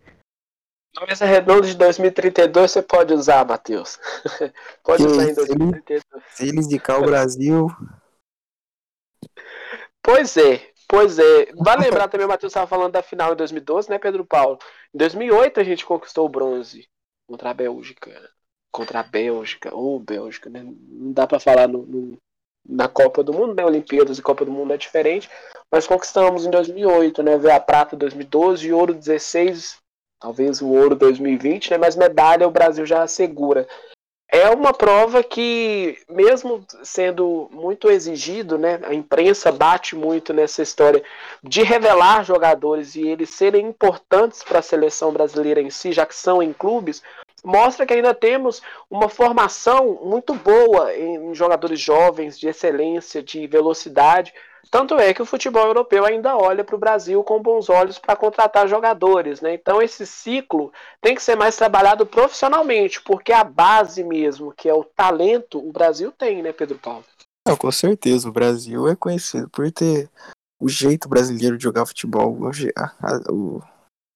Na 0.94 1.04
mesa 1.04 1.26
redonda 1.26 1.66
de 1.66 1.74
2032 1.76 2.70
você 2.70 2.80
pode 2.80 3.12
usar, 3.12 3.44
Matheus. 3.44 3.98
pode 4.84 5.04
usar 5.04 5.22
em 5.22 5.26
eles- 5.26 5.36
2032. 5.36 6.02
Se 6.30 6.48
ele 6.48 6.60
indicar 6.60 7.00
o 7.00 7.04
Brasil, 7.04 7.68
Pois 10.06 10.36
é, 10.36 10.62
pois 10.88 11.18
é. 11.18 11.46
Vale 11.56 11.84
lembrar 11.84 12.08
também, 12.08 12.26
o 12.26 12.28
Matheus 12.28 12.50
estava 12.50 12.66
falando 12.66 12.92
da 12.92 13.02
final 13.02 13.32
em 13.32 13.36
2012, 13.36 13.90
né, 13.90 13.98
Pedro 13.98 14.24
Paulo? 14.24 14.58
Em 14.94 14.98
2008 14.98 15.60
a 15.60 15.64
gente 15.64 15.84
conquistou 15.84 16.26
o 16.26 16.28
bronze 16.28 16.88
contra 17.28 17.50
a 17.50 17.54
Bélgica. 17.54 18.30
Contra 18.72 19.00
a 19.00 19.02
Bélgica. 19.02 19.74
Ô, 19.74 19.98
Bélgica, 19.98 20.50
né? 20.50 20.62
Não 20.62 21.12
dá 21.12 21.26
pra 21.26 21.40
falar 21.40 21.66
no, 21.68 21.84
no- 21.86 22.18
na 22.68 22.88
Copa 22.88 23.22
do 23.22 23.32
Mundo, 23.32 23.54
né? 23.54 23.64
Olimpíadas 23.64 24.18
e 24.18 24.22
Copa 24.22 24.44
do 24.44 24.50
Mundo 24.50 24.72
é 24.72 24.76
diferente. 24.76 25.28
Mas 25.72 25.86
conquistamos 25.86 26.44
em 26.44 26.50
2008, 26.50 27.22
né? 27.22 27.38
Veio 27.38 27.54
a 27.54 27.60
prata 27.60 27.96
2012 27.96 28.66
e 28.68 28.72
ouro 28.72 28.92
16. 28.94 29.76
Talvez 30.20 30.60
o 30.62 30.68
ouro 30.68 30.94
2020, 30.96 31.70
né? 31.70 31.78
Mas 31.78 31.96
medalha 31.96 32.46
o 32.46 32.50
Brasil 32.50 32.84
já 32.86 33.02
assegura. 33.02 33.66
É 34.28 34.50
uma 34.50 34.72
prova 34.72 35.22
que, 35.22 35.98
mesmo 36.08 36.64
sendo 36.82 37.48
muito 37.52 37.88
exigido, 37.88 38.58
né, 38.58 38.80
a 38.82 38.92
imprensa 38.92 39.52
bate 39.52 39.94
muito 39.94 40.32
nessa 40.32 40.62
história 40.62 41.02
de 41.42 41.62
revelar 41.62 42.24
jogadores 42.24 42.96
e 42.96 43.06
eles 43.06 43.30
serem 43.30 43.66
importantes 43.66 44.42
para 44.42 44.58
a 44.58 44.62
seleção 44.62 45.12
brasileira 45.12 45.60
em 45.60 45.70
si, 45.70 45.92
já 45.92 46.04
que 46.04 46.14
são 46.14 46.42
em 46.42 46.52
clubes, 46.52 47.02
mostra 47.44 47.86
que 47.86 47.94
ainda 47.94 48.12
temos 48.12 48.60
uma 48.90 49.08
formação 49.08 50.00
muito 50.02 50.34
boa 50.34 50.92
em 50.96 51.32
jogadores 51.32 51.78
jovens, 51.78 52.36
de 52.36 52.48
excelência, 52.48 53.22
de 53.22 53.46
velocidade. 53.46 54.34
Tanto 54.70 54.94
é 54.94 55.14
que 55.14 55.22
o 55.22 55.26
futebol 55.26 55.66
europeu 55.66 56.04
ainda 56.04 56.36
olha 56.36 56.64
para 56.64 56.74
o 56.74 56.78
Brasil 56.78 57.22
com 57.22 57.40
bons 57.40 57.68
olhos 57.68 57.98
para 57.98 58.16
contratar 58.16 58.68
jogadores. 58.68 59.40
Né? 59.40 59.54
Então, 59.54 59.80
esse 59.80 60.06
ciclo 60.06 60.72
tem 61.00 61.14
que 61.14 61.22
ser 61.22 61.36
mais 61.36 61.56
trabalhado 61.56 62.04
profissionalmente, 62.04 63.00
porque 63.02 63.32
a 63.32 63.44
base 63.44 64.02
mesmo, 64.04 64.52
que 64.52 64.68
é 64.68 64.74
o 64.74 64.84
talento, 64.84 65.58
o 65.58 65.72
Brasil 65.72 66.12
tem, 66.12 66.42
né, 66.42 66.52
Pedro 66.52 66.78
Paulo? 66.78 67.04
não, 67.46 67.56
com 67.56 67.70
certeza, 67.70 68.28
o 68.28 68.32
Brasil 68.32 68.88
é 68.88 68.96
conhecido 68.96 69.48
por 69.48 69.70
ter 69.70 70.10
o 70.60 70.68
jeito 70.68 71.08
brasileiro 71.08 71.56
de 71.56 71.62
jogar 71.62 71.86
futebol, 71.86 72.32
o, 72.36 72.50
o- 73.32 73.62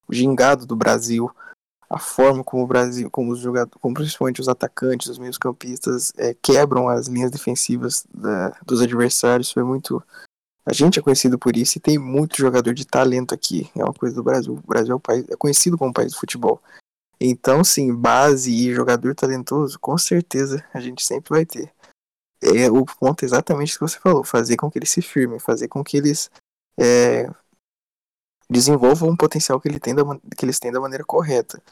o 0.09 0.13
gingado 0.13 0.67
do 0.67 0.75
Brasil, 0.75 1.31
a 1.89 1.99
forma 1.99 2.43
como 2.43 2.65
o 2.65 2.67
Brasil, 2.67 3.09
como 3.09 3.31
os 3.31 3.39
jogadores, 3.39 3.81
como 3.81 3.95
principalmente 3.95 4.41
os 4.41 4.49
atacantes, 4.49 5.07
os 5.09 5.19
meios-campistas 5.19 6.13
é, 6.17 6.35
quebram 6.43 6.89
as 6.89 7.07
linhas 7.07 7.31
defensivas 7.31 8.05
da- 8.13 8.51
dos 8.67 8.81
adversários, 8.83 9.53
foi 9.53 9.63
muito. 9.63 10.03
A 10.65 10.73
gente 10.73 10.99
é 10.99 11.03
conhecido 11.03 11.39
por 11.39 11.57
isso 11.57 11.79
e 11.79 11.81
tem 11.81 11.99
muito 11.99 12.37
jogador 12.37 12.75
de 12.75 12.87
talento 12.87 13.35
aqui. 13.35 13.71
É 13.75 13.83
uma 13.83 13.95
coisa 13.95 14.15
do 14.15 14.23
Brasil. 14.23 14.53
O 14.53 14.67
Brasil 14.67 14.93
é, 14.93 14.95
o 14.95 15.01
país, 15.01 15.25
é 15.29 15.37
conhecido 15.37 15.79
como 15.79 15.93
país 15.93 16.13
do 16.13 16.19
futebol. 16.19 16.63
Então, 17.21 17.63
sim, 17.63 17.95
base 17.95 18.51
e 18.51 18.75
jogador 18.75 19.15
talentoso, 19.15 19.79
com 19.79 19.97
certeza 19.99 20.65
a 20.73 20.81
gente 20.81 21.05
sempre 21.05 21.31
vai 21.31 21.45
ter. 21.45 21.73
É 22.43 22.71
o 22.71 22.85
ponto 22.87 23.23
exatamente 23.23 23.75
que 23.75 23.81
você 23.81 23.99
falou, 23.99 24.25
fazer 24.25 24.57
com 24.57 24.71
que 24.71 24.79
eles 24.79 24.89
se 24.89 25.03
firmem, 25.03 25.39
fazer 25.39 25.69
com 25.69 25.85
que 25.85 25.99
eles 25.99 26.31
é, 26.79 27.29
desenvolvam 28.51 29.11
o 29.11 29.17
potencial 29.17 29.61
que, 29.61 29.69
ele 29.69 29.79
tem 29.79 29.95
da, 29.95 30.03
que 30.37 30.45
eles 30.47 30.59
têm 30.59 30.73
da 30.73 30.81
maneira 30.81 31.05
correta. 31.05 31.63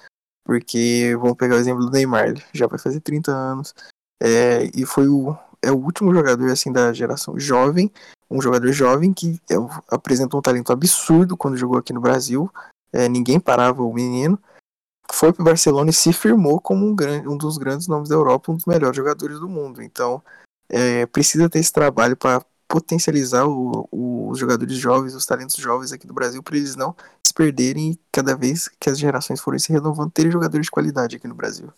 Porque, 0.44 1.16
vamos 1.18 1.36
pegar 1.36 1.56
o 1.56 1.58
exemplo 1.58 1.86
do 1.86 1.90
Neymar, 1.90 2.34
já 2.52 2.66
vai 2.66 2.78
fazer 2.78 3.00
30 3.00 3.30
anos, 3.30 3.74
é, 4.22 4.64
e 4.74 4.84
foi 4.84 5.08
o, 5.08 5.36
é 5.62 5.70
o 5.70 5.76
último 5.76 6.14
jogador 6.14 6.50
assim 6.50 6.70
da 6.72 6.92
geração 6.92 7.38
jovem, 7.38 7.90
um 8.30 8.40
jogador 8.40 8.70
jovem 8.72 9.12
que 9.12 9.40
é, 9.50 9.54
apresentou 9.88 10.38
um 10.38 10.42
talento 10.42 10.72
absurdo 10.72 11.36
quando 11.36 11.56
jogou 11.56 11.78
aqui 11.78 11.92
no 11.92 12.00
Brasil, 12.00 12.50
é, 12.92 13.08
ninguém 13.08 13.40
parava 13.40 13.82
o 13.82 13.92
menino, 13.92 14.38
foi 15.10 15.32
pro 15.32 15.44
Barcelona 15.44 15.90
e 15.90 15.94
se 15.94 16.12
firmou 16.12 16.60
como 16.60 16.86
um, 16.86 16.94
grande, 16.94 17.26
um 17.28 17.36
dos 17.36 17.56
grandes 17.56 17.88
nomes 17.88 18.08
da 18.08 18.14
Europa, 18.14 18.52
um 18.52 18.56
dos 18.56 18.66
melhores 18.66 18.96
jogadores 18.96 19.40
do 19.40 19.48
mundo. 19.48 19.82
Então, 19.82 20.22
é, 20.68 21.06
precisa 21.06 21.48
ter 21.48 21.58
esse 21.58 21.72
trabalho 21.72 22.16
para 22.16 22.44
potencializar 22.68 23.46
o- 23.46 23.88
o- 23.90 24.28
os 24.28 24.38
jogadores 24.38 24.76
jovens, 24.76 25.14
os 25.14 25.24
talentos 25.24 25.56
jovens 25.56 25.90
aqui 25.90 26.06
do 26.06 26.12
Brasil, 26.12 26.42
para 26.42 26.56
eles 26.58 26.76
não 26.76 26.94
se 27.26 27.32
perderem 27.32 27.92
e 27.92 28.00
cada 28.12 28.36
vez 28.36 28.68
que 28.68 28.90
as 28.90 28.98
gerações 28.98 29.40
forem 29.40 29.58
se 29.58 29.72
renovando, 29.72 30.10
terem 30.10 30.30
jogadores 30.30 30.66
de 30.66 30.70
qualidade 30.70 31.16
aqui 31.16 31.26
no 31.26 31.34
Brasil. 31.34 31.72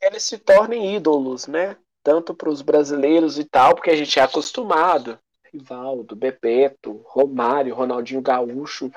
Eles 0.00 0.22
se 0.22 0.38
tornem 0.38 0.94
ídolos, 0.94 1.48
né? 1.48 1.76
Tanto 2.04 2.34
para 2.34 2.50
os 2.50 2.62
brasileiros 2.62 3.38
e 3.38 3.44
tal, 3.44 3.74
porque 3.74 3.90
a 3.90 3.96
gente 3.96 4.18
é 4.18 4.22
acostumado. 4.22 5.18
Rivaldo, 5.54 6.16
Bebeto, 6.16 7.00
Romário, 7.06 7.74
Ronaldinho 7.74 8.20
Gaúcho, 8.20 8.90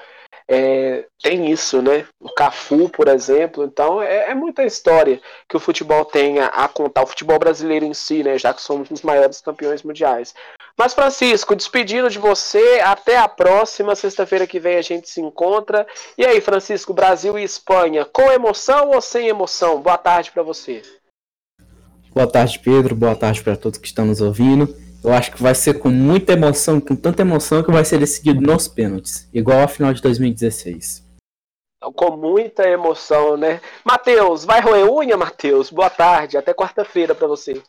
é, 0.50 1.06
tem 1.22 1.52
isso, 1.52 1.82
né? 1.82 2.06
O 2.20 2.34
Cafu, 2.34 2.90
por 2.90 3.08
exemplo. 3.08 3.64
Então 3.64 4.02
é, 4.02 4.32
é 4.32 4.36
muita 4.36 4.64
história 4.64 5.22
que 5.48 5.56
o 5.56 5.60
futebol 5.60 6.04
tem 6.04 6.40
a, 6.40 6.48
a 6.48 6.68
contar, 6.68 7.04
o 7.04 7.08
futebol 7.08 7.38
brasileiro 7.38 7.86
em 7.86 7.94
si, 7.94 8.24
né? 8.24 8.40
Já 8.40 8.54
que 8.54 8.62
somos 8.62 8.90
os 8.90 9.04
maiores 9.04 9.40
campeões 9.40 9.84
mundiais. 9.84 10.34
Mas, 10.76 10.94
Francisco, 10.94 11.56
despedindo 11.56 12.10
de 12.10 12.20
você, 12.20 12.82
até 12.84 13.18
a 13.18 13.28
próxima. 13.28 13.96
Sexta-feira 13.96 14.48
que 14.48 14.60
vem 14.60 14.78
a 14.78 14.82
gente 14.82 15.10
se 15.10 15.22
encontra. 15.22 15.86
E 16.18 16.26
aí, 16.26 16.40
Francisco, 16.42 16.94
Brasil 16.94 17.38
e 17.38 17.44
Espanha, 17.44 18.06
com 18.06 18.32
emoção 18.32 18.92
ou 18.92 19.02
sem 19.02 19.28
emoção? 19.28 19.82
Boa 19.82 19.98
tarde 19.98 20.32
para 20.32 20.44
você. 20.44 20.82
Boa 22.14 22.28
tarde, 22.28 22.60
Pedro. 22.60 22.96
Boa 22.96 23.16
tarde 23.16 23.44
para 23.44 23.56
todos 23.56 23.80
que 23.80 23.88
estão 23.88 24.06
nos 24.06 24.22
ouvindo. 24.22 24.87
Eu 25.08 25.14
acho 25.14 25.32
que 25.32 25.42
vai 25.42 25.56
ser 25.56 25.80
com 25.80 25.88
muita 25.88 26.34
emoção, 26.34 26.82
com 26.82 26.94
tanta 26.94 27.22
emoção 27.22 27.64
que 27.64 27.72
vai 27.72 27.86
ser 27.86 27.98
decidido 27.98 28.42
nos 28.42 28.68
pênaltis, 28.68 29.30
igual 29.34 29.62
a 29.62 29.68
final 29.70 29.94
de 29.94 30.02
2016. 30.02 31.02
Então, 31.78 31.94
com 31.94 32.18
muita 32.18 32.68
emoção, 32.68 33.38
né? 33.38 33.62
Matheus, 33.86 34.44
vai 34.44 34.60
roer 34.60 34.86
unha, 34.92 35.16
Matheus? 35.16 35.72
Boa 35.72 35.90
tarde, 35.90 36.36
até 36.36 36.54
quarta-feira 36.54 37.16
para 37.16 37.26
você. 37.26 37.64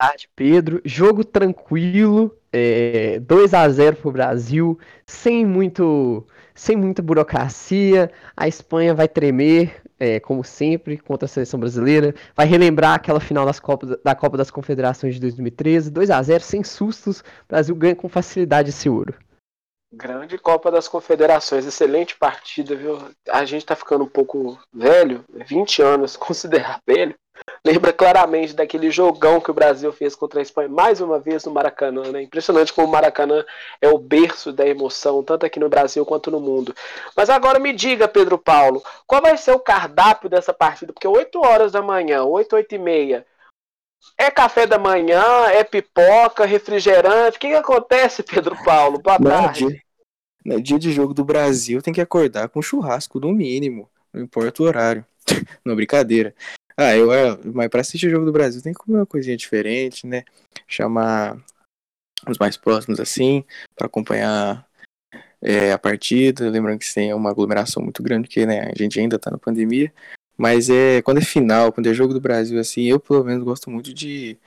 tarde, 0.00 0.30
Pedro. 0.34 0.80
Jogo 0.82 1.24
tranquilo, 1.24 2.34
é, 2.50 3.18
2 3.20 3.52
a 3.52 3.68
0 3.68 3.96
pro 3.96 4.10
Brasil, 4.10 4.78
sem 5.06 5.44
muito, 5.44 6.26
sem 6.58 6.76
muita 6.76 7.00
burocracia. 7.00 8.10
A 8.36 8.48
Espanha 8.48 8.92
vai 8.92 9.06
tremer, 9.08 9.80
é, 9.98 10.18
como 10.18 10.42
sempre, 10.42 10.98
contra 10.98 11.26
a 11.26 11.28
seleção 11.28 11.58
brasileira. 11.58 12.14
Vai 12.34 12.46
relembrar 12.46 12.94
aquela 12.94 13.20
final 13.20 13.46
das 13.46 13.60
da 14.04 14.14
Copa 14.14 14.36
das 14.36 14.50
Confederações 14.50 15.14
de 15.14 15.20
2013, 15.20 15.90
2 15.90 16.10
a 16.10 16.20
0 16.20 16.42
sem 16.42 16.64
sustos. 16.64 17.20
O 17.20 17.24
Brasil 17.48 17.74
ganha 17.76 17.94
com 17.94 18.08
facilidade 18.08 18.70
esse 18.70 18.88
ouro. 18.88 19.14
Grande 19.90 20.36
Copa 20.36 20.70
das 20.70 20.86
Confederações, 20.86 21.64
excelente 21.64 22.14
partida, 22.14 22.76
viu? 22.76 22.98
A 23.30 23.44
gente 23.46 23.64
tá 23.64 23.74
ficando 23.74 24.04
um 24.04 24.08
pouco 24.08 24.58
velho, 24.70 25.24
20 25.46 25.80
anos, 25.80 26.14
considerar 26.18 26.80
velho. 26.86 27.14
Lembra 27.64 27.92
claramente 27.92 28.54
daquele 28.54 28.90
jogão 28.90 29.40
que 29.40 29.50
o 29.50 29.54
Brasil 29.54 29.92
fez 29.92 30.14
contra 30.14 30.40
a 30.40 30.42
Espanha, 30.42 30.68
mais 30.68 31.00
uma 31.00 31.18
vez 31.18 31.44
no 31.44 31.52
Maracanã, 31.52 32.12
né? 32.12 32.22
Impressionante 32.22 32.72
como 32.72 32.86
o 32.86 32.90
Maracanã 32.90 33.44
é 33.80 33.88
o 33.88 33.98
berço 33.98 34.52
da 34.52 34.66
emoção, 34.66 35.22
tanto 35.22 35.44
aqui 35.44 35.58
no 35.58 35.68
Brasil 35.68 36.04
quanto 36.06 36.30
no 36.30 36.40
mundo. 36.40 36.74
Mas 37.16 37.28
agora 37.28 37.58
me 37.58 37.72
diga, 37.72 38.08
Pedro 38.08 38.38
Paulo, 38.38 38.82
qual 39.06 39.20
vai 39.20 39.36
ser 39.36 39.52
o 39.52 39.60
cardápio 39.60 40.30
dessa 40.30 40.52
partida? 40.52 40.92
Porque 40.92 41.08
8 41.08 41.38
horas 41.40 41.72
da 41.72 41.82
manhã, 41.82 42.22
8, 42.24 42.54
8 42.54 42.74
e 42.74 42.78
meia, 42.78 43.26
é 44.16 44.30
café 44.30 44.66
da 44.66 44.78
manhã, 44.78 45.46
é 45.48 45.64
pipoca, 45.64 46.46
refrigerante. 46.46 47.36
O 47.36 47.40
que, 47.40 47.48
que 47.48 47.54
acontece, 47.54 48.22
Pedro 48.22 48.56
Paulo? 48.64 48.98
Boa 48.98 49.18
Não, 49.18 49.30
tarde. 49.30 49.66
dia, 49.66 49.82
no 50.44 50.62
dia 50.62 50.78
de 50.78 50.92
jogo 50.92 51.12
do 51.12 51.24
Brasil 51.24 51.82
tem 51.82 51.92
que 51.92 52.00
acordar 52.00 52.48
com 52.48 52.62
churrasco 52.62 53.20
no 53.20 53.32
mínimo, 53.32 53.88
não 54.12 54.22
importa 54.22 54.62
o 54.62 54.66
horário. 54.66 55.04
não, 55.64 55.76
brincadeira. 55.76 56.34
Ah, 56.80 56.96
eu, 56.96 57.12
é, 57.12 57.36
mas 57.44 57.68
pra 57.68 57.80
assistir 57.80 58.06
o 58.06 58.10
jogo 58.10 58.24
do 58.24 58.30
Brasil 58.30 58.62
tem 58.62 58.72
que 58.72 58.78
comer 58.78 58.98
uma 58.98 59.06
coisinha 59.06 59.36
diferente, 59.36 60.06
né? 60.06 60.22
Chamar 60.64 61.36
os 62.28 62.38
mais 62.38 62.56
próximos 62.56 63.00
assim, 63.00 63.44
pra 63.74 63.86
acompanhar 63.88 64.64
é, 65.42 65.72
a 65.72 65.78
partida. 65.78 66.48
Lembrando 66.48 66.78
que 66.78 66.94
tem 66.94 67.12
uma 67.12 67.30
aglomeração 67.30 67.82
muito 67.82 68.00
grande, 68.00 68.28
porque 68.28 68.46
né, 68.46 68.70
a 68.70 68.78
gente 68.78 69.00
ainda 69.00 69.18
tá 69.18 69.28
na 69.28 69.38
pandemia. 69.38 69.92
Mas 70.36 70.70
é 70.70 71.02
quando 71.02 71.18
é 71.18 71.24
final, 71.24 71.72
quando 71.72 71.88
é 71.88 71.94
jogo 71.94 72.14
do 72.14 72.20
Brasil, 72.20 72.60
assim, 72.60 72.84
eu 72.84 73.00
pelo 73.00 73.24
menos 73.24 73.42
gosto 73.42 73.68
muito 73.70 73.92
de 73.92 74.38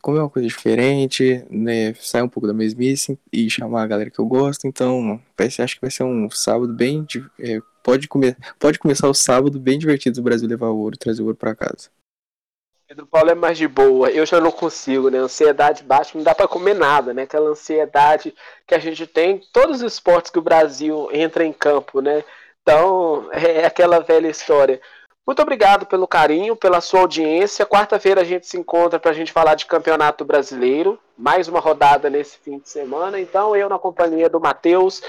comer 0.00 0.20
uma 0.20 0.30
coisa 0.30 0.48
diferente, 0.48 1.44
né? 1.50 1.94
Sair 1.94 2.22
um 2.22 2.28
pouco 2.28 2.46
da 2.46 2.54
mesmice 2.54 3.18
e 3.32 3.50
chamar 3.50 3.82
a 3.82 3.86
galera 3.86 4.10
que 4.10 4.18
eu 4.18 4.26
gosto. 4.26 4.66
Então, 4.66 5.20
acho 5.38 5.74
que 5.74 5.80
vai 5.80 5.90
ser 5.90 6.04
um 6.04 6.30
sábado 6.30 6.72
bem. 6.72 7.06
É, 7.40 7.58
pode, 7.82 8.08
comer, 8.08 8.36
pode 8.58 8.78
começar 8.78 9.08
o 9.08 9.14
sábado 9.14 9.58
bem 9.58 9.78
divertido 9.78 10.20
o 10.20 10.22
Brasil 10.22 10.48
levar 10.48 10.68
o 10.68 10.78
ouro 10.78 10.96
trazer 10.96 11.22
o 11.22 11.26
ouro 11.26 11.36
para 11.36 11.54
casa. 11.54 11.90
Pedro 12.86 13.06
Paulo 13.06 13.30
é 13.30 13.34
mais 13.34 13.56
de 13.56 13.66
boa, 13.66 14.10
eu 14.10 14.26
já 14.26 14.38
não 14.38 14.52
consigo, 14.52 15.08
né? 15.08 15.18
Ansiedade 15.18 15.82
baixa, 15.82 16.10
não 16.14 16.22
dá 16.22 16.34
para 16.34 16.46
comer 16.46 16.74
nada, 16.74 17.14
né? 17.14 17.22
Aquela 17.22 17.48
ansiedade 17.48 18.34
que 18.66 18.74
a 18.74 18.78
gente 18.78 19.06
tem, 19.06 19.40
todos 19.50 19.76
os 19.76 19.94
esportes 19.94 20.30
que 20.30 20.38
o 20.38 20.42
Brasil 20.42 21.08
entra 21.10 21.42
em 21.42 21.54
campo, 21.54 22.02
né? 22.02 22.22
Então, 22.60 23.30
é 23.32 23.64
aquela 23.64 24.00
velha 24.00 24.28
história. 24.28 24.78
Muito 25.24 25.40
obrigado 25.40 25.86
pelo 25.86 26.08
carinho, 26.08 26.56
pela 26.56 26.80
sua 26.80 27.00
audiência. 27.00 27.64
Quarta-feira 27.64 28.22
a 28.22 28.24
gente 28.24 28.44
se 28.44 28.58
encontra 28.58 28.98
para 28.98 29.12
a 29.12 29.14
gente 29.14 29.30
falar 29.30 29.54
de 29.54 29.66
Campeonato 29.66 30.24
Brasileiro. 30.24 30.98
Mais 31.16 31.46
uma 31.46 31.60
rodada 31.60 32.10
nesse 32.10 32.38
fim 32.38 32.58
de 32.58 32.68
semana. 32.68 33.20
Então, 33.20 33.54
eu 33.54 33.68
na 33.68 33.78
companhia 33.78 34.28
do 34.28 34.40
Matheus, 34.40 35.00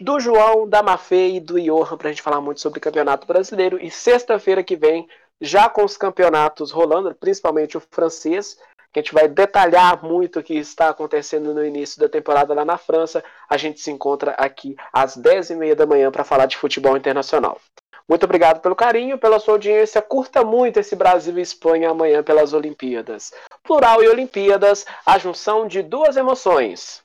do 0.00 0.18
João, 0.18 0.68
da 0.68 0.82
Mafê 0.82 1.28
e 1.28 1.40
do 1.40 1.60
Johan 1.60 1.96
para 1.96 2.08
a 2.08 2.12
gente 2.12 2.22
falar 2.22 2.40
muito 2.40 2.60
sobre 2.60 2.80
Campeonato 2.80 3.24
Brasileiro. 3.24 3.78
E 3.80 3.88
sexta-feira 3.88 4.64
que 4.64 4.74
vem, 4.74 5.08
já 5.40 5.68
com 5.68 5.84
os 5.84 5.96
campeonatos 5.96 6.72
rolando, 6.72 7.14
principalmente 7.14 7.76
o 7.76 7.82
francês, 7.88 8.58
que 8.92 8.98
a 8.98 9.02
gente 9.02 9.14
vai 9.14 9.28
detalhar 9.28 10.04
muito 10.04 10.40
o 10.40 10.42
que 10.42 10.54
está 10.54 10.88
acontecendo 10.88 11.54
no 11.54 11.64
início 11.64 12.00
da 12.00 12.08
temporada 12.08 12.52
lá 12.52 12.64
na 12.64 12.76
França. 12.76 13.22
A 13.48 13.56
gente 13.56 13.78
se 13.78 13.92
encontra 13.92 14.32
aqui 14.32 14.74
às 14.92 15.16
10h30 15.16 15.76
da 15.76 15.86
manhã 15.86 16.10
para 16.10 16.24
falar 16.24 16.46
de 16.46 16.56
futebol 16.56 16.96
internacional. 16.96 17.60
Muito 18.10 18.24
obrigado 18.24 18.58
pelo 18.58 18.74
carinho, 18.74 19.16
pela 19.18 19.38
sua 19.38 19.54
audiência. 19.54 20.02
Curta 20.02 20.42
muito 20.42 20.80
esse 20.80 20.96
Brasil 20.96 21.38
e 21.38 21.42
Espanha 21.42 21.90
amanhã 21.90 22.24
pelas 22.24 22.52
Olimpíadas. 22.52 23.32
Plural 23.62 24.02
e 24.02 24.08
Olimpíadas, 24.08 24.84
a 25.06 25.16
junção 25.16 25.68
de 25.68 25.80
duas 25.80 26.16
emoções. 26.16 27.04